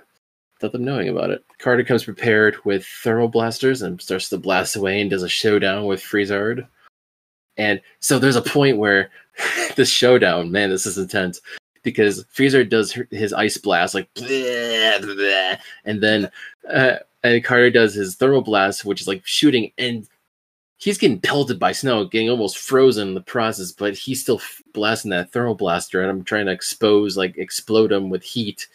without 0.63 0.71
them 0.71 0.85
knowing 0.85 1.09
about 1.09 1.29
it. 1.29 1.43
Carter 1.59 1.83
comes 1.83 2.05
prepared 2.05 2.55
with 2.63 2.85
thermal 2.85 3.27
blasters 3.27 3.81
and 3.81 4.01
starts 4.01 4.29
to 4.29 4.37
blast 4.37 4.75
away 4.77 5.01
and 5.01 5.09
does 5.09 5.23
a 5.23 5.29
showdown 5.29 5.85
with 5.85 6.01
Freezard. 6.01 6.65
And 7.57 7.81
so 7.99 8.19
there's 8.19 8.35
a 8.35 8.41
point 8.41 8.77
where 8.77 9.09
this 9.75 9.89
showdown, 9.89 10.51
man, 10.51 10.69
this 10.69 10.85
is 10.85 10.97
intense 10.97 11.41
because 11.83 12.25
Freezer 12.29 12.63
does 12.63 12.97
his 13.11 13.33
ice 13.33 13.57
blast 13.57 13.93
like, 13.93 14.13
bleh, 14.13 14.99
bleh, 15.01 15.59
and 15.85 16.01
then 16.01 16.31
uh, 16.71 16.95
and 17.23 17.43
Carter 17.43 17.69
does 17.69 17.93
his 17.93 18.15
thermal 18.15 18.41
blast, 18.41 18.85
which 18.85 19.01
is 19.01 19.07
like 19.07 19.21
shooting, 19.25 19.71
and 19.77 20.07
he's 20.77 20.97
getting 20.97 21.19
pelted 21.19 21.59
by 21.59 21.71
snow, 21.71 22.05
getting 22.05 22.29
almost 22.29 22.57
frozen 22.57 23.09
in 23.09 23.13
the 23.13 23.21
process, 23.21 23.71
but 23.71 23.95
he's 23.95 24.21
still 24.21 24.41
blasting 24.73 25.11
that 25.11 25.31
thermal 25.31 25.55
blaster, 25.55 26.01
and 26.01 26.09
I'm 26.09 26.23
trying 26.23 26.47
to 26.47 26.51
expose, 26.51 27.15
like, 27.15 27.37
explode 27.37 27.91
him 27.91 28.09
with 28.09 28.23
heat, 28.23 28.67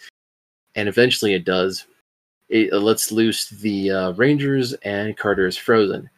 and 0.74 0.88
eventually 0.88 1.34
it 1.34 1.44
does. 1.44 1.86
It 2.48 2.72
lets 2.72 3.12
loose 3.12 3.50
the 3.50 3.90
uh, 3.90 4.12
Rangers, 4.12 4.72
and 4.72 5.16
Carter 5.16 5.46
is 5.46 5.58
frozen. 5.58 6.08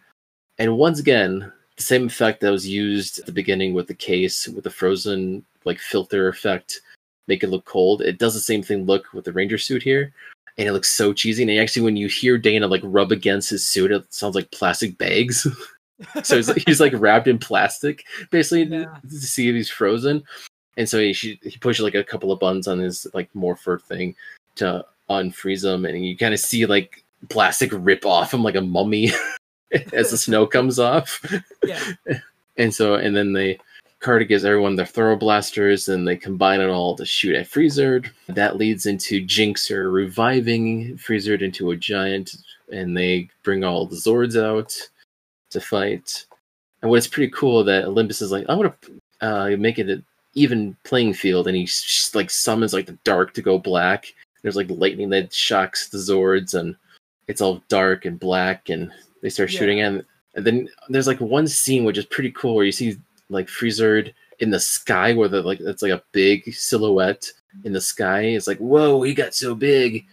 And 0.58 0.78
once 0.78 1.00
again, 1.00 1.40
the 1.40 1.50
same 1.82 2.06
effect 2.06 2.40
that 2.40 2.50
was 2.50 2.66
used 2.68 3.18
at 3.20 3.26
the 3.26 3.32
beginning 3.32 3.74
with 3.74 3.86
the 3.86 3.94
case, 3.94 4.48
with 4.48 4.64
the 4.64 4.70
frozen 4.70 5.44
like 5.64 5.78
filter 5.78 6.28
effect, 6.28 6.80
make 7.28 7.42
it 7.42 7.48
look 7.50 7.64
cold. 7.64 8.02
It 8.02 8.18
does 8.18 8.34
the 8.34 8.40
same 8.40 8.62
thing 8.62 8.84
look 8.86 9.12
with 9.12 9.24
the 9.24 9.32
Ranger 9.32 9.58
suit 9.58 9.82
here, 9.82 10.12
and 10.58 10.68
it 10.68 10.72
looks 10.72 10.88
so 10.90 11.12
cheesy. 11.12 11.42
And 11.42 11.60
actually, 11.60 11.82
when 11.82 11.96
you 11.96 12.08
hear 12.08 12.38
Dana 12.38 12.66
like 12.66 12.82
rub 12.84 13.12
against 13.12 13.50
his 13.50 13.66
suit, 13.66 13.92
it 13.92 14.12
sounds 14.12 14.34
like 14.34 14.50
plastic 14.50 14.98
bags. 14.98 15.46
so 16.22 16.36
he's, 16.36 16.52
he's 16.64 16.80
like 16.80 16.92
wrapped 16.96 17.28
in 17.28 17.38
plastic, 17.38 18.04
basically, 18.30 18.66
to- 18.66 18.76
Yeah. 18.80 18.96
to 19.10 19.20
see 19.20 19.48
if 19.48 19.54
he's 19.54 19.70
frozen. 19.70 20.22
And 20.76 20.88
so 20.88 20.98
he 20.98 21.12
he 21.12 21.58
pushes 21.60 21.82
like 21.82 21.94
a 21.94 22.04
couple 22.04 22.32
of 22.32 22.40
buttons 22.40 22.68
on 22.68 22.78
his 22.78 23.06
like 23.12 23.28
morpher 23.34 23.78
thing 23.78 24.14
to 24.56 24.84
unfreeze 25.10 25.64
him, 25.64 25.84
and 25.84 26.04
you 26.04 26.16
kind 26.16 26.32
of 26.32 26.40
see 26.40 26.64
like 26.64 27.04
plastic 27.28 27.70
rip 27.74 28.06
off 28.06 28.32
him 28.32 28.42
like 28.42 28.54
a 28.54 28.60
mummy 28.62 29.10
as 29.92 30.10
the 30.10 30.18
snow 30.18 30.46
comes 30.46 30.78
off. 30.78 31.24
Yeah. 31.64 31.82
And 32.56 32.74
so, 32.74 32.96
and 32.96 33.16
then 33.16 33.32
they 33.32 33.58
Carter 34.00 34.24
gives 34.24 34.44
everyone 34.44 34.76
their 34.76 34.86
throw 34.86 35.14
blasters, 35.14 35.88
and 35.88 36.06
they 36.06 36.16
combine 36.16 36.60
it 36.60 36.68
all 36.68 36.96
to 36.96 37.04
shoot 37.04 37.36
at 37.36 37.46
Freezard. 37.46 38.10
That 38.28 38.56
leads 38.56 38.86
into 38.86 39.24
Jinxer 39.24 39.92
reviving 39.92 40.96
Freezard 40.96 41.42
into 41.42 41.70
a 41.70 41.76
giant, 41.76 42.34
and 42.72 42.96
they 42.96 43.28
bring 43.42 43.62
all 43.62 43.86
the 43.86 43.96
Zords 43.96 44.38
out 44.42 44.74
to 45.50 45.60
fight. 45.60 46.24
And 46.80 46.90
what's 46.90 47.06
pretty 47.06 47.30
cool 47.32 47.62
that 47.64 47.84
Olympus 47.84 48.22
is 48.22 48.32
like, 48.32 48.46
I 48.48 48.54
want 48.54 48.74
to 48.82 49.00
uh, 49.20 49.56
make 49.58 49.78
it 49.78 49.90
an 49.90 50.04
even 50.34 50.76
playing 50.84 51.12
field, 51.12 51.46
and 51.46 51.56
he 51.56 51.68
like 52.14 52.30
summons 52.30 52.72
like 52.72 52.86
the 52.86 52.98
dark 53.04 53.34
to 53.34 53.42
go 53.42 53.58
black. 53.58 54.06
There's 54.40 54.56
like 54.56 54.70
lightning 54.70 55.10
that 55.10 55.34
shocks 55.34 55.88
the 55.90 55.98
Zords, 55.98 56.54
and 56.54 56.74
it's 57.28 57.42
all 57.42 57.62
dark 57.68 58.06
and 58.06 58.18
black, 58.18 58.70
and 58.70 58.90
they 59.22 59.30
start 59.30 59.52
Yeah. 59.52 59.58
shooting. 59.58 59.80
And 59.80 60.04
then 60.34 60.68
there's 60.88 61.06
like 61.06 61.20
one 61.20 61.48
scene 61.48 61.84
which 61.84 61.98
is 61.98 62.06
pretty 62.06 62.32
cool 62.32 62.54
where 62.54 62.64
you 62.64 62.72
see 62.72 62.96
like 63.28 63.48
Freezard 63.48 64.12
in 64.38 64.50
the 64.50 64.60
sky 64.60 65.12
where 65.12 65.28
the 65.28 65.42
like 65.42 65.60
it's 65.60 65.82
like 65.82 65.92
a 65.92 66.02
big 66.12 66.52
silhouette 66.54 67.30
in 67.64 67.72
the 67.72 67.80
sky. 67.80 68.22
It's 68.22 68.46
like, 68.46 68.58
whoa, 68.58 69.02
he 69.02 69.14
got 69.14 69.34
so 69.34 69.54
big 69.54 70.06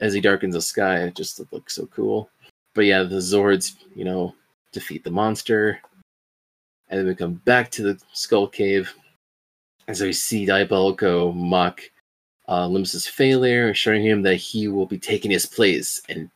as 0.00 0.12
he 0.12 0.20
darkens 0.20 0.54
the 0.54 0.62
sky. 0.62 0.98
It 0.98 1.14
just 1.14 1.40
looks 1.52 1.74
so 1.74 1.86
cool. 1.86 2.30
But 2.74 2.86
yeah, 2.86 3.02
the 3.04 3.16
Zords, 3.16 3.76
you 3.94 4.04
know, 4.04 4.34
defeat 4.72 5.04
the 5.04 5.10
monster. 5.10 5.80
And 6.88 7.00
then 7.00 7.06
we 7.06 7.14
come 7.14 7.34
back 7.44 7.70
to 7.72 7.82
the 7.82 8.00
skull 8.12 8.48
cave. 8.48 8.92
And 9.86 9.96
so 9.96 10.04
we 10.04 10.12
see 10.12 10.46
Diabolico 10.46 11.34
mock 11.34 11.80
uh, 12.48 12.68
failure, 12.84 13.72
showing 13.74 14.04
him 14.04 14.22
that 14.22 14.36
he 14.36 14.68
will 14.68 14.86
be 14.86 14.98
taking 14.98 15.30
his 15.30 15.46
place 15.46 16.00
and 16.08 16.30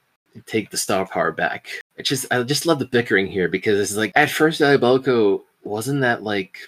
take 0.46 0.70
the 0.70 0.76
star 0.76 1.06
power 1.06 1.32
back. 1.32 1.68
It's 1.96 2.08
just 2.08 2.26
I 2.30 2.42
just 2.42 2.66
love 2.66 2.78
the 2.78 2.84
bickering 2.86 3.26
here 3.26 3.48
because 3.48 3.78
it's 3.80 3.96
like 3.96 4.12
at 4.14 4.30
first 4.30 4.60
Diabolico 4.60 5.42
wasn't 5.64 6.00
that 6.02 6.22
like 6.22 6.58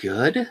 good. 0.00 0.48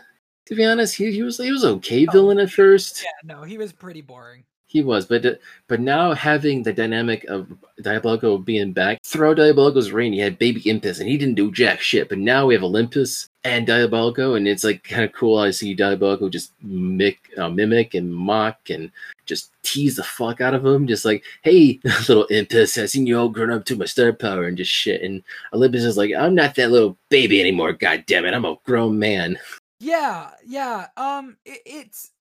To 0.48 0.56
be 0.56 0.64
honest, 0.66 0.96
he, 0.96 1.12
he 1.12 1.24
was 1.24 1.38
he 1.38 1.52
was 1.52 1.66
okay 1.66 2.06
Oh. 2.08 2.12
villain 2.12 2.40
at 2.40 2.50
first. 2.52 3.04
Yeah, 3.04 3.36
no, 3.36 3.44
he 3.44 3.58
was 3.58 3.74
pretty 3.74 4.02
boring. 4.02 4.44
He 4.70 4.82
was, 4.82 5.06
but 5.06 5.40
but 5.70 5.80
now 5.80 6.12
having 6.14 6.62
the 6.62 6.74
dynamic 6.74 7.24
of 7.26 7.48
Diabolico 7.82 8.44
being 8.44 8.74
back, 8.74 9.00
throughout 9.04 9.38
Diabolico's 9.38 9.92
reign, 9.94 10.12
he 10.12 10.20
had 10.20 10.38
Baby 10.38 10.62
Impus, 10.64 11.00
and 11.00 11.08
he 11.08 11.18
didn't 11.18 11.36
do 11.36 11.52
jack 11.54 11.80
shit. 11.80 12.10
But 12.10 12.18
now 12.18 12.46
we 12.46 12.54
have 12.54 12.64
Olympus 12.64 13.30
and 13.46 13.66
Diabolico, 13.66 14.36
and 14.36 14.46
it's 14.46 14.66
like 14.66 14.84
kind 14.84 15.06
of 15.06 15.14
cool. 15.14 15.38
I 15.38 15.52
see 15.52 15.74
Diabolico 15.74 16.30
just 16.30 16.52
mimic, 16.62 17.18
uh, 17.38 17.48
mimic 17.50 17.94
and 17.94 18.14
mock 18.14 18.70
and 18.70 18.92
just 19.28 19.52
tease 19.64 19.98
the 19.98 20.04
fuck 20.04 20.42
out 20.42 20.54
of 20.54 20.66
him, 20.66 20.88
just 20.88 21.06
like, 21.06 21.24
"Hey, 21.44 21.80
little 21.84 22.28
Impus, 22.32 22.82
I 22.82 22.86
seen 22.86 23.06
you 23.06 23.20
all 23.20 23.30
grown 23.30 23.52
up 23.52 23.66
to 23.66 23.76
my 23.76 23.86
star 23.86 24.14
power 24.14 24.46
and 24.46 24.58
just 24.58 24.72
shit." 24.72 25.02
And 25.02 25.24
Olympus 25.54 25.84
is 25.84 25.98
like, 25.98 26.12
"I'm 26.18 26.36
not 26.36 26.56
that 26.56 26.72
little 26.72 26.98
baby 27.10 27.40
anymore. 27.40 27.74
God 27.74 28.06
damn 28.08 28.26
it, 28.26 28.34
I'm 28.34 28.46
a 28.46 28.56
grown 28.66 28.98
man." 29.00 29.38
Yeah, 29.80 30.32
yeah. 30.44 30.88
Um, 30.98 31.38
it, 31.46 31.62
it's 31.66 32.12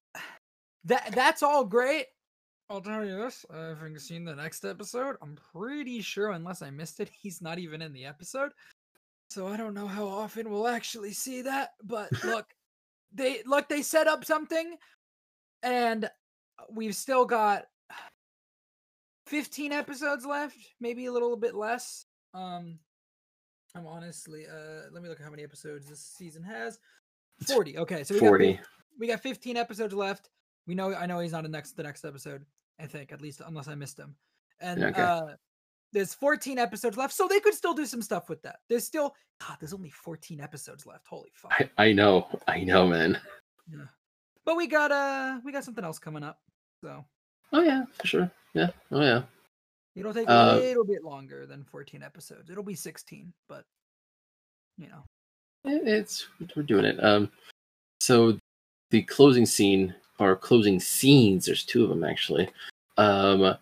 that 0.84 1.12
that's 1.12 1.42
all 1.42 1.64
great. 1.64 2.06
I'll 2.68 2.80
tell 2.80 3.04
you 3.04 3.16
this: 3.16 3.46
I 3.52 3.68
haven't 3.68 4.00
seen 4.00 4.24
the 4.24 4.34
next 4.34 4.64
episode. 4.64 5.16
I'm 5.22 5.38
pretty 5.52 6.00
sure, 6.00 6.30
unless 6.30 6.62
I 6.62 6.70
missed 6.70 7.00
it, 7.00 7.10
he's 7.22 7.40
not 7.40 7.58
even 7.58 7.82
in 7.82 7.92
the 7.92 8.04
episode. 8.04 8.52
So 9.30 9.48
I 9.48 9.56
don't 9.56 9.74
know 9.74 9.86
how 9.86 10.06
often 10.06 10.50
we'll 10.50 10.68
actually 10.68 11.12
see 11.12 11.42
that. 11.42 11.70
But 11.82 12.10
look, 12.24 12.46
they 13.12 13.42
look 13.46 13.68
they 13.68 13.82
set 13.82 14.06
up 14.06 14.24
something, 14.24 14.76
and 15.62 16.10
we've 16.70 16.94
still 16.94 17.24
got 17.24 17.64
15 19.26 19.72
episodes 19.72 20.24
left, 20.24 20.56
maybe 20.80 21.06
a 21.06 21.12
little 21.12 21.36
bit 21.36 21.54
less. 21.54 22.06
Um, 22.34 22.78
I'm 23.74 23.86
honestly, 23.86 24.46
uh, 24.46 24.82
let 24.92 25.02
me 25.02 25.08
look 25.08 25.18
at 25.20 25.24
how 25.24 25.30
many 25.30 25.42
episodes 25.42 25.86
this 25.88 26.00
season 26.00 26.42
has. 26.44 26.78
40. 27.46 27.78
Okay, 27.78 28.04
so 28.04 28.14
we 28.14 28.20
Forty. 28.20 28.52
fif- 28.56 28.66
we 28.98 29.06
got 29.06 29.20
15 29.20 29.56
episodes 29.56 29.92
left. 29.92 30.30
We 30.66 30.74
know 30.74 30.94
I 30.94 31.04
know 31.06 31.18
he's 31.20 31.32
not 31.32 31.44
in 31.44 31.50
next 31.50 31.76
the 31.76 31.82
next 31.82 32.04
episode. 32.04 32.44
I 32.80 32.86
think 32.86 33.12
at 33.12 33.20
least 33.20 33.42
unless 33.46 33.68
I 33.68 33.74
missed 33.74 33.98
him. 33.98 34.16
And 34.60 34.82
Okay. 34.82 35.02
uh 35.02 35.34
there's 35.92 36.14
14 36.14 36.58
episodes 36.58 36.96
left, 36.96 37.12
so 37.14 37.28
they 37.28 37.38
could 37.40 37.54
still 37.54 37.72
do 37.74 37.86
some 37.86 38.02
stuff 38.02 38.28
with 38.28 38.42
that. 38.42 38.56
There's 38.68 38.84
still 38.84 39.14
God, 39.46 39.58
there's 39.60 39.74
only 39.74 39.90
14 39.90 40.40
episodes 40.40 40.86
left. 40.86 41.06
Holy 41.06 41.30
fuck. 41.34 41.52
I, 41.52 41.70
I 41.88 41.92
know, 41.92 42.26
I 42.48 42.60
know, 42.64 42.86
man. 42.88 43.18
But 44.46 44.56
we 44.56 44.66
got 44.68 44.90
uh 44.90 45.40
we 45.44 45.52
got 45.52 45.64
something 45.64 45.84
else 45.84 45.98
coming 45.98 46.22
up. 46.22 46.38
So 46.82 47.04
Oh 47.52 47.60
yeah, 47.60 47.84
for 47.92 48.06
sure. 48.06 48.30
Yeah. 48.54 48.68
Oh 48.90 49.02
yeah. 49.02 49.22
it'll 49.94 50.14
take 50.14 50.28
Uh, 50.28 50.52
a 50.54 50.60
little 50.60 50.84
bit 50.84 51.04
longer 51.04 51.44
than 51.44 51.64
14 51.64 52.02
episodes. 52.02 52.48
It'll 52.48 52.62
be 52.62 52.74
16, 52.74 53.32
but 53.48 53.64
you 54.78 54.88
know. 54.88 55.02
It's 55.64 56.28
we're 56.54 56.62
doing 56.62 56.84
it. 56.84 57.02
Um, 57.04 57.30
so 58.00 58.38
the 58.90 59.02
closing 59.02 59.44
scene 59.46 59.94
or 60.20 60.36
closing 60.36 60.78
scenes. 60.80 61.46
There's 61.46 61.64
two 61.64 61.82
of 61.82 61.90
them 61.90 62.04
actually. 62.04 62.48
Um, 62.96 63.56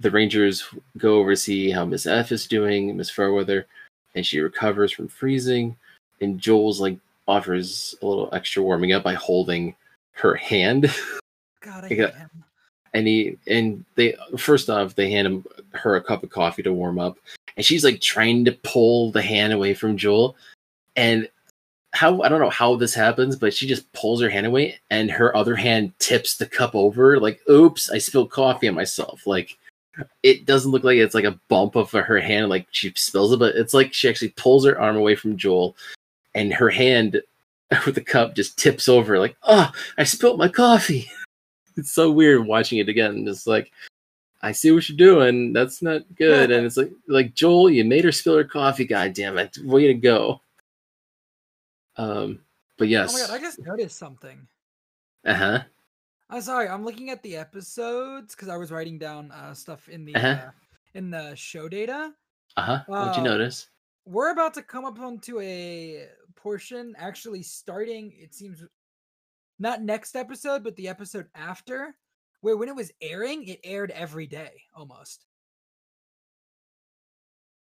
the 0.00 0.10
Rangers 0.10 0.64
go 0.96 1.18
over 1.18 1.32
to 1.32 1.36
see 1.36 1.70
how 1.70 1.84
Miss 1.84 2.06
F 2.06 2.30
is 2.30 2.46
doing, 2.46 2.96
Miss 2.96 3.10
Fairweather, 3.10 3.66
and 4.14 4.24
she 4.24 4.38
recovers 4.38 4.92
from 4.92 5.08
freezing. 5.08 5.76
And 6.20 6.38
Joel's 6.38 6.80
like 6.80 6.98
offers 7.26 7.96
a 8.02 8.06
little 8.06 8.28
extra 8.32 8.62
warming 8.62 8.92
up 8.92 9.02
by 9.02 9.14
holding 9.14 9.74
her 10.18 10.34
hand. 10.34 10.92
God, 11.60 11.84
I 11.84 11.88
hate 11.88 12.14
him. 12.14 12.30
and 12.94 13.06
he 13.06 13.36
and 13.46 13.84
they 13.94 14.14
first 14.36 14.70
off 14.70 14.94
they 14.94 15.10
hand 15.10 15.26
him 15.26 15.44
her 15.72 15.96
a 15.96 16.02
cup 16.02 16.22
of 16.22 16.30
coffee 16.30 16.62
to 16.62 16.72
warm 16.72 16.98
up, 16.98 17.18
and 17.56 17.64
she's 17.64 17.84
like 17.84 18.00
trying 18.00 18.44
to 18.44 18.52
pull 18.62 19.12
the 19.12 19.22
hand 19.22 19.52
away 19.52 19.74
from 19.74 19.96
Joel, 19.96 20.36
and 20.96 21.28
how 21.92 22.22
I 22.22 22.28
don't 22.28 22.40
know 22.40 22.50
how 22.50 22.76
this 22.76 22.94
happens, 22.94 23.36
but 23.36 23.54
she 23.54 23.66
just 23.66 23.90
pulls 23.92 24.20
her 24.20 24.30
hand 24.30 24.46
away, 24.46 24.78
and 24.90 25.10
her 25.10 25.36
other 25.36 25.56
hand 25.56 25.92
tips 25.98 26.36
the 26.36 26.46
cup 26.46 26.74
over. 26.74 27.18
Like, 27.18 27.40
oops, 27.48 27.90
I 27.90 27.98
spilled 27.98 28.30
coffee 28.30 28.68
on 28.68 28.74
myself. 28.74 29.26
Like, 29.26 29.58
it 30.22 30.46
doesn't 30.46 30.70
look 30.70 30.84
like 30.84 30.98
it's 30.98 31.14
like 31.14 31.24
a 31.24 31.38
bump 31.48 31.76
of 31.76 31.90
her 31.90 32.20
hand, 32.20 32.50
like 32.50 32.66
she 32.70 32.92
spills 32.94 33.32
it, 33.32 33.38
but 33.38 33.56
it's 33.56 33.74
like 33.74 33.92
she 33.92 34.08
actually 34.08 34.30
pulls 34.30 34.64
her 34.64 34.78
arm 34.80 34.96
away 34.96 35.14
from 35.14 35.36
Joel, 35.36 35.76
and 36.34 36.52
her 36.52 36.70
hand 36.70 37.20
with 37.86 37.94
the 37.94 38.00
cup 38.00 38.34
just 38.34 38.58
tips 38.58 38.88
over. 38.88 39.18
Like, 39.18 39.36
oh, 39.42 39.70
I 39.98 40.04
spilled 40.04 40.38
my 40.38 40.48
coffee. 40.48 41.10
It's 41.76 41.92
so 41.92 42.10
weird 42.10 42.44
watching 42.44 42.78
it 42.78 42.88
again. 42.88 43.24
It's 43.28 43.46
like, 43.46 43.70
I 44.42 44.50
see 44.50 44.72
what 44.72 44.88
you're 44.88 44.96
doing. 44.98 45.52
That's 45.52 45.80
not 45.80 46.02
good. 46.16 46.50
And 46.50 46.66
it's 46.66 46.76
like, 46.76 46.90
like 47.06 47.34
Joel, 47.34 47.70
you 47.70 47.84
made 47.84 48.02
her 48.02 48.10
spill 48.10 48.36
her 48.36 48.42
coffee. 48.42 48.84
God 48.84 49.12
damn 49.12 49.38
it! 49.38 49.56
Way 49.62 49.86
to 49.86 49.94
go. 49.94 50.40
Um, 51.96 52.40
but 52.78 52.88
yes. 52.88 53.10
Oh 53.14 53.20
my 53.20 53.26
god, 53.28 53.34
I 53.34 53.38
just 53.38 53.60
noticed 53.60 53.96
something. 53.96 54.46
Uh 55.24 55.34
huh. 55.34 55.60
I'm 56.30 56.40
sorry, 56.42 56.68
I'm 56.68 56.84
looking 56.84 57.10
at 57.10 57.22
the 57.22 57.36
episodes 57.36 58.34
because 58.34 58.48
I 58.48 58.56
was 58.56 58.72
writing 58.72 58.98
down 58.98 59.30
uh, 59.30 59.54
stuff 59.54 59.88
in 59.88 60.04
the 60.04 60.16
Uh-huh. 60.16 60.26
uh, 60.26 60.50
in 60.94 61.10
the 61.10 61.36
show 61.36 61.68
data. 61.68 62.12
Uh 62.56 62.62
huh. 62.62 62.78
What'd 62.88 63.14
you 63.14 63.22
Uh, 63.22 63.24
notice? 63.24 63.68
We're 64.04 64.32
about 64.32 64.54
to 64.54 64.62
come 64.62 64.84
up 64.84 64.98
onto 64.98 65.38
a 65.40 66.08
portion 66.38 66.94
actually 66.96 67.42
starting, 67.42 68.12
it 68.16 68.32
seems 68.34 68.64
not 69.58 69.82
next 69.82 70.16
episode, 70.16 70.64
but 70.64 70.76
the 70.76 70.88
episode 70.88 71.26
after, 71.34 71.94
where 72.40 72.56
when 72.56 72.68
it 72.68 72.76
was 72.76 72.92
airing, 73.02 73.44
it 73.44 73.60
aired 73.64 73.90
every 73.90 74.26
day 74.26 74.62
almost. 74.74 75.26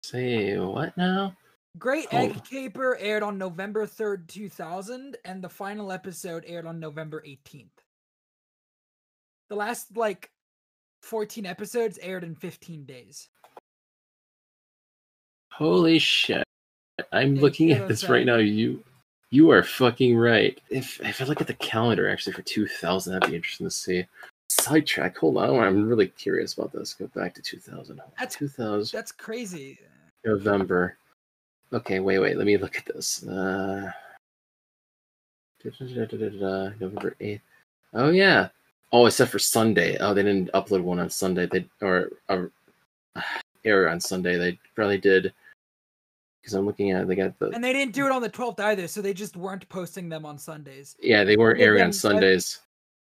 Say 0.03 0.59
what 0.59 0.97
now? 0.97 1.37
Great 1.79 2.07
Oh. 2.13 2.17
Egg 2.17 2.45
Caper 2.45 2.97
aired 2.97 3.23
on 3.23 3.37
November 3.37 3.87
3rd, 3.87 4.29
2000, 4.29 5.17
and 5.25 5.43
the 5.43 5.49
final 5.49 5.91
episode 5.93 6.45
aired 6.47 6.67
on 6.67 6.79
November 6.79 7.23
18th. 7.27 7.71
The 9.49 9.57
last, 9.57 9.97
like, 9.97 10.31
14 11.03 11.47
episodes 11.47 11.99
aired 12.01 12.25
in 12.25 12.35
15 12.35 12.85
days. 12.87 13.29
Holy 15.51 15.99
shit! 15.99 16.45
I'm 17.13 17.37
looking 17.37 17.73
at 17.73 17.89
this 17.89 18.09
right 18.09 18.27
now. 18.27 18.37
You, 18.37 18.83
you 19.31 19.51
are 19.51 19.63
fucking 19.63 20.17
right. 20.17 20.61
If 20.71 21.01
if 21.01 21.21
I 21.21 21.25
look 21.25 21.41
at 21.41 21.47
the 21.47 21.55
calendar 21.55 22.09
actually 22.09 22.35
for 22.35 22.43
2000, 22.43 23.13
that'd 23.13 23.31
be 23.31 23.37
interesting 23.37 23.67
to 23.67 23.71
see. 23.71 24.05
Sidetrack. 24.49 25.17
Hold 25.19 25.39
on, 25.39 25.59
I'm 25.59 25.89
really 25.89 26.09
curious 26.09 26.55
about 26.55 26.73
this. 26.73 26.95
Go 26.95 27.09
back 27.09 27.35
to 27.35 27.43
2000. 27.43 27.97
That's- 28.19 28.37
2000 28.37 28.97
That's 28.97 29.13
crazy. 29.13 29.79
November. 30.25 30.97
Okay, 31.73 31.99
wait, 31.99 32.19
wait. 32.21 32.37
Let 32.37 32.47
me 32.47 32.57
look 32.57 32.77
at 32.77 32.87
this. 32.87 33.27
Uh, 33.27 33.91
November 36.81 37.17
8th. 37.21 37.41
Oh 37.95 38.11
yeah. 38.11 38.49
Oh, 38.93 39.07
except 39.07 39.33
for 39.33 39.39
Sunday. 39.39 39.97
Oh, 39.99 40.15
they 40.15 40.23
didn't 40.23 40.53
upload 40.53 40.83
one 40.83 41.01
on 41.01 41.11
Sunday. 41.11 41.47
They 41.47 41.67
or 41.81 42.11
uh, 42.29 42.45
air 43.65 43.89
on 43.89 44.01
Sunday. 44.01 44.37
They 44.37 44.59
probably 44.77 44.99
did. 44.99 45.33
Because 46.45 46.53
I'm 46.53 46.67
looking 46.67 46.91
at, 46.91 47.03
it, 47.03 47.09
they 47.09 47.15
got 47.15 47.39
the 47.39 47.49
And 47.49 47.65
they 47.65 47.73
didn't 47.73 47.95
do 47.95 48.05
it 48.05 48.13
on 48.13 48.21
the 48.21 48.29
12th 48.29 48.61
either, 48.61 48.87
so 48.87 49.01
they 49.01 49.15
just 49.15 49.35
weren't 49.35 49.67
posting 49.71 50.11
them 50.11 50.27
on 50.27 50.37
Sundays. 50.37 50.95
yeah, 51.01 51.25
they 51.25 51.39
weren't 51.39 51.57
did 51.57 51.65
airing 51.65 51.85
on 51.85 51.93
Sundays. 51.93 52.61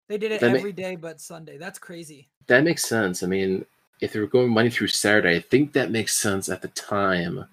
They 0.09 0.17
did 0.17 0.31
it 0.31 0.41
That 0.41 0.53
ma- 0.53 0.59
every 0.59 0.73
day 0.73 0.95
but 0.95 1.21
Sunday. 1.21 1.59
That's 1.59 1.81
crazy. 1.81 2.29
That 2.47 2.63
makes 2.63 2.85
sense. 2.85 3.25
I 3.25 3.27
mean, 3.27 3.65
if 4.01 4.13
they 4.13 4.21
were 4.21 4.29
going 4.29 4.51
Monday 4.51 4.71
through 4.71 4.89
Saturday, 4.89 5.35
I 5.35 5.41
think 5.41 5.73
that 5.73 5.91
makes 5.91 6.15
sense 6.15 6.49
at 6.49 6.63
the 6.63 6.69
time. 6.69 7.45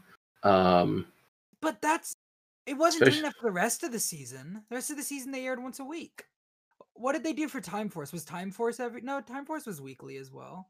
Um, 0.44 1.08
But 1.60 1.82
that's 1.82 2.14
it 2.68 2.78
wasn't 2.78 3.06
doing 3.06 3.24
that 3.24 3.34
for 3.36 3.48
the 3.48 3.52
rest 3.52 3.82
of 3.82 3.92
the 3.92 4.00
season. 4.00 4.62
The 4.70 4.76
rest 4.76 4.92
of 4.92 4.98
the 4.98 5.04
season 5.04 5.32
they 5.32 5.48
aired 5.48 5.62
once 5.62 5.80
a 5.80 5.84
week. 5.84 6.26
What 6.94 7.14
did 7.14 7.24
they 7.24 7.34
do 7.34 7.48
for 7.48 7.62
Time 7.62 7.90
Force? 7.90 8.14
Was 8.14 8.26
Time 8.26 8.52
Force 8.52 8.80
every 8.80 9.02
no, 9.02 9.22
Time 9.22 9.46
Force 9.46 9.66
was 9.66 9.82
weekly 9.82 10.18
as 10.18 10.32
well. 10.32 10.70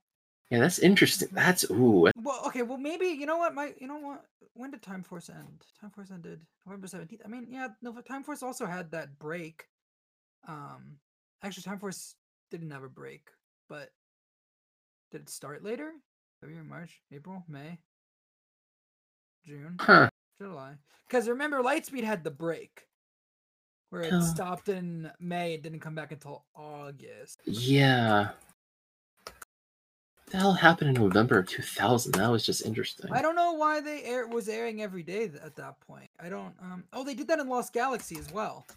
Yeah, 0.50 0.60
that's 0.60 0.80
interesting. 0.80 1.30
That's 1.32 1.70
ooh, 1.72 2.10
Well, 2.16 2.42
okay, 2.48 2.64
well 2.64 2.78
maybe 2.78 3.06
you 3.08 3.26
know 3.26 3.38
what, 3.38 3.54
my 3.54 3.74
you 3.80 3.88
know 3.88 3.98
what 3.98 4.26
when 4.54 4.72
did 4.72 4.82
Time 4.82 5.04
Force 5.04 5.30
end? 5.30 5.66
Time 5.80 5.92
Force 5.92 6.12
ended 6.12 6.42
November 6.66 6.88
17th. 6.88 7.22
I 7.24 7.28
mean, 7.28 7.48
yeah, 7.50 7.70
no 7.82 7.94
Time 8.02 8.24
Force 8.24 8.44
also 8.44 8.66
had 8.66 8.92
that 8.92 9.20
break. 9.20 9.66
Um 10.48 10.98
actually 11.44 11.64
Time 11.64 11.80
Force 11.80 12.16
didn't 12.52 12.72
have 12.72 12.84
a 12.84 12.90
break, 12.90 13.30
but 13.68 13.90
did 15.12 15.22
it 15.22 15.30
start 15.30 15.64
later? 15.64 15.92
February, 16.42 16.66
March, 16.66 17.02
April, 17.12 17.44
May, 17.48 17.80
June. 19.46 19.76
huh? 19.80 20.10
July. 20.42 20.76
Because 21.08 21.28
remember, 21.28 21.62
Lightspeed 21.62 22.04
had 22.04 22.24
the 22.24 22.32
break 22.32 22.88
where 23.90 24.04
it 24.04 24.14
Oh. 24.14 24.20
stopped 24.22 24.70
in 24.70 25.12
May. 25.20 25.56
It 25.56 25.64
didn't 25.64 25.82
come 25.82 25.96
back 25.96 26.12
until 26.12 26.46
August. 26.56 27.42
Yeah. 27.46 28.30
What 30.30 30.34
the 30.34 30.42
hell 30.42 30.54
happened 30.54 30.96
in 30.96 31.04
November 31.04 31.40
of 31.40 31.48
2000? 31.48 32.12
That 32.12 32.30
was 32.30 32.46
just 32.46 32.64
interesting. 32.64 33.12
I 33.12 33.20
don't 33.24 33.34
know 33.36 33.54
why 33.54 33.80
they 33.82 34.04
air 34.04 34.28
was 34.28 34.48
airing 34.48 34.80
every 34.80 35.02
day 35.02 35.24
at 35.44 35.56
that 35.56 35.80
point. 35.80 36.08
I 36.20 36.30
don't. 36.30 36.54
Um. 36.62 36.84
Oh, 36.94 37.04
they 37.04 37.16
did 37.16 37.28
that 37.30 37.40
in 37.40 37.50
Lost 37.50 37.74
Galaxy 37.74 38.16
as 38.20 38.32
well. 38.32 38.68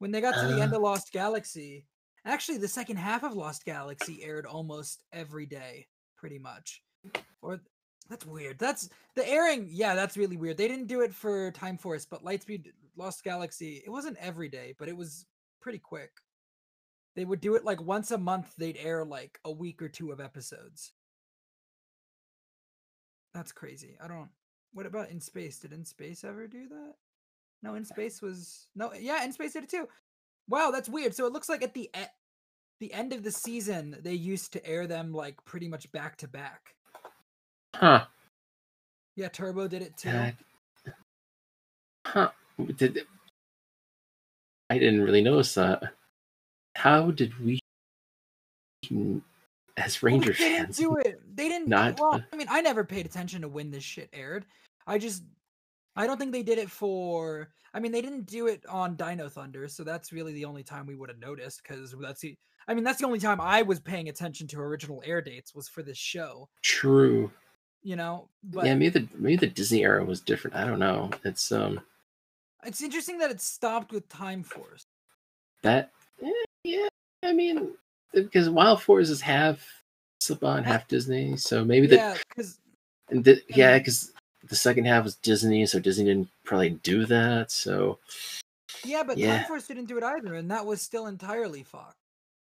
When 0.00 0.10
they 0.10 0.20
got 0.20 0.34
to 0.34 0.46
the 0.54 0.60
end 0.60 0.74
Uh. 0.74 0.76
of 0.76 0.82
Lost 0.82 1.12
Galaxy, 1.12 1.86
actually, 2.26 2.58
the 2.58 2.68
second 2.68 2.98
half 2.98 3.22
of 3.24 3.32
Lost 3.32 3.64
Galaxy 3.64 4.22
aired 4.22 4.44
almost 4.44 5.00
every 5.14 5.46
day, 5.46 5.86
pretty 6.18 6.38
much. 6.38 6.82
Or 7.40 7.58
that's 8.10 8.26
weird. 8.26 8.58
That's 8.58 8.90
the 9.14 9.26
airing. 9.26 9.68
Yeah, 9.70 9.94
that's 9.94 10.18
really 10.18 10.36
weird. 10.36 10.58
They 10.58 10.68
didn't 10.68 10.88
do 10.88 11.00
it 11.00 11.14
for 11.14 11.52
Time 11.52 11.78
Force, 11.78 12.04
but 12.04 12.22
Lightspeed 12.22 12.66
Lost 12.96 13.24
Galaxy. 13.24 13.82
It 13.86 13.88
wasn't 13.88 14.18
every 14.18 14.50
day, 14.50 14.74
but 14.78 14.88
it 14.88 14.96
was 14.96 15.24
pretty 15.58 15.78
quick. 15.78 16.10
They 17.16 17.24
would 17.24 17.40
do 17.40 17.54
it 17.56 17.64
like 17.64 17.80
once 17.80 18.10
a 18.10 18.18
month. 18.18 18.54
They'd 18.56 18.76
air 18.76 19.04
like 19.04 19.40
a 19.44 19.50
week 19.50 19.80
or 19.82 19.88
two 19.88 20.12
of 20.12 20.20
episodes. 20.20 20.92
That's 23.34 23.52
crazy. 23.52 23.96
I 24.02 24.06
don't. 24.08 24.28
What 24.72 24.86
about 24.86 25.10
In 25.10 25.20
Space? 25.20 25.58
Did 25.58 25.72
In 25.72 25.84
Space 25.84 26.22
ever 26.24 26.46
do 26.46 26.68
that? 26.68 26.94
No, 27.62 27.74
In 27.74 27.84
Space 27.86 28.20
was 28.20 28.68
no. 28.76 28.92
Yeah, 28.94 29.24
In 29.24 29.32
Space 29.32 29.54
did 29.54 29.64
it 29.64 29.70
too. 29.70 29.88
Wow, 30.48 30.70
that's 30.70 30.88
weird. 30.88 31.14
So 31.14 31.26
it 31.26 31.32
looks 31.32 31.48
like 31.48 31.62
at 31.62 31.74
the 31.74 31.90
e- 31.98 32.12
the 32.80 32.92
end 32.92 33.14
of 33.14 33.22
the 33.24 33.30
season, 33.32 33.96
they 34.02 34.12
used 34.12 34.52
to 34.52 34.64
air 34.66 34.86
them 34.86 35.12
like 35.14 35.42
pretty 35.46 35.68
much 35.68 35.90
back 35.92 36.18
to 36.18 36.28
back. 36.28 36.74
Huh. 37.74 38.04
Yeah, 39.16 39.28
Turbo 39.28 39.66
did 39.68 39.82
it 39.82 39.96
too. 39.96 40.12
That- 40.12 40.34
Huh. 42.06 42.30
Did 42.76 43.00
I 44.70 44.78
didn't 44.78 45.02
really 45.02 45.22
notice 45.22 45.54
that. 45.54 45.82
How 46.76 47.10
did 47.10 47.32
we 47.40 47.58
as 49.76 50.00
Well, 50.02 50.12
Ranger 50.12 50.32
they 50.32 50.38
didn't 50.48 50.66
fans 50.66 50.76
do 50.76 50.96
it. 50.96 51.20
They 51.34 51.48
didn't. 51.48 51.68
not- 51.68 51.98
Well, 51.98 52.22
I 52.32 52.36
mean, 52.36 52.46
I 52.50 52.60
never 52.60 52.84
paid 52.84 53.06
attention 53.06 53.42
to 53.42 53.48
when 53.48 53.70
this 53.70 53.82
shit 53.84 54.08
aired. 54.12 54.46
I 54.86 54.98
just, 54.98 55.24
I 55.96 56.06
don't 56.06 56.18
think 56.18 56.32
they 56.32 56.42
did 56.42 56.58
it 56.58 56.70
for. 56.70 57.48
I 57.74 57.80
mean, 57.80 57.92
they 57.92 58.00
didn't 58.00 58.26
do 58.26 58.46
it 58.46 58.64
on 58.66 58.94
Dino 58.96 59.28
Thunder, 59.28 59.68
so 59.68 59.84
that's 59.84 60.12
really 60.12 60.32
the 60.32 60.44
only 60.44 60.62
time 60.62 60.86
we 60.86 60.94
would 60.94 61.08
have 61.08 61.18
noticed. 61.18 61.62
Because 61.62 61.94
that's 62.00 62.20
the. 62.20 62.34
I 62.68 62.74
mean, 62.74 62.84
that's 62.84 62.98
the 63.00 63.06
only 63.06 63.18
time 63.20 63.40
I 63.40 63.62
was 63.62 63.80
paying 63.80 64.08
attention 64.08 64.46
to 64.48 64.60
original 64.60 65.02
air 65.04 65.20
dates 65.22 65.54
was 65.54 65.68
for 65.68 65.82
this 65.82 65.98
show. 65.98 66.48
True. 66.62 67.30
You 67.82 67.96
know, 67.96 68.28
but 68.42 68.66
yeah, 68.66 68.74
maybe 68.74 68.88
the 69.00 69.08
maybe 69.14 69.36
the 69.36 69.46
Disney 69.46 69.84
era 69.84 70.04
was 70.04 70.20
different. 70.20 70.56
I 70.56 70.64
don't 70.66 70.80
know. 70.80 71.10
It's 71.24 71.52
um 71.52 71.80
it's 72.64 72.82
interesting 72.82 73.18
that 73.18 73.30
it 73.30 73.40
stopped 73.40 73.92
with 73.92 74.08
Time 74.08 74.42
Force. 74.42 74.86
that 75.62 75.92
eh, 76.22 76.30
yeah, 76.66 76.88
I 77.22 77.32
mean 77.32 77.72
because 78.12 78.48
Wild 78.50 78.82
Force 78.82 79.10
is 79.10 79.20
half 79.20 79.64
Saban, 80.22 80.64
half 80.64 80.88
Disney, 80.88 81.36
so 81.36 81.64
maybe 81.64 81.86
the 81.86 81.96
Yeah, 81.96 82.16
because 82.28 82.58
yeah, 83.48 83.78
because 83.78 84.12
the 84.48 84.56
second 84.56 84.84
half 84.86 85.04
was 85.04 85.16
Disney, 85.16 85.66
so 85.66 85.78
Disney 85.78 86.04
didn't 86.06 86.28
probably 86.44 86.70
do 86.82 87.04
that. 87.06 87.50
So 87.50 87.98
yeah, 88.84 89.02
but 89.02 89.18
Yeah. 89.18 89.38
Time 89.38 89.46
Force 89.46 89.66
didn't 89.66 89.86
do 89.86 89.98
it 89.98 90.04
either, 90.04 90.34
and 90.34 90.50
that 90.50 90.64
was 90.66 90.80
still 90.82 91.06
entirely 91.06 91.62
Fox. 91.62 91.94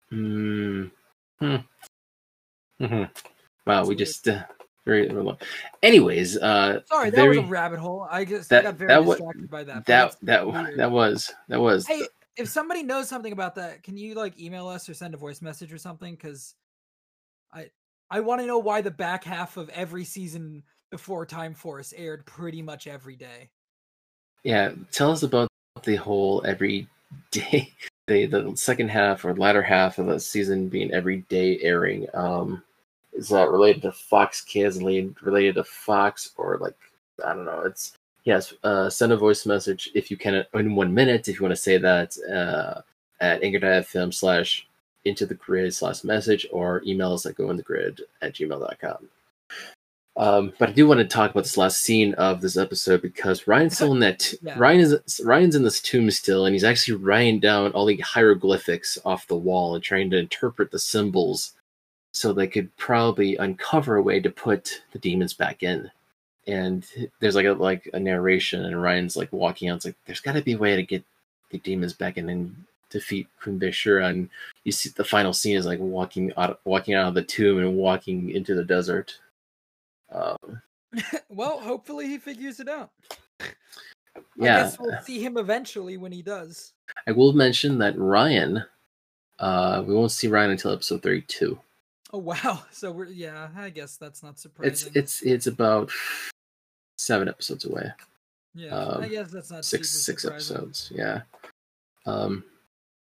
Hmm. 0.10 0.86
Hmm. 1.40 1.56
hmm 2.80 3.04
Wow, 3.66 3.86
we 3.86 3.96
just 3.96 4.28
uh, 4.28 4.44
very 4.86 5.08
long. 5.10 5.38
Anyways, 5.84 6.38
uh, 6.38 6.82
Sorry, 6.86 7.10
that 7.12 7.16
very, 7.16 7.38
was 7.40 7.48
a 7.48 7.52
rabbit 7.52 7.80
hole. 7.80 8.08
I 8.10 8.26
just 8.26 8.52
I 8.52 8.56
that- 8.58 8.64
got 8.64 8.76
very 8.76 8.88
that 8.90 9.06
distracted 9.06 9.50
by 9.50 9.64
that. 9.64 9.86
that 9.86 10.16
that 10.24 10.48
weird. 10.48 10.78
that 10.80 10.92
was 10.92 11.32
that 11.48 11.60
was 11.62 11.88
Hey, 11.88 12.08
if 12.38 12.48
somebody 12.48 12.84
knows 12.84 13.10
something 13.10 13.34
about 13.34 13.56
that, 13.56 13.84
can 13.84 13.98
you 13.98 14.16
like 14.16 14.40
email 14.40 14.68
us 14.68 14.88
or 14.88 14.94
send 14.94 15.14
a 15.14 15.18
voice 15.18 15.42
message 15.42 15.72
or 15.74 15.78
something? 15.78 16.14
Because 16.14 16.56
I 17.54 17.70
I 18.10 18.20
want 18.22 18.42
to 18.42 18.48
know 18.48 18.60
why 18.60 18.82
the 18.82 18.92
back 18.92 19.24
half 19.24 19.58
of 19.58 19.70
every 19.70 20.06
season 20.06 20.64
before 20.90 21.26
Time 21.26 21.54
Force 21.54 21.94
aired 21.96 22.26
pretty 22.26 22.62
much 22.62 22.88
every 22.88 23.16
day. 23.16 23.50
yeah. 24.44 24.72
Tell 24.92 25.12
us 25.12 25.24
about 25.24 25.48
the 25.84 25.96
whole 25.96 26.44
every 26.46 26.88
day 27.32 27.74
they 28.08 28.26
the 28.26 28.56
second 28.56 28.90
half 28.90 29.24
or 29.24 29.36
latter 29.36 29.62
half 29.62 29.98
of 29.98 30.08
the 30.08 30.20
season 30.20 30.68
being 30.68 30.92
every 30.92 31.18
day 31.30 31.60
airing. 31.62 32.08
Um, 32.14 32.64
is 33.14 33.30
that 33.30 33.50
related 33.50 33.82
to 33.84 33.92
Fox 33.92 34.42
Kids, 34.42 34.78
related 34.78 35.16
related 35.22 35.56
to 35.56 35.64
Fox, 35.64 36.32
or 36.38 36.58
like 36.58 36.78
I 37.26 37.34
don't 37.34 37.46
know? 37.46 37.62
It's 37.62 37.94
yes. 38.24 38.54
Uh, 38.64 38.90
send 38.90 39.12
a 39.12 39.18
voice 39.18 39.46
message 39.46 39.90
if 39.94 40.12
you 40.12 40.18
can 40.18 40.46
in 40.54 40.76
one 40.76 40.94
minute 40.94 41.28
if 41.28 41.36
you 41.40 41.42
want 41.42 41.56
to 41.56 41.62
say 41.62 41.78
that 41.78 42.16
uh, 42.30 42.82
at 43.20 43.44
anchor.fm 43.44 44.14
slash 44.14 44.68
into 45.06 45.26
the 45.26 45.36
grid 45.36 45.74
slash 45.74 46.04
message 46.04 46.48
or 46.52 46.82
emails 46.82 47.24
that 47.24 47.36
go 47.36 47.50
in 47.50 47.58
the 47.58 47.64
grid 47.64 48.02
at 48.22 48.34
gmail.com. 48.34 49.10
Um, 50.18 50.54
but 50.60 50.70
I 50.70 50.72
do 50.74 50.88
want 50.88 51.00
to 51.00 51.06
talk 51.06 51.32
about 51.32 51.44
this 51.44 51.58
last 51.58 51.82
scene 51.82 52.14
of 52.16 52.42
this 52.42 52.58
episode 52.58 53.02
because 53.02 53.48
Ryan's 53.48 53.76
still 53.76 53.94
in 53.94 54.00
that. 54.00 54.20
T- 54.20 54.38
Yeah. 54.44 54.56
Ryan 54.58 54.80
is 54.82 55.22
Ryan's 55.24 55.56
in 55.56 55.64
this 55.64 55.80
tomb 55.80 56.12
still, 56.12 56.46
and 56.46 56.54
he's 56.54 56.66
actually 56.66 56.98
writing 56.98 57.40
down 57.40 57.72
all 57.72 57.86
the 57.86 57.98
hieroglyphics 57.98 58.98
off 59.06 59.28
the 59.28 59.38
wall 59.38 59.74
and 59.74 59.84
trying 59.84 60.10
to 60.10 60.18
interpret 60.18 60.70
the 60.72 60.80
symbols, 60.80 61.54
so 62.12 62.34
they 62.34 62.48
could 62.48 62.76
probably 62.76 63.38
uncover 63.38 63.96
a 63.96 64.02
way 64.04 64.20
to 64.20 64.30
put 64.30 64.84
the 64.92 65.00
demons 65.00 65.34
back 65.34 65.64
in. 65.64 65.90
And 66.48 66.86
there's 67.20 67.36
like 67.36 67.46
a 67.46 67.54
like 67.54 67.90
a 67.94 68.00
narration, 68.00 68.66
and 68.66 68.82
Ryan's 68.82 69.16
like 69.16 69.32
walking 69.32 69.70
out. 69.70 69.78
It's 69.78 69.86
like 69.86 69.96
there's 70.06 70.22
got 70.22 70.34
to 70.34 70.42
be 70.42 70.54
a 70.54 70.58
way 70.58 70.76
to 70.76 70.84
get 70.84 71.04
the 71.52 71.60
demons 71.60 71.94
back 71.94 72.18
in 72.18 72.30
and 72.30 72.56
defeat 72.90 73.28
Queen 73.42 73.60
Bansheera. 73.60 74.10
And 74.10 74.30
you 74.64 74.72
see 74.72 74.90
the 74.90 75.04
final 75.04 75.34
scene 75.34 75.56
is 75.56 75.66
like 75.66 75.80
walking 75.80 76.32
out, 76.38 76.60
walking 76.66 76.94
out 76.94 77.08
of 77.08 77.14
the 77.14 77.24
tomb 77.24 77.60
and 77.60 77.76
walking 77.76 78.32
into 78.32 78.56
the 78.56 78.64
desert. 78.64 79.20
Um, 80.12 80.62
well, 81.30 81.60
hopefully 81.60 82.08
he 82.08 82.18
figures 82.18 82.60
it 82.60 82.68
out. 82.70 82.92
I 83.40 83.46
yeah, 84.36 84.64
guess 84.64 84.80
we'll 84.80 85.00
see 85.04 85.24
him 85.24 85.38
eventually 85.38 85.98
when 85.98 86.12
he 86.12 86.22
does. 86.22 86.74
I 87.08 87.12
will 87.12 87.34
mention 87.34 87.78
that 87.80 87.98
Ryan. 87.98 88.64
Uh, 89.40 89.84
we 89.86 89.94
won't 89.96 90.12
see 90.12 90.28
Ryan 90.28 90.52
until 90.52 90.74
episode 90.74 91.02
thirty-two. 91.02 91.58
Oh 92.14 92.20
wow! 92.20 92.64
So 92.72 92.92
we're 92.92 93.08
yeah. 93.08 93.50
I 93.56 93.70
guess 93.70 93.98
that's 93.98 94.24
not 94.24 94.40
surprising. 94.40 94.72
It's 94.72 94.96
it's 94.96 95.22
it's 95.22 95.48
about 95.48 95.92
seven 96.98 97.28
episodes 97.28 97.66
away. 97.66 97.92
yeah. 98.54 98.76
I 98.76 99.04
um, 99.06 99.10
guess 99.10 99.32
that's 99.32 99.52
not 99.52 99.66
six 99.66 99.90
six 99.90 100.24
surprising. 100.24 100.58
episodes. 100.58 100.92
Yeah. 100.94 101.22
Um, 102.06 102.44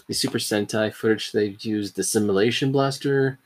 the 0.06 0.14
Super 0.14 0.38
Sentai 0.38 0.92
footage 0.92 1.32
they 1.32 1.56
used 1.60 1.96
the 1.96 2.04
simulation 2.04 2.70
blaster, 2.70 3.38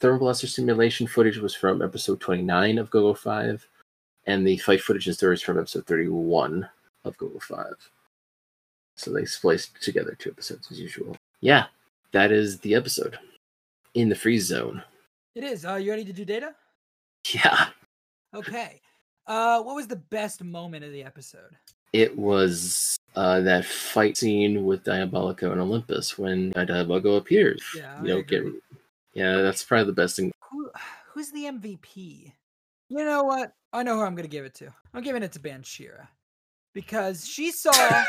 thermal 0.00 0.18
blaster 0.18 0.46
simulation 0.46 1.06
footage 1.06 1.38
was 1.38 1.54
from 1.54 1.82
episode 1.82 2.20
twenty 2.20 2.42
nine 2.42 2.78
of 2.78 2.90
GoGo 2.90 3.14
Five, 3.14 3.66
and 4.26 4.46
the 4.46 4.58
fight 4.58 4.80
footage 4.80 5.06
and 5.06 5.16
stories 5.16 5.42
from 5.42 5.58
episode 5.58 5.86
thirty 5.86 6.08
one 6.08 6.68
of 7.04 7.16
GoGo 7.18 7.38
Five. 7.38 7.76
So 8.96 9.12
they 9.12 9.24
spliced 9.24 9.80
together 9.80 10.16
two 10.18 10.30
episodes 10.30 10.72
as 10.72 10.80
usual. 10.80 11.16
Yeah, 11.40 11.66
that 12.10 12.32
is 12.32 12.58
the 12.58 12.74
episode 12.74 13.16
in 13.94 14.08
the 14.08 14.16
freeze 14.16 14.46
zone. 14.46 14.82
It 15.38 15.44
is. 15.44 15.64
Uh, 15.64 15.76
you 15.76 15.92
ready 15.92 16.04
to 16.04 16.12
do 16.12 16.24
data? 16.24 16.52
Yeah, 17.32 17.68
Okay. 18.34 18.80
Uh, 19.24 19.62
what 19.62 19.76
was 19.76 19.86
the 19.86 19.94
best 19.94 20.42
moment 20.42 20.84
of 20.84 20.90
the 20.90 21.04
episode? 21.04 21.56
it 21.92 22.18
was 22.18 22.96
uh, 23.14 23.40
that 23.42 23.64
fight 23.64 24.16
scene 24.16 24.64
with 24.64 24.82
Diabolico 24.82 25.52
and 25.52 25.60
Olympus 25.60 26.18
when 26.18 26.52
Diabolico 26.54 27.18
appears. 27.18 27.62
Yeah, 27.76 28.02
you 28.02 28.08
know, 28.08 28.22
get 28.22 28.42
yeah, 29.14 29.36
that's 29.36 29.62
probably 29.62 29.86
the 29.86 29.92
best 29.92 30.16
thing. 30.16 30.32
Who 30.50 30.70
who's 31.14 31.30
the 31.30 31.44
MVP? 31.44 32.32
You 32.88 33.04
know 33.04 33.22
what? 33.22 33.52
I 33.72 33.84
know 33.84 33.94
who 33.94 34.02
I'm 34.02 34.16
gonna 34.16 34.26
give 34.26 34.44
it 34.44 34.54
to. 34.56 34.74
I'm 34.92 35.04
giving 35.04 35.22
it 35.22 35.30
to 35.32 35.38
Bansheera. 35.38 36.08
Because 36.74 37.24
she 37.24 37.52
saw 37.52 37.70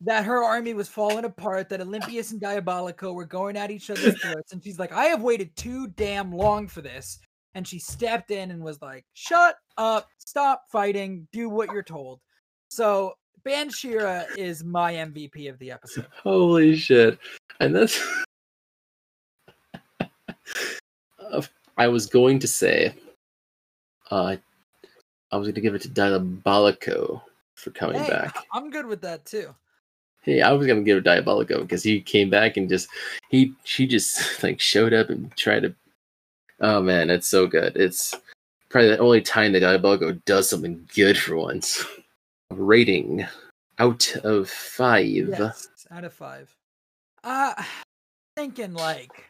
that 0.00 0.24
her 0.24 0.42
army 0.42 0.74
was 0.74 0.88
falling 0.88 1.24
apart, 1.24 1.68
that 1.68 1.80
Olympius 1.80 2.32
and 2.32 2.40
Diabolico 2.40 3.14
were 3.14 3.24
going 3.24 3.56
at 3.56 3.70
each 3.70 3.90
other's 3.90 4.20
throats, 4.20 4.52
and 4.52 4.62
she's 4.62 4.78
like, 4.78 4.92
I 4.92 5.06
have 5.06 5.22
waited 5.22 5.54
too 5.56 5.88
damn 5.88 6.32
long 6.32 6.68
for 6.68 6.82
this. 6.82 7.18
And 7.56 7.66
she 7.66 7.78
stepped 7.78 8.32
in 8.32 8.50
and 8.50 8.64
was 8.64 8.82
like, 8.82 9.04
Shut 9.12 9.56
up, 9.78 10.08
stop 10.18 10.64
fighting, 10.72 11.28
do 11.32 11.48
what 11.48 11.70
you're 11.70 11.84
told. 11.84 12.20
So 12.68 13.14
Bansheera 13.46 14.26
is 14.36 14.64
my 14.64 14.94
MVP 14.94 15.48
of 15.48 15.58
the 15.60 15.70
episode. 15.70 16.06
Holy 16.22 16.76
shit! 16.76 17.18
And 17.60 17.74
that's. 17.74 18.04
I 21.76 21.88
was 21.88 22.06
going 22.06 22.38
to 22.40 22.48
say, 22.48 22.94
uh, 24.10 24.36
I 25.32 25.36
was 25.36 25.48
going 25.48 25.56
to 25.56 25.60
give 25.60 25.74
it 25.74 25.82
to 25.82 25.88
Diabolico 25.88 27.20
for 27.54 27.70
coming 27.70 28.02
Hey, 28.02 28.08
back. 28.08 28.36
I'm 28.52 28.70
good 28.70 28.86
with 28.86 29.00
that 29.02 29.24
too. 29.24 29.54
Hey, 30.24 30.40
I 30.40 30.52
was 30.52 30.66
gonna 30.66 30.82
give 30.82 30.98
it 30.98 31.04
Diabolico 31.04 31.60
because 31.60 31.82
he 31.82 32.00
came 32.00 32.30
back 32.30 32.56
and 32.56 32.68
just 32.68 32.88
he 33.28 33.52
she 33.64 33.86
just 33.86 34.42
like 34.42 34.58
showed 34.58 34.92
up 34.94 35.10
and 35.10 35.34
tried 35.36 35.60
to. 35.60 35.74
Oh 36.60 36.80
man, 36.80 37.10
it's 37.10 37.28
so 37.28 37.46
good. 37.46 37.76
It's 37.76 38.14
probably 38.70 38.90
the 38.90 38.98
only 38.98 39.20
time 39.20 39.52
that 39.52 39.62
Diabolico 39.62 40.24
does 40.24 40.48
something 40.48 40.88
good 40.94 41.18
for 41.18 41.36
once. 41.36 41.84
Rating 42.50 43.26
out 43.78 44.16
of 44.24 44.48
five. 44.48 45.04
Yes, 45.04 45.68
out 45.90 46.04
of 46.04 46.12
five. 46.14 46.54
Uh 47.22 47.62
thinking 48.36 48.72
like 48.72 49.24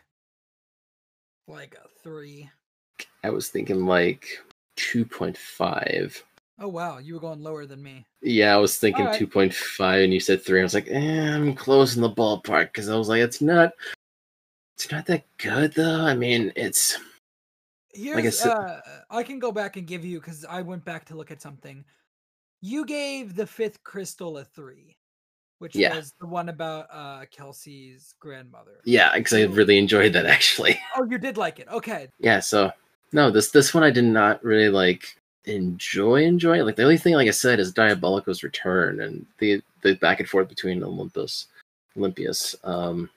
like 1.48 1.76
a 1.82 1.88
three. 2.02 2.48
I 3.24 3.30
was 3.30 3.48
thinking 3.48 3.86
like 3.86 4.26
two 4.76 5.04
point 5.04 5.36
five. 5.36 6.22
Oh 6.58 6.68
wow, 6.68 6.98
you 6.98 7.14
were 7.14 7.20
going 7.20 7.42
lower 7.42 7.66
than 7.66 7.82
me. 7.82 8.06
Yeah, 8.22 8.54
I 8.54 8.58
was 8.58 8.78
thinking 8.78 9.08
point 9.26 9.52
five, 9.52 10.02
and 10.02 10.12
you 10.14 10.20
said 10.20 10.42
three. 10.44 10.60
I 10.60 10.62
was 10.62 10.74
like, 10.74 10.88
eh, 10.88 11.34
I'm 11.34 11.54
close 11.54 11.96
in 11.96 12.02
the 12.02 12.10
ballpark 12.10 12.66
because 12.66 12.88
I 12.88 12.96
was 12.96 13.08
like, 13.08 13.20
it's 13.20 13.40
not, 13.40 13.72
it's 14.76 14.90
not 14.90 15.04
that 15.06 15.24
good 15.38 15.72
though. 15.74 16.00
I 16.06 16.14
mean, 16.14 16.52
it's 16.56 16.96
Here's 17.92 18.26
I 18.26 18.30
said- 18.30 18.52
uh 18.52 18.80
I 19.10 19.22
can 19.22 19.38
go 19.38 19.52
back 19.52 19.76
and 19.76 19.86
give 19.86 20.04
you 20.04 20.20
because 20.20 20.44
I 20.44 20.62
went 20.62 20.84
back 20.84 21.04
to 21.06 21.16
look 21.16 21.30
at 21.30 21.42
something. 21.42 21.84
You 22.60 22.84
gave 22.86 23.34
the 23.36 23.46
fifth 23.46 23.82
crystal 23.84 24.38
a 24.38 24.44
three, 24.44 24.96
which 25.58 25.74
Yeah. 25.76 25.94
was 25.94 26.12
the 26.20 26.26
one 26.26 26.48
about 26.48 26.86
uh 26.90 27.24
Kelsey's 27.30 28.14
grandmother. 28.20 28.80
yeah, 28.84 29.12
because 29.16 29.34
I 29.34 29.42
really 29.44 29.76
enjoyed 29.78 30.12
that 30.14 30.26
actually. 30.36 30.80
Oh, 30.96 31.04
you 31.10 31.18
did 31.18 31.36
like 31.36 31.58
it. 31.58 31.68
Okay. 31.68 32.08
yeah 32.20 32.38
so 32.40 32.70
no 33.12 33.30
this 33.30 33.50
this 33.50 33.74
one 33.74 33.82
i 33.84 33.90
did 33.90 34.04
not 34.04 34.42
really 34.42 34.68
like 34.68 35.16
enjoy 35.46 36.22
enjoy 36.22 36.62
like 36.64 36.76
the 36.76 36.82
only 36.82 36.96
thing 36.96 37.14
like 37.14 37.28
i 37.28 37.32
said 37.32 37.60
is 37.60 37.72
diabolico's 37.72 38.42
return 38.42 39.00
and 39.00 39.26
the 39.38 39.60
the 39.82 39.94
back 39.96 40.20
and 40.20 40.28
forth 40.28 40.48
between 40.48 40.82
olympus 40.82 41.48
olympius 41.96 42.56
um 42.64 43.10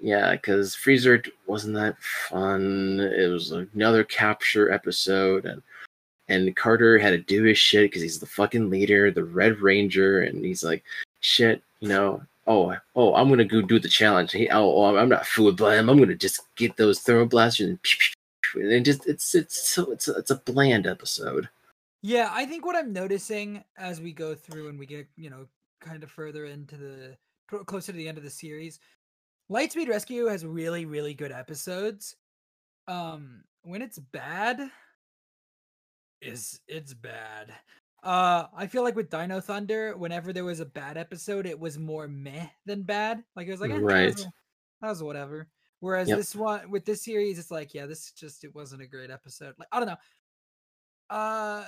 yeah 0.00 0.32
because 0.32 0.74
freezer 0.74 1.22
wasn't 1.46 1.72
that 1.72 1.96
fun 2.00 2.98
it 3.00 3.28
was 3.28 3.52
another 3.52 4.02
capture 4.02 4.72
episode 4.72 5.44
and 5.44 5.62
and 6.28 6.56
carter 6.56 6.98
had 6.98 7.10
to 7.10 7.18
do 7.18 7.44
his 7.44 7.58
shit 7.58 7.84
because 7.84 8.02
he's 8.02 8.18
the 8.18 8.26
fucking 8.26 8.68
leader 8.68 9.10
the 9.10 9.24
red 9.24 9.60
ranger 9.60 10.22
and 10.22 10.44
he's 10.44 10.64
like 10.64 10.82
shit 11.20 11.62
you 11.80 11.88
know 11.88 12.20
oh, 12.46 12.76
oh, 12.96 13.14
I'm 13.14 13.28
gonna 13.28 13.44
go 13.44 13.62
do 13.62 13.78
the 13.78 13.88
challenge. 13.88 14.32
He, 14.32 14.48
oh, 14.48 14.76
oh, 14.76 14.96
I'm 14.96 15.08
not 15.08 15.26
fooled 15.26 15.56
by 15.56 15.76
him. 15.76 15.88
I'm 15.88 15.98
gonna 15.98 16.14
just 16.14 16.40
get 16.56 16.76
those 16.76 17.00
thermal 17.00 17.26
blasters 17.26 17.68
and, 17.68 17.78
and 18.54 18.70
it 18.70 18.84
just 18.84 19.06
it's 19.06 19.34
it's 19.34 19.68
so 19.68 19.90
it's 19.92 20.08
a, 20.08 20.12
it's 20.14 20.30
a 20.30 20.36
bland 20.36 20.86
episode. 20.86 21.48
Yeah, 22.02 22.30
I 22.32 22.46
think 22.46 22.66
what 22.66 22.76
I'm 22.76 22.92
noticing 22.92 23.62
as 23.78 24.00
we 24.00 24.12
go 24.12 24.34
through 24.34 24.68
and 24.68 24.78
we 24.78 24.86
get, 24.86 25.06
you 25.16 25.30
know, 25.30 25.46
kind 25.80 26.02
of 26.02 26.10
further 26.10 26.46
into 26.46 26.76
the 26.76 27.16
closer 27.66 27.92
to 27.92 27.98
the 27.98 28.08
end 28.08 28.18
of 28.18 28.24
the 28.24 28.30
series, 28.30 28.80
Lightspeed 29.50 29.88
Rescue 29.88 30.26
has 30.26 30.44
really, 30.44 30.84
really 30.84 31.14
good 31.14 31.30
episodes. 31.32 32.16
Um, 32.88 33.44
when 33.62 33.82
it's 33.82 33.98
bad, 33.98 34.68
is 36.20 36.60
it's 36.66 36.94
bad. 36.94 37.52
Uh, 38.02 38.46
I 38.56 38.66
feel 38.66 38.82
like 38.82 38.96
with 38.96 39.10
Dino 39.10 39.40
Thunder, 39.40 39.96
whenever 39.96 40.32
there 40.32 40.44
was 40.44 40.58
a 40.58 40.64
bad 40.66 40.96
episode, 40.96 41.46
it 41.46 41.58
was 41.58 41.78
more 41.78 42.08
meh 42.08 42.48
than 42.66 42.82
bad. 42.82 43.22
Like 43.36 43.46
it 43.46 43.52
was 43.52 43.60
like, 43.60 43.70
eh, 43.70 43.74
that 43.74 43.82
was 43.82 43.92
Right. 43.92 44.26
that 44.80 44.88
was 44.88 45.02
whatever. 45.02 45.46
Whereas 45.82 46.08
Yep. 46.08 46.16
this 46.16 46.36
one 46.36 46.70
with 46.70 46.84
this 46.84 47.02
series, 47.02 47.40
it's 47.40 47.50
like, 47.50 47.74
yeah, 47.74 47.86
this 47.86 48.12
just 48.12 48.44
it 48.44 48.54
wasn't 48.54 48.82
a 48.82 48.86
great 48.86 49.10
episode. 49.10 49.56
Like 49.58 49.66
I 49.72 49.80
don't 49.80 49.88
know. 49.88 49.96
Uh, 51.10 51.64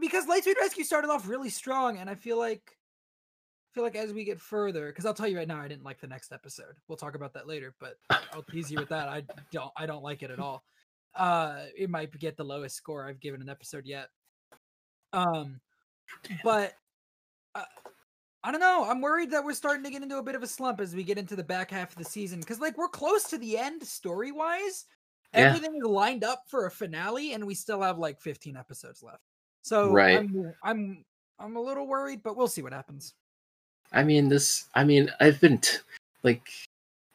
because 0.00 0.26
Lightspeed 0.26 0.54
Rescue 0.60 0.84
started 0.84 1.10
off 1.10 1.28
really 1.28 1.50
strong, 1.50 1.98
and 1.98 2.08
I 2.08 2.14
feel 2.14 2.38
like, 2.38 2.78
I 2.78 3.68
feel 3.74 3.82
like 3.82 3.96
as 3.96 4.12
we 4.12 4.22
get 4.22 4.40
further, 4.40 4.86
because 4.86 5.04
I'll 5.04 5.14
tell 5.14 5.26
you 5.26 5.36
right 5.36 5.48
now, 5.48 5.60
I 5.60 5.66
didn't 5.66 5.82
like 5.82 6.00
the 6.00 6.06
next 6.06 6.30
episode. 6.30 6.76
We'll 6.86 6.96
talk 6.96 7.16
about 7.16 7.34
that 7.34 7.48
later, 7.48 7.74
but 7.80 7.96
I'll 8.32 8.44
tease 8.44 8.70
you 8.70 8.78
with 8.78 8.90
that. 8.90 9.08
I 9.08 9.24
don't, 9.50 9.72
I 9.76 9.84
don't 9.84 10.04
like 10.04 10.22
it 10.22 10.30
at 10.30 10.38
all. 10.38 10.62
Uh, 11.16 11.64
it 11.76 11.90
might 11.90 12.16
get 12.20 12.36
the 12.36 12.44
lowest 12.44 12.76
score 12.76 13.08
I've 13.08 13.18
given 13.20 13.42
an 13.42 13.48
episode 13.48 13.84
yet. 13.84 14.10
Um, 15.12 15.60
but 16.44 16.74
uh, 17.56 17.64
I 18.46 18.52
don't 18.52 18.60
know. 18.60 18.86
I'm 18.88 19.00
worried 19.00 19.32
that 19.32 19.44
we're 19.44 19.54
starting 19.54 19.82
to 19.82 19.90
get 19.90 20.04
into 20.04 20.18
a 20.18 20.22
bit 20.22 20.36
of 20.36 20.42
a 20.44 20.46
slump 20.46 20.80
as 20.80 20.94
we 20.94 21.02
get 21.02 21.18
into 21.18 21.34
the 21.34 21.42
back 21.42 21.68
half 21.68 21.90
of 21.90 21.98
the 21.98 22.04
season 22.04 22.38
because, 22.38 22.60
like, 22.60 22.78
we're 22.78 22.86
close 22.86 23.24
to 23.24 23.38
the 23.38 23.58
end 23.58 23.82
story 23.82 24.30
wise. 24.30 24.84
Yeah. 25.34 25.48
Everything 25.48 25.74
is 25.74 25.82
lined 25.82 26.22
up 26.22 26.44
for 26.46 26.66
a 26.66 26.70
finale, 26.70 27.32
and 27.32 27.44
we 27.44 27.56
still 27.56 27.82
have 27.82 27.98
like 27.98 28.20
15 28.20 28.56
episodes 28.56 29.02
left. 29.02 29.24
So 29.62 29.90
Right. 29.90 30.18
I'm, 30.18 30.54
I'm, 30.62 31.04
I'm 31.40 31.56
a 31.56 31.60
little 31.60 31.88
worried, 31.88 32.22
but 32.22 32.36
we'll 32.36 32.46
see 32.46 32.62
what 32.62 32.72
happens. 32.72 33.14
I 33.92 34.04
mean, 34.04 34.28
this. 34.28 34.66
I 34.76 34.84
mean, 34.84 35.10
I've 35.18 35.40
been 35.40 35.58
t- 35.58 35.78
like, 36.22 36.48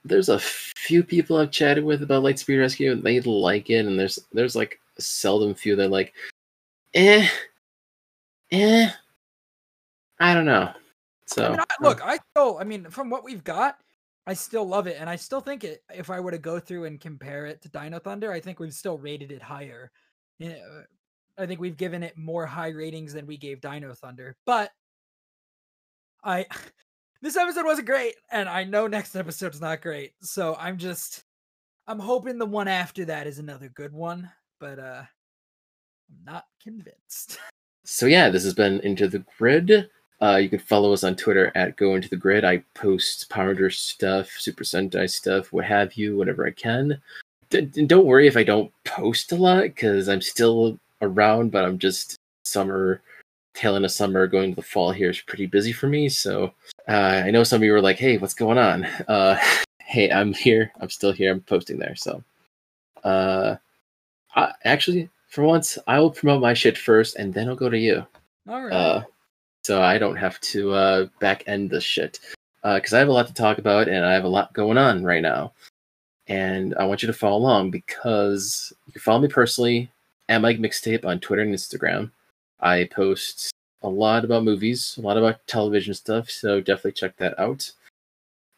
there's 0.03 0.27
a 0.27 0.39
few 0.39 1.01
people 1.01 1.37
I've 1.37 1.51
chatted 1.51 1.85
with 1.85 2.03
about 2.03 2.23
Lightspeed 2.23 2.59
Rescue, 2.59 2.91
and 2.91 3.03
they 3.03 3.21
like 3.21 3.69
it, 3.69 3.85
and 3.85 3.97
there's 3.97 4.19
there's 4.33 4.57
like 4.57 4.81
a 4.97 5.01
seldom 5.01 5.55
few 5.55 5.77
that 5.77 5.85
are 5.85 5.87
like, 5.87 6.13
eh, 6.93 7.25
eh. 8.51 8.89
I 10.19 10.33
don't 10.33 10.45
know. 10.45 10.73
So 11.31 11.45
I 11.45 11.49
mean, 11.49 11.59
I, 11.59 11.65
look, 11.81 12.05
I 12.05 12.19
still, 12.31 12.57
I 12.59 12.65
mean, 12.65 12.89
from 12.89 13.09
what 13.09 13.23
we've 13.23 13.43
got, 13.43 13.77
I 14.27 14.33
still 14.33 14.67
love 14.67 14.87
it, 14.87 14.97
and 14.99 15.09
I 15.09 15.15
still 15.15 15.39
think 15.39 15.63
it. 15.63 15.83
If 15.93 16.09
I 16.09 16.19
were 16.19 16.31
to 16.31 16.37
go 16.37 16.59
through 16.59 16.85
and 16.85 16.99
compare 16.99 17.45
it 17.45 17.61
to 17.61 17.69
Dino 17.69 17.99
Thunder, 17.99 18.31
I 18.31 18.39
think 18.39 18.59
we've 18.59 18.73
still 18.73 18.97
rated 18.97 19.31
it 19.31 19.41
higher. 19.41 19.91
Yeah, 20.39 20.57
I 21.37 21.45
think 21.45 21.59
we've 21.59 21.77
given 21.77 22.03
it 22.03 22.17
more 22.17 22.45
high 22.45 22.69
ratings 22.69 23.13
than 23.13 23.25
we 23.25 23.37
gave 23.37 23.61
Dino 23.61 23.93
Thunder, 23.93 24.35
but 24.45 24.71
I. 26.23 26.45
This 27.23 27.37
episode 27.37 27.65
wasn't 27.65 27.85
great, 27.85 28.15
and 28.31 28.49
I 28.49 28.63
know 28.63 28.87
next 28.87 29.15
episode's 29.15 29.61
not 29.61 29.83
great. 29.83 30.13
So 30.23 30.55
I'm 30.59 30.79
just, 30.79 31.23
I'm 31.85 31.99
hoping 31.99 32.39
the 32.39 32.47
one 32.47 32.67
after 32.67 33.05
that 33.05 33.27
is 33.27 33.37
another 33.37 33.69
good 33.69 33.93
one, 33.93 34.27
but 34.59 34.79
uh, 34.79 35.03
I'm 36.09 36.25
not 36.25 36.45
convinced. 36.63 37.37
So 37.83 38.05
yeah, 38.05 38.29
this 38.29 38.43
has 38.43 38.53
been 38.53 38.79
Into 38.81 39.07
the 39.07 39.25
Grid. 39.37 39.89
Uh, 40.21 40.35
you 40.35 40.49
can 40.49 40.59
follow 40.59 40.93
us 40.93 41.03
on 41.03 41.15
Twitter 41.15 41.51
at 41.55 41.75
Go 41.77 41.95
Into 41.95 42.09
the 42.09 42.15
Grid. 42.15 42.45
I 42.45 42.63
post 42.75 43.29
Power 43.29 43.47
Rangers 43.47 43.79
stuff, 43.79 44.29
Super 44.37 44.63
Sentai 44.63 45.09
stuff, 45.09 45.51
what 45.51 45.65
have 45.65 45.93
you, 45.95 46.15
whatever 46.15 46.45
I 46.45 46.51
can. 46.51 47.01
D- 47.49 47.61
don't 47.85 48.05
worry 48.05 48.27
if 48.27 48.37
I 48.37 48.43
don't 48.43 48.71
post 48.85 49.31
a 49.31 49.35
lot 49.35 49.63
because 49.63 50.07
I'm 50.07 50.21
still 50.21 50.79
around, 51.01 51.51
but 51.51 51.65
I'm 51.65 51.79
just 51.79 52.15
summer, 52.43 53.01
tail 53.55 53.75
end 53.75 53.83
of 53.83 53.91
summer, 53.91 54.27
going 54.27 54.51
to 54.51 54.55
the 54.55 54.61
fall 54.61 54.91
here 54.91 55.09
is 55.09 55.19
pretty 55.21 55.47
busy 55.47 55.73
for 55.73 55.87
me. 55.87 56.07
So 56.07 56.53
uh, 56.87 57.23
I 57.25 57.31
know 57.31 57.43
some 57.43 57.57
of 57.57 57.63
you 57.63 57.71
were 57.71 57.81
like, 57.81 57.97
"Hey, 57.97 58.17
what's 58.17 58.35
going 58.35 58.57
on?" 58.59 58.85
Uh, 58.85 59.39
hey, 59.79 60.11
I'm 60.11 60.33
here. 60.33 60.71
I'm 60.79 60.89
still 60.89 61.11
here. 61.11 61.31
I'm 61.31 61.41
posting 61.41 61.79
there. 61.79 61.95
So, 61.95 62.23
uh, 63.03 63.55
I, 64.35 64.53
actually, 64.65 65.09
for 65.29 65.43
once, 65.43 65.77
I 65.87 65.99
will 65.99 66.11
promote 66.11 66.41
my 66.41 66.53
shit 66.53 66.77
first, 66.77 67.15
and 67.15 67.33
then 67.33 67.49
I'll 67.49 67.55
go 67.55 67.69
to 67.69 67.77
you. 67.77 68.05
All 68.47 68.63
right. 68.63 68.73
Uh, 68.73 69.03
so 69.63 69.81
I 69.81 69.97
don't 69.97 70.15
have 70.15 70.39
to 70.41 70.71
uh, 70.73 71.07
back 71.19 71.43
end 71.47 71.69
this 71.69 71.83
shit 71.83 72.19
because 72.63 72.93
I 72.93 72.99
have 72.99 73.07
a 73.07 73.13
lot 73.13 73.27
to 73.27 73.33
talk 73.33 73.57
about 73.57 73.87
and 73.87 74.05
I 74.05 74.13
have 74.13 74.23
a 74.23 74.29
lot 74.29 74.53
going 74.53 74.77
on 74.77 75.03
right 75.03 75.21
now. 75.21 75.53
And 76.27 76.75
I 76.75 76.85
want 76.85 77.01
you 77.01 77.07
to 77.07 77.13
follow 77.13 77.37
along 77.37 77.71
because 77.71 78.71
you 78.87 78.93
can 78.93 79.01
follow 79.01 79.19
me 79.19 79.27
personally 79.27 79.91
at 80.29 80.41
Mike 80.41 80.59
Mixtape 80.59 81.05
on 81.05 81.19
Twitter 81.19 81.41
and 81.41 81.53
Instagram. 81.53 82.11
I 82.59 82.85
post 82.85 83.51
a 83.81 83.89
lot 83.89 84.23
about 84.23 84.43
movies, 84.43 84.95
a 84.97 85.01
lot 85.01 85.17
about 85.17 85.45
television 85.47 85.93
stuff, 85.93 86.29
so 86.29 86.61
definitely 86.61 86.93
check 86.93 87.17
that 87.17 87.37
out. 87.39 87.71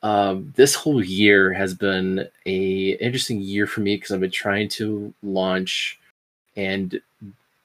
Um, 0.03 0.53
this 0.57 0.75
whole 0.75 1.03
year 1.03 1.53
has 1.53 1.73
been 1.73 2.27
a 2.45 2.89
interesting 2.99 3.39
year 3.39 3.65
for 3.65 3.79
me 3.79 3.95
because 3.95 4.11
I've 4.11 4.19
been 4.19 4.31
trying 4.31 4.67
to 4.69 5.13
launch 5.23 5.97
and 6.57 7.01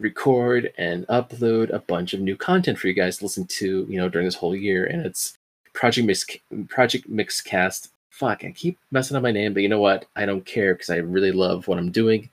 record 0.01 0.72
and 0.78 1.07
upload 1.09 1.70
a 1.70 1.80
bunch 1.80 2.14
of 2.14 2.20
new 2.20 2.36
content 2.36 2.78
for 2.78 2.88
you 2.88 2.94
guys 2.94 3.18
to 3.18 3.24
listen 3.24 3.46
to, 3.46 3.86
you 3.88 3.99
know, 3.99 4.09
during 4.09 4.26
this 4.26 4.34
whole 4.34 4.55
year. 4.55 4.86
And 4.86 5.05
it's 5.05 5.36
Project 5.72 6.07
Mix 6.07 6.26
Project 6.68 7.11
Mixcast. 7.11 7.88
Fuck, 8.11 8.44
I 8.44 8.51
keep 8.51 8.78
messing 8.90 9.16
up 9.16 9.22
my 9.22 9.30
name, 9.30 9.55
but 9.55 9.62
you 9.62 9.68
know 9.68 9.80
what? 9.80 10.07
I 10.16 10.26
don't 10.26 10.44
care 10.44 10.74
because 10.74 10.90
I 10.90 10.96
really 10.96 11.30
love 11.30 11.68
what 11.68 11.78
I'm 11.78 11.92
doing 11.92 12.30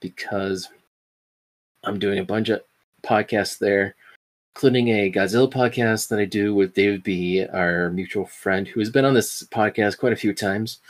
because 0.00 0.68
I'm 1.84 1.98
doing 1.98 2.18
a 2.18 2.24
bunch 2.24 2.50
of 2.50 2.62
podcasts 3.02 3.58
there, 3.58 3.94
including 4.54 4.88
a 4.88 5.10
Godzilla 5.10 5.50
podcast 5.50 6.08
that 6.08 6.18
I 6.18 6.26
do 6.26 6.54
with 6.54 6.74
David 6.74 7.02
B, 7.02 7.46
our 7.46 7.90
mutual 7.90 8.26
friend 8.26 8.68
who 8.68 8.80
has 8.80 8.90
been 8.90 9.06
on 9.06 9.14
this 9.14 9.42
podcast 9.44 9.98
quite 9.98 10.12
a 10.12 10.16
few 10.16 10.34
times. 10.34 10.80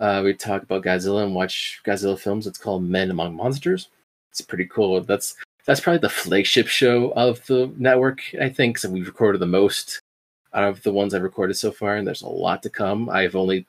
Uh, 0.00 0.22
we 0.24 0.34
talk 0.34 0.62
about 0.62 0.82
Godzilla 0.82 1.22
and 1.22 1.34
watch 1.34 1.80
Godzilla 1.86 2.18
films. 2.18 2.48
It's 2.48 2.58
called 2.58 2.82
Men 2.82 3.12
Among 3.12 3.36
Monsters. 3.36 3.88
It's 4.32 4.40
pretty 4.40 4.66
cool. 4.66 5.00
That's 5.02 5.36
that's 5.64 5.80
probably 5.80 5.98
the 5.98 6.08
flagship 6.08 6.68
show 6.68 7.10
of 7.12 7.44
the 7.46 7.72
network, 7.76 8.20
I 8.40 8.48
think. 8.48 8.78
So 8.78 8.90
we've 8.90 9.06
recorded 9.06 9.40
the 9.40 9.46
most 9.46 10.00
out 10.52 10.64
of 10.64 10.82
the 10.82 10.92
ones 10.92 11.14
I've 11.14 11.22
recorded 11.22 11.54
so 11.54 11.72
far, 11.72 11.96
and 11.96 12.06
there's 12.06 12.22
a 12.22 12.28
lot 12.28 12.62
to 12.62 12.70
come. 12.70 13.08
I've 13.08 13.36
only 13.36 13.66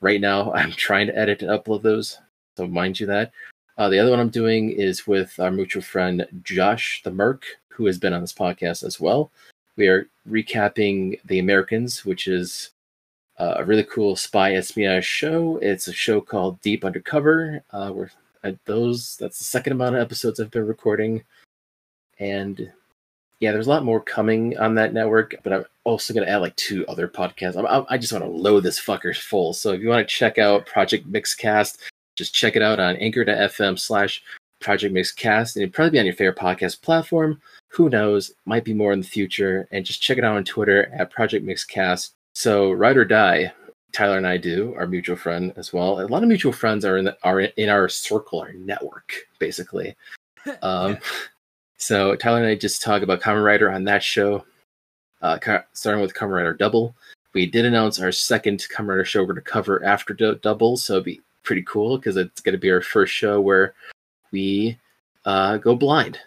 right 0.00 0.20
now 0.20 0.52
I'm 0.54 0.72
trying 0.72 1.06
to 1.08 1.18
edit 1.18 1.42
and 1.42 1.50
upload 1.50 1.82
those, 1.82 2.18
so 2.56 2.66
mind 2.66 3.00
you 3.00 3.06
that. 3.06 3.32
Uh, 3.78 3.88
the 3.88 3.98
other 3.98 4.10
one 4.10 4.20
I'm 4.20 4.28
doing 4.28 4.70
is 4.70 5.06
with 5.06 5.38
our 5.40 5.50
mutual 5.50 5.82
friend 5.82 6.26
Josh 6.42 7.00
the 7.04 7.10
Merc, 7.10 7.44
who 7.68 7.86
has 7.86 7.98
been 7.98 8.12
on 8.12 8.20
this 8.20 8.34
podcast 8.34 8.84
as 8.84 9.00
well. 9.00 9.30
We 9.76 9.88
are 9.88 10.08
recapping 10.28 11.18
The 11.24 11.38
Americans, 11.38 12.04
which 12.04 12.28
is 12.28 12.70
uh, 13.38 13.54
a 13.56 13.64
really 13.64 13.84
cool 13.84 14.14
spy 14.14 14.54
espionage 14.54 15.06
show. 15.06 15.56
It's 15.62 15.88
a 15.88 15.92
show 15.92 16.20
called 16.20 16.60
Deep 16.60 16.84
Undercover. 16.84 17.62
Uh, 17.70 17.92
we're 17.94 18.10
at 18.44 18.62
those. 18.64 19.16
That's 19.16 19.38
the 19.38 19.44
second 19.44 19.72
amount 19.72 19.96
of 19.96 20.02
episodes 20.02 20.40
I've 20.40 20.50
been 20.50 20.66
recording, 20.66 21.22
and 22.18 22.70
yeah, 23.40 23.52
there's 23.52 23.66
a 23.66 23.70
lot 23.70 23.84
more 23.84 24.00
coming 24.00 24.56
on 24.58 24.74
that 24.76 24.94
network. 24.94 25.34
But 25.42 25.52
I'm 25.52 25.64
also 25.84 26.14
to 26.14 26.28
add 26.28 26.38
like 26.38 26.56
two 26.56 26.86
other 26.86 27.08
podcasts. 27.08 27.56
I'm, 27.56 27.86
I 27.88 27.98
just 27.98 28.12
want 28.12 28.24
to 28.24 28.30
load 28.30 28.62
this 28.62 28.80
fucker 28.80 29.16
full. 29.16 29.52
So 29.52 29.72
if 29.72 29.80
you 29.80 29.88
want 29.88 30.06
to 30.06 30.14
check 30.14 30.38
out 30.38 30.66
Project 30.66 31.10
Mixcast, 31.10 31.78
just 32.16 32.34
check 32.34 32.56
it 32.56 32.62
out 32.62 32.78
on 32.78 32.96
Anchor.fm 32.96 33.78
slash 33.78 34.22
Project 34.60 34.94
Mixcast, 34.94 35.56
and 35.56 35.64
it'll 35.64 35.72
probably 35.72 35.90
be 35.90 35.98
on 35.98 36.06
your 36.06 36.14
favorite 36.14 36.38
podcast 36.38 36.82
platform. 36.82 37.40
Who 37.68 37.88
knows? 37.88 38.32
Might 38.44 38.64
be 38.64 38.74
more 38.74 38.92
in 38.92 39.00
the 39.00 39.06
future. 39.06 39.66
And 39.72 39.84
just 39.84 40.02
check 40.02 40.18
it 40.18 40.24
out 40.24 40.36
on 40.36 40.44
Twitter 40.44 40.92
at 40.96 41.10
Project 41.10 41.44
Mixcast. 41.44 42.10
So 42.34 42.72
ride 42.72 42.96
or 42.96 43.04
die, 43.04 43.52
Tyler 43.92 44.16
and 44.16 44.26
I 44.26 44.36
do, 44.36 44.74
our 44.76 44.86
mutual 44.86 45.16
friend 45.16 45.52
as 45.56 45.72
well. 45.72 46.00
A 46.00 46.06
lot 46.06 46.22
of 46.22 46.28
mutual 46.28 46.52
friends 46.52 46.84
are 46.84 46.96
in 46.96 47.04
the, 47.04 47.16
are 47.22 47.40
in 47.40 47.68
our 47.68 47.88
circle, 47.88 48.40
our 48.40 48.52
network, 48.52 49.14
basically. 49.38 49.96
Um, 50.60 50.98
so 51.76 52.16
Tyler 52.16 52.38
and 52.38 52.46
I 52.48 52.56
just 52.56 52.82
talk 52.82 53.02
about 53.02 53.20
Kamen 53.20 53.44
Rider 53.44 53.70
on 53.70 53.84
that 53.84 54.02
show, 54.02 54.44
uh, 55.20 55.38
starting 55.72 56.02
with 56.02 56.14
Kamen 56.14 56.34
Rider 56.34 56.52
Double. 56.52 56.96
We 57.32 57.46
did 57.46 57.64
announce 57.64 58.00
our 58.00 58.10
second 58.10 58.58
Kamen 58.58 58.88
Rider 58.88 59.04
show 59.04 59.20
we're 59.20 59.34
going 59.34 59.36
to 59.36 59.42
cover 59.42 59.84
after 59.84 60.14
D- 60.14 60.34
Double, 60.42 60.76
so 60.76 60.94
it'd 60.94 61.04
be 61.04 61.20
pretty 61.44 61.62
cool 61.62 61.96
because 61.96 62.16
it's 62.16 62.40
going 62.40 62.54
to 62.54 62.58
be 62.58 62.72
our 62.72 62.80
first 62.80 63.12
show 63.12 63.40
where 63.40 63.74
we 64.32 64.78
uh, 65.24 65.58
go 65.58 65.76
blind 65.76 66.18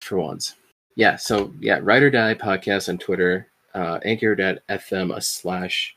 for 0.00 0.18
once. 0.18 0.54
Yeah, 0.94 1.16
so 1.16 1.52
yeah, 1.58 1.80
Ride 1.82 2.04
or 2.04 2.10
Die 2.10 2.34
podcast 2.34 2.88
on 2.88 2.98
Twitter, 2.98 3.48
uh, 3.74 3.98
anchor.fm 4.04 5.20
slash 5.20 5.96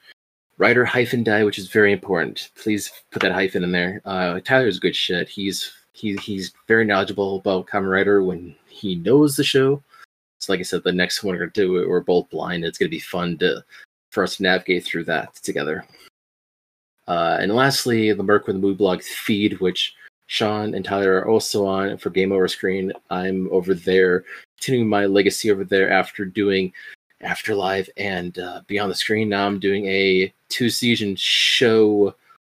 writer 0.58 0.86
hyphen 0.86 1.24
die, 1.24 1.44
which 1.44 1.60
is 1.60 1.70
very 1.70 1.92
important. 1.92 2.52
Please 2.56 2.92
put 3.12 3.22
that 3.22 3.32
hyphen 3.32 3.64
in 3.64 3.72
there. 3.72 4.02
Uh, 4.06 4.40
Tyler's 4.40 4.80
good 4.80 4.96
shit. 4.96 5.30
He's 5.30 5.72
he, 5.94 6.16
he's 6.18 6.54
very 6.68 6.86
knowledgeable 6.86 7.38
about 7.38 7.68
Kamen 7.68 7.92
Rider 7.92 8.24
when 8.24 8.56
he 8.68 8.96
knows 8.96 9.36
the 9.36 9.44
show. 9.44 9.82
So, 10.40 10.54
like 10.54 10.60
I 10.60 10.64
said, 10.64 10.84
the 10.84 10.92
next 10.92 11.24
one 11.24 11.34
we're 11.34 11.40
gonna 11.40 11.52
do, 11.52 11.88
we're 11.90 12.02
both 12.02 12.30
blind. 12.30 12.64
It's 12.64 12.78
gonna 12.78 12.90
be 12.90 13.00
fun 13.00 13.38
to 13.40 13.64
for 14.12 14.24
us 14.24 14.38
to 14.38 14.44
navigate 14.44 14.86
through 14.86 15.06
that 15.06 15.36
together. 15.36 15.86
Uh, 17.08 17.38
and 17.40 17.56
lastly, 17.56 18.12
the 18.14 18.24
Merc 18.24 18.48
with 18.48 18.58
the 18.58 18.62
Mood 18.62 18.78
Blog 18.78 19.02
feed, 19.02 19.60
which 19.60 19.96
Sean 20.28 20.76
and 20.76 20.84
Tyler 20.84 21.20
are 21.20 21.28
also 21.28 21.66
on 21.66 21.98
for 21.98 22.10
Game 22.10 22.32
Over 22.32 22.48
Screen. 22.48 22.92
I'm 23.10 23.50
over 23.52 23.74
there, 23.74 24.26
continuing 24.58 24.90
my 24.90 25.06
legacy 25.06 25.50
over 25.50 25.64
there 25.64 25.90
after 25.90 26.26
doing 26.26 26.74
Afterlife 27.22 27.90
and 27.98 28.38
uh, 28.38 28.62
Beyond 28.68 28.92
the 28.92 28.96
Screen. 28.96 29.30
Now 29.30 29.48
I'm 29.48 29.60
doing 29.60 29.86
a 29.86 30.34
two 30.50 30.70
season 30.70 31.16
show 31.16 32.16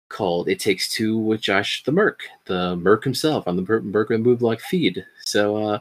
called 0.09 0.49
It 0.49 0.59
Takes 0.59 0.89
Two 0.89 1.17
with 1.17 1.41
Josh 1.41 1.83
the 1.83 1.91
Merc, 1.91 2.21
the 2.45 2.75
Merc 2.75 3.03
himself 3.03 3.47
on 3.47 3.55
the 3.55 3.63
Mer- 3.63 3.81
Merc 3.81 4.09
Mood 4.11 4.39
Blog 4.39 4.59
feed. 4.59 5.05
So 5.25 5.57
uh, 5.57 5.79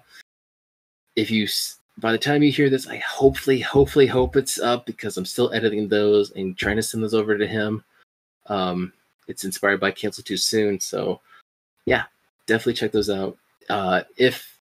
if 1.17 1.31
you, 1.31 1.49
by 1.99 2.13
the 2.13 2.19
time 2.19 2.43
you 2.43 2.53
hear 2.53 2.71
this, 2.71 2.87
I 2.87 2.97
hopefully, 2.99 3.61
hopefully, 3.61 4.07
hope 4.07 4.37
it's 4.37 4.59
up 4.59 4.87
because 4.87 5.17
I'm 5.17 5.27
still 5.27 5.53
editing 5.53 5.89
those 5.89 6.31
and 6.33 6.57
trying 6.57 6.77
to 6.77 6.83
send 6.83 7.03
those 7.03 7.15
over 7.15 7.37
to 7.37 7.47
him. 7.47 7.85
Um, 8.47 8.93
it's 9.29 9.45
inspired 9.45 9.81
by 9.81 9.91
Cancel 9.91 10.25
Too 10.25 10.37
Soon, 10.37 10.81
so 10.81 11.21
yeah, 11.87 12.05
definitely 12.47 12.75
check 12.75 12.93
those 12.93 13.11
out. 13.11 13.37
Uh, 13.69 14.03
if 14.17 14.59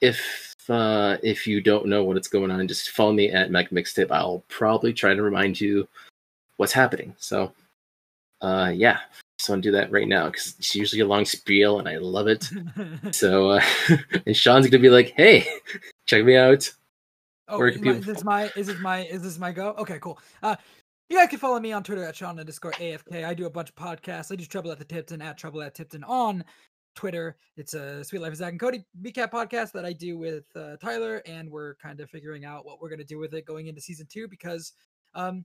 if 0.00 0.54
uh, 0.68 1.16
if 1.22 1.46
you 1.46 1.60
don't 1.60 1.86
know 1.86 2.04
what 2.04 2.16
it's 2.16 2.28
going 2.28 2.50
on, 2.50 2.66
just 2.68 2.90
follow 2.90 3.12
me 3.12 3.30
at 3.30 3.50
Mac 3.50 3.70
Mixtape. 3.70 4.10
I'll 4.10 4.42
probably 4.48 4.92
try 4.92 5.14
to 5.14 5.22
remind 5.22 5.60
you 5.60 5.88
what's 6.58 6.72
happening. 6.72 7.14
So, 7.18 7.52
uh, 8.42 8.70
yeah, 8.74 9.00
want 9.48 9.62
to 9.62 9.68
do 9.68 9.72
that 9.72 9.90
right 9.90 10.08
now 10.08 10.26
because 10.26 10.54
it's 10.58 10.74
usually 10.74 11.00
a 11.00 11.06
long 11.06 11.24
spiel 11.24 11.78
and 11.78 11.88
I 11.88 11.96
love 11.96 12.28
it. 12.28 12.50
So, 13.12 13.50
uh, 13.50 13.60
and 14.26 14.36
Sean's 14.36 14.68
gonna 14.68 14.82
be 14.82 14.90
like, 14.90 15.14
"Hey, 15.16 15.46
check 16.06 16.24
me 16.24 16.36
out." 16.36 16.70
Oh, 17.48 17.58
Where 17.58 17.68
is, 17.68 17.80
my, 17.80 17.92
is 17.92 18.04
this 18.04 18.24
my 18.24 18.52
is 18.56 18.66
this 18.66 18.78
my 18.80 19.06
is 19.06 19.22
this 19.22 19.38
my 19.38 19.52
go? 19.52 19.74
Okay, 19.78 19.98
cool. 20.00 20.18
Uh, 20.42 20.56
you 21.08 21.16
guys 21.16 21.28
can 21.28 21.38
follow 21.38 21.58
me 21.58 21.72
on 21.72 21.82
Twitter 21.82 22.04
at 22.04 22.16
Sean 22.16 22.38
underscore 22.38 22.72
AFK. 22.72 23.24
I 23.24 23.32
do 23.32 23.46
a 23.46 23.50
bunch 23.50 23.70
of 23.70 23.76
podcasts. 23.76 24.30
I 24.30 24.36
do 24.36 24.44
Trouble 24.44 24.70
at 24.70 24.78
the 24.78 24.84
Tipton 24.84 25.22
at 25.22 25.38
Trouble 25.38 25.62
at 25.62 25.74
Tipton 25.74 26.04
on 26.04 26.44
Twitter. 26.94 27.36
It's 27.56 27.74
a 27.74 28.04
Suite 28.04 28.20
Life 28.20 28.32
of 28.32 28.36
Zack 28.36 28.50
and 28.50 28.60
Cody 28.60 28.84
recap 29.00 29.30
podcast 29.30 29.72
that 29.72 29.86
I 29.86 29.92
do 29.92 30.18
with 30.18 30.44
uh, 30.56 30.76
Tyler, 30.76 31.22
and 31.24 31.50
we're 31.50 31.76
kind 31.76 32.00
of 32.00 32.10
figuring 32.10 32.44
out 32.44 32.66
what 32.66 32.80
we're 32.80 32.90
gonna 32.90 33.04
do 33.04 33.18
with 33.18 33.32
it 33.32 33.46
going 33.46 33.68
into 33.68 33.80
season 33.80 34.06
two 34.10 34.28
because 34.28 34.72
Um, 35.14 35.44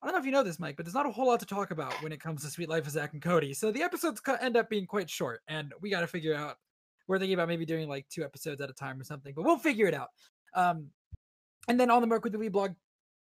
I 0.00 0.06
don't 0.06 0.14
know 0.14 0.20
if 0.20 0.26
you 0.26 0.32
know 0.32 0.44
this, 0.44 0.60
Mike, 0.60 0.76
but 0.76 0.84
there's 0.84 0.94
not 0.94 1.06
a 1.06 1.10
whole 1.10 1.26
lot 1.26 1.40
to 1.40 1.46
talk 1.46 1.72
about 1.72 1.92
when 2.02 2.12
it 2.12 2.20
comes 2.20 2.44
to 2.44 2.50
Suite 2.50 2.68
Life 2.68 2.86
of 2.86 2.92
Zack 2.92 3.14
and 3.14 3.22
Cody. 3.22 3.52
So 3.52 3.72
the 3.72 3.82
episodes 3.82 4.20
end 4.40 4.56
up 4.56 4.70
being 4.70 4.86
quite 4.86 5.10
short, 5.10 5.40
and 5.48 5.74
we 5.80 5.90
got 5.90 6.00
to 6.00 6.06
figure 6.06 6.34
out. 6.34 6.56
We're 7.08 7.18
thinking 7.18 7.34
about 7.34 7.48
maybe 7.48 7.64
doing 7.64 7.88
like 7.88 8.06
two 8.10 8.22
episodes 8.22 8.60
at 8.60 8.68
a 8.68 8.74
time 8.74 9.00
or 9.00 9.04
something, 9.04 9.32
but 9.34 9.42
we'll 9.42 9.58
figure 9.58 9.86
it 9.86 9.94
out. 9.94 10.08
Um, 10.54 10.90
and 11.66 11.80
then 11.80 11.90
on 11.90 12.02
the 12.02 12.06
Mark 12.06 12.22
with 12.22 12.34
the 12.34 12.38
Wee 12.38 12.48
blog 12.48 12.72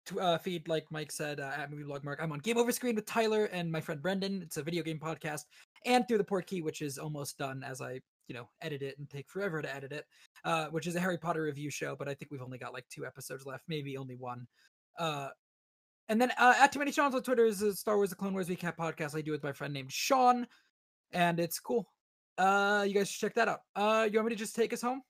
t- 0.05 0.19
uh, 0.19 0.37
feed, 0.37 0.67
like 0.67 0.85
Mike 0.91 1.13
said, 1.13 1.39
uh, 1.39 1.51
at 1.57 1.71
Movie 1.71 1.83
Blog 1.83 2.03
Mark, 2.03 2.19
I'm 2.21 2.31
on 2.33 2.39
Game 2.39 2.57
Over 2.57 2.73
Screen 2.73 2.95
with 2.95 3.05
Tyler 3.05 3.45
and 3.45 3.71
my 3.71 3.79
friend 3.79 4.01
Brendan. 4.01 4.41
It's 4.41 4.57
a 4.57 4.63
video 4.63 4.83
game 4.83 4.99
podcast, 4.99 5.45
and 5.85 6.05
through 6.07 6.17
the 6.17 6.25
Portkey, 6.25 6.61
which 6.61 6.81
is 6.81 6.97
almost 6.97 7.37
done 7.37 7.63
as 7.63 7.81
I, 7.81 8.01
you 8.27 8.35
know, 8.35 8.49
edit 8.61 8.81
it 8.81 8.99
and 8.99 9.09
take 9.09 9.29
forever 9.29 9.61
to 9.61 9.73
edit 9.73 9.93
it, 9.93 10.05
uh, 10.43 10.67
which 10.67 10.85
is 10.85 10.95
a 10.95 10.99
Harry 10.99 11.17
Potter 11.17 11.43
review 11.43 11.69
show. 11.69 11.95
But 11.95 12.09
I 12.09 12.13
think 12.13 12.31
we've 12.31 12.41
only 12.41 12.57
got 12.57 12.73
like 12.73 12.85
two 12.89 13.05
episodes 13.05 13.45
left, 13.45 13.63
maybe 13.69 13.95
only 13.97 14.15
one. 14.15 14.45
Uh, 14.97 15.29
and 16.09 16.19
then 16.19 16.31
uh, 16.37 16.55
at 16.59 16.71
Too 16.71 16.79
Many 16.79 16.91
Sean's 16.91 17.15
on 17.15 17.23
Twitter 17.23 17.45
is 17.45 17.61
a 17.61 17.73
Star 17.75 17.95
Wars: 17.95 18.09
The 18.09 18.15
Clone 18.15 18.33
Wars 18.33 18.49
recap 18.49 18.75
podcast 18.75 19.15
I 19.15 19.21
do 19.21 19.31
with 19.31 19.43
my 19.43 19.53
friend 19.53 19.73
named 19.73 19.91
Sean, 19.91 20.47
and 21.13 21.39
it's 21.39 21.59
cool. 21.59 21.87
Uh, 22.37 22.83
you 22.87 22.93
guys 22.93 23.09
should 23.09 23.21
check 23.21 23.35
that 23.35 23.47
out. 23.47 23.61
Uh, 23.75 24.07
you 24.11 24.17
want 24.17 24.27
me 24.27 24.35
to 24.35 24.39
just 24.39 24.55
take 24.55 24.73
us 24.73 24.81
home? 24.81 25.01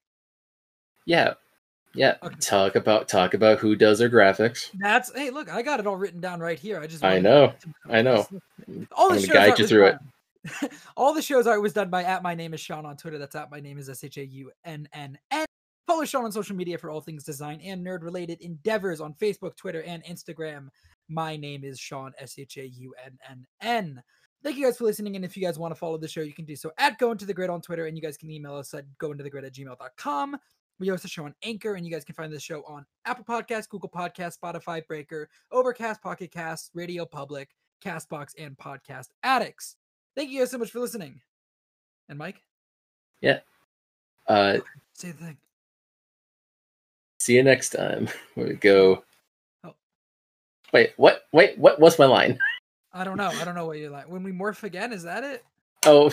Yeah, 1.06 1.34
yeah. 1.96 2.18
Okay. 2.22 2.36
Talk 2.40 2.76
about 2.76 3.08
talk 3.08 3.34
about 3.34 3.60
who 3.60 3.76
does 3.76 4.00
their 4.00 4.10
graphics. 4.10 4.70
That's 4.78 5.12
hey, 5.16 5.30
look, 5.30 5.52
I 5.52 5.62
got 5.62 5.80
it 5.80 5.88
all 5.88 5.96
written 5.96 6.20
down 6.20 6.40
right 6.40 6.60
here. 6.60 6.80
I 6.80 6.88
just 6.88 7.04
I 7.04 7.20
know, 7.20 7.54
I 7.90 8.02
know. 8.02 8.28
All 8.92 9.10
the 9.10 9.20
shows 9.20 9.30
guide 9.30 9.58
you 9.58 9.66
through 9.66 9.88
it. 9.88 9.98
all 10.96 11.14
the 11.14 11.22
shows 11.22 11.48
art 11.48 11.62
was 11.62 11.74
done 11.74 11.90
by 11.90 12.04
at 12.04 12.24
my 12.24 12.36
name 12.36 12.54
is 12.54 12.62
Sean 12.62 12.86
on 12.86 12.96
Twitter. 12.96 13.18
That's 13.18 13.36
at 13.36 13.50
my 13.50 13.60
name 13.60 13.78
is 13.78 13.90
S 13.90 14.04
H 14.04 14.18
A 14.18 14.26
U 14.26 14.52
N 14.64 14.88
N 14.94 15.18
N. 15.32 15.46
Follow 15.90 16.06
Sean 16.06 16.24
on 16.24 16.32
social 16.32 16.56
media 16.56 16.78
for 16.78 16.92
all 16.92 17.02
things 17.02 17.24
design 17.24 17.60
and 17.64 17.84
nerd 17.84 18.04
related 18.04 18.40
endeavors 18.42 19.02
on 19.02 19.16
Facebook, 19.16 19.56
Twitter, 19.56 19.82
and 19.82 20.04
Instagram. 20.04 20.68
My 21.08 21.36
name 21.36 21.64
is 21.64 21.80
Sean 21.80 22.14
S 22.20 22.38
H 22.38 22.58
A 22.58 22.68
U 22.68 22.94
N 23.04 23.18
N 23.28 23.48
N. 23.60 24.04
Thank 24.44 24.58
you 24.58 24.66
guys 24.66 24.78
for 24.78 24.84
listening. 24.84 25.16
And 25.16 25.26
if 25.26 25.36
you 25.36 25.44
guys 25.44 25.58
want 25.58 25.74
to 25.74 25.80
follow 25.80 25.98
the 25.98 26.08
show, 26.08 26.22
you 26.22 26.36
can 26.36 26.46
do 26.46 26.56
so 26.56 26.72
at 26.78 27.00
Go 27.00 27.12
Into 27.12 27.26
the 27.26 27.34
Grid 27.34 27.50
on 27.50 27.60
Twitter, 27.60 27.88
and 27.88 27.98
you 27.98 28.04
guys 28.04 28.18
can 28.18 28.30
email 28.30 28.54
us 28.54 28.72
at 28.76 28.86
gointothegrid 29.02 29.44
at 29.44 29.54
gmail.com. 29.56 30.38
We 30.78 30.90
host 30.90 31.02
the 31.02 31.10
show 31.10 31.26
on 31.26 31.34
Anchor, 31.42 31.74
and 31.74 31.84
you 31.84 31.92
guys 31.92 32.06
can 32.06 32.14
find 32.14 32.32
the 32.32 32.40
show 32.40 32.62
on 32.68 32.86
Apple 33.06 33.26
Podcasts, 33.26 33.68
Google 33.68 33.90
Podcasts, 33.90 34.38
Spotify, 34.38 34.86
Breaker, 34.86 35.28
Overcast, 35.52 36.04
Pocket 36.04 36.30
Cast, 36.32 36.70
Radio 36.76 37.04
Public, 37.04 37.50
Castbox, 37.84 38.36
and 38.38 38.56
Podcast 38.60 39.08
Addicts. 39.24 39.76
Thank 40.16 40.30
you 40.30 40.38
guys 40.42 40.52
so 40.52 40.60
much 40.60 40.70
for 40.70 40.82
listening. 40.82 41.20
And 42.10 42.20
Mike, 42.20 42.44
Yeah. 43.22 43.40
Uh, 44.28 44.60
say 44.94 45.10
the 45.10 45.26
thing. 45.26 45.38
See 47.30 47.36
you 47.36 47.44
next 47.44 47.70
time. 47.70 48.10
We 48.36 48.54
go. 48.54 49.04
Oh. 49.64 49.74
Wait, 50.74 50.94
what? 50.98 51.24
Wait, 51.32 51.58
what? 51.60 51.80
What's 51.80 52.00
my 52.00 52.06
line? 52.06 52.40
I 52.94 53.04
don't 53.04 53.18
know. 53.18 53.28
I 53.28 53.44
don't 53.46 53.54
know 53.54 53.68
what 53.68 53.78
you're 53.78 53.92
like. 53.92 54.10
When 54.10 54.24
we 54.24 54.32
morph 54.32 54.64
again, 54.64 54.92
is 54.94 55.04
that 55.04 55.24
it? 55.24 55.44
Oh, 55.86 56.12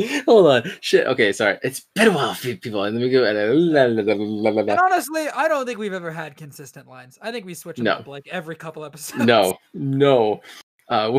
hold 0.24 0.46
on. 0.46 0.70
Shit. 0.80 1.08
Okay, 1.08 1.32
sorry. 1.32 1.58
It's 1.64 1.84
been 1.96 2.08
a 2.08 2.12
while, 2.12 2.34
people. 2.36 2.84
And 2.84 2.96
let 2.96 3.02
me 3.04 3.10
go. 3.10 3.24
And 3.24 4.78
honestly, 4.78 5.28
I 5.28 5.48
don't 5.48 5.66
think 5.66 5.80
we've 5.80 5.92
ever 5.92 6.12
had 6.12 6.36
consistent 6.36 6.86
lines. 6.86 7.18
I 7.20 7.32
think 7.32 7.44
we 7.44 7.54
switch 7.54 7.76
them 7.76 7.84
No. 7.86 7.94
up 7.94 8.06
like 8.06 8.28
every 8.30 8.54
couple 8.54 8.84
episodes. 8.84 9.24
No, 9.24 9.58
no. 9.74 10.42
Uh, 10.88 11.18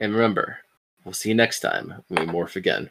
and 0.00 0.12
remember, 0.12 0.58
we'll 1.04 1.14
see 1.14 1.30
you 1.30 1.34
next 1.34 1.60
time 1.60 2.02
when 2.08 2.26
we 2.26 2.32
morph 2.32 2.56
again. 2.56 2.90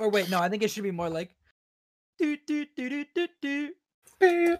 Or 0.00 0.08
wait, 0.08 0.30
no, 0.30 0.40
I 0.40 0.48
think 0.48 0.62
it 0.62 0.70
should 0.70 0.82
be 0.82 0.90
more 0.90 1.10
like. 1.10 1.28
Do, 2.18 2.34
do, 2.46 2.64
do, 2.74 3.04
do, 3.14 3.28
do. 3.42 4.56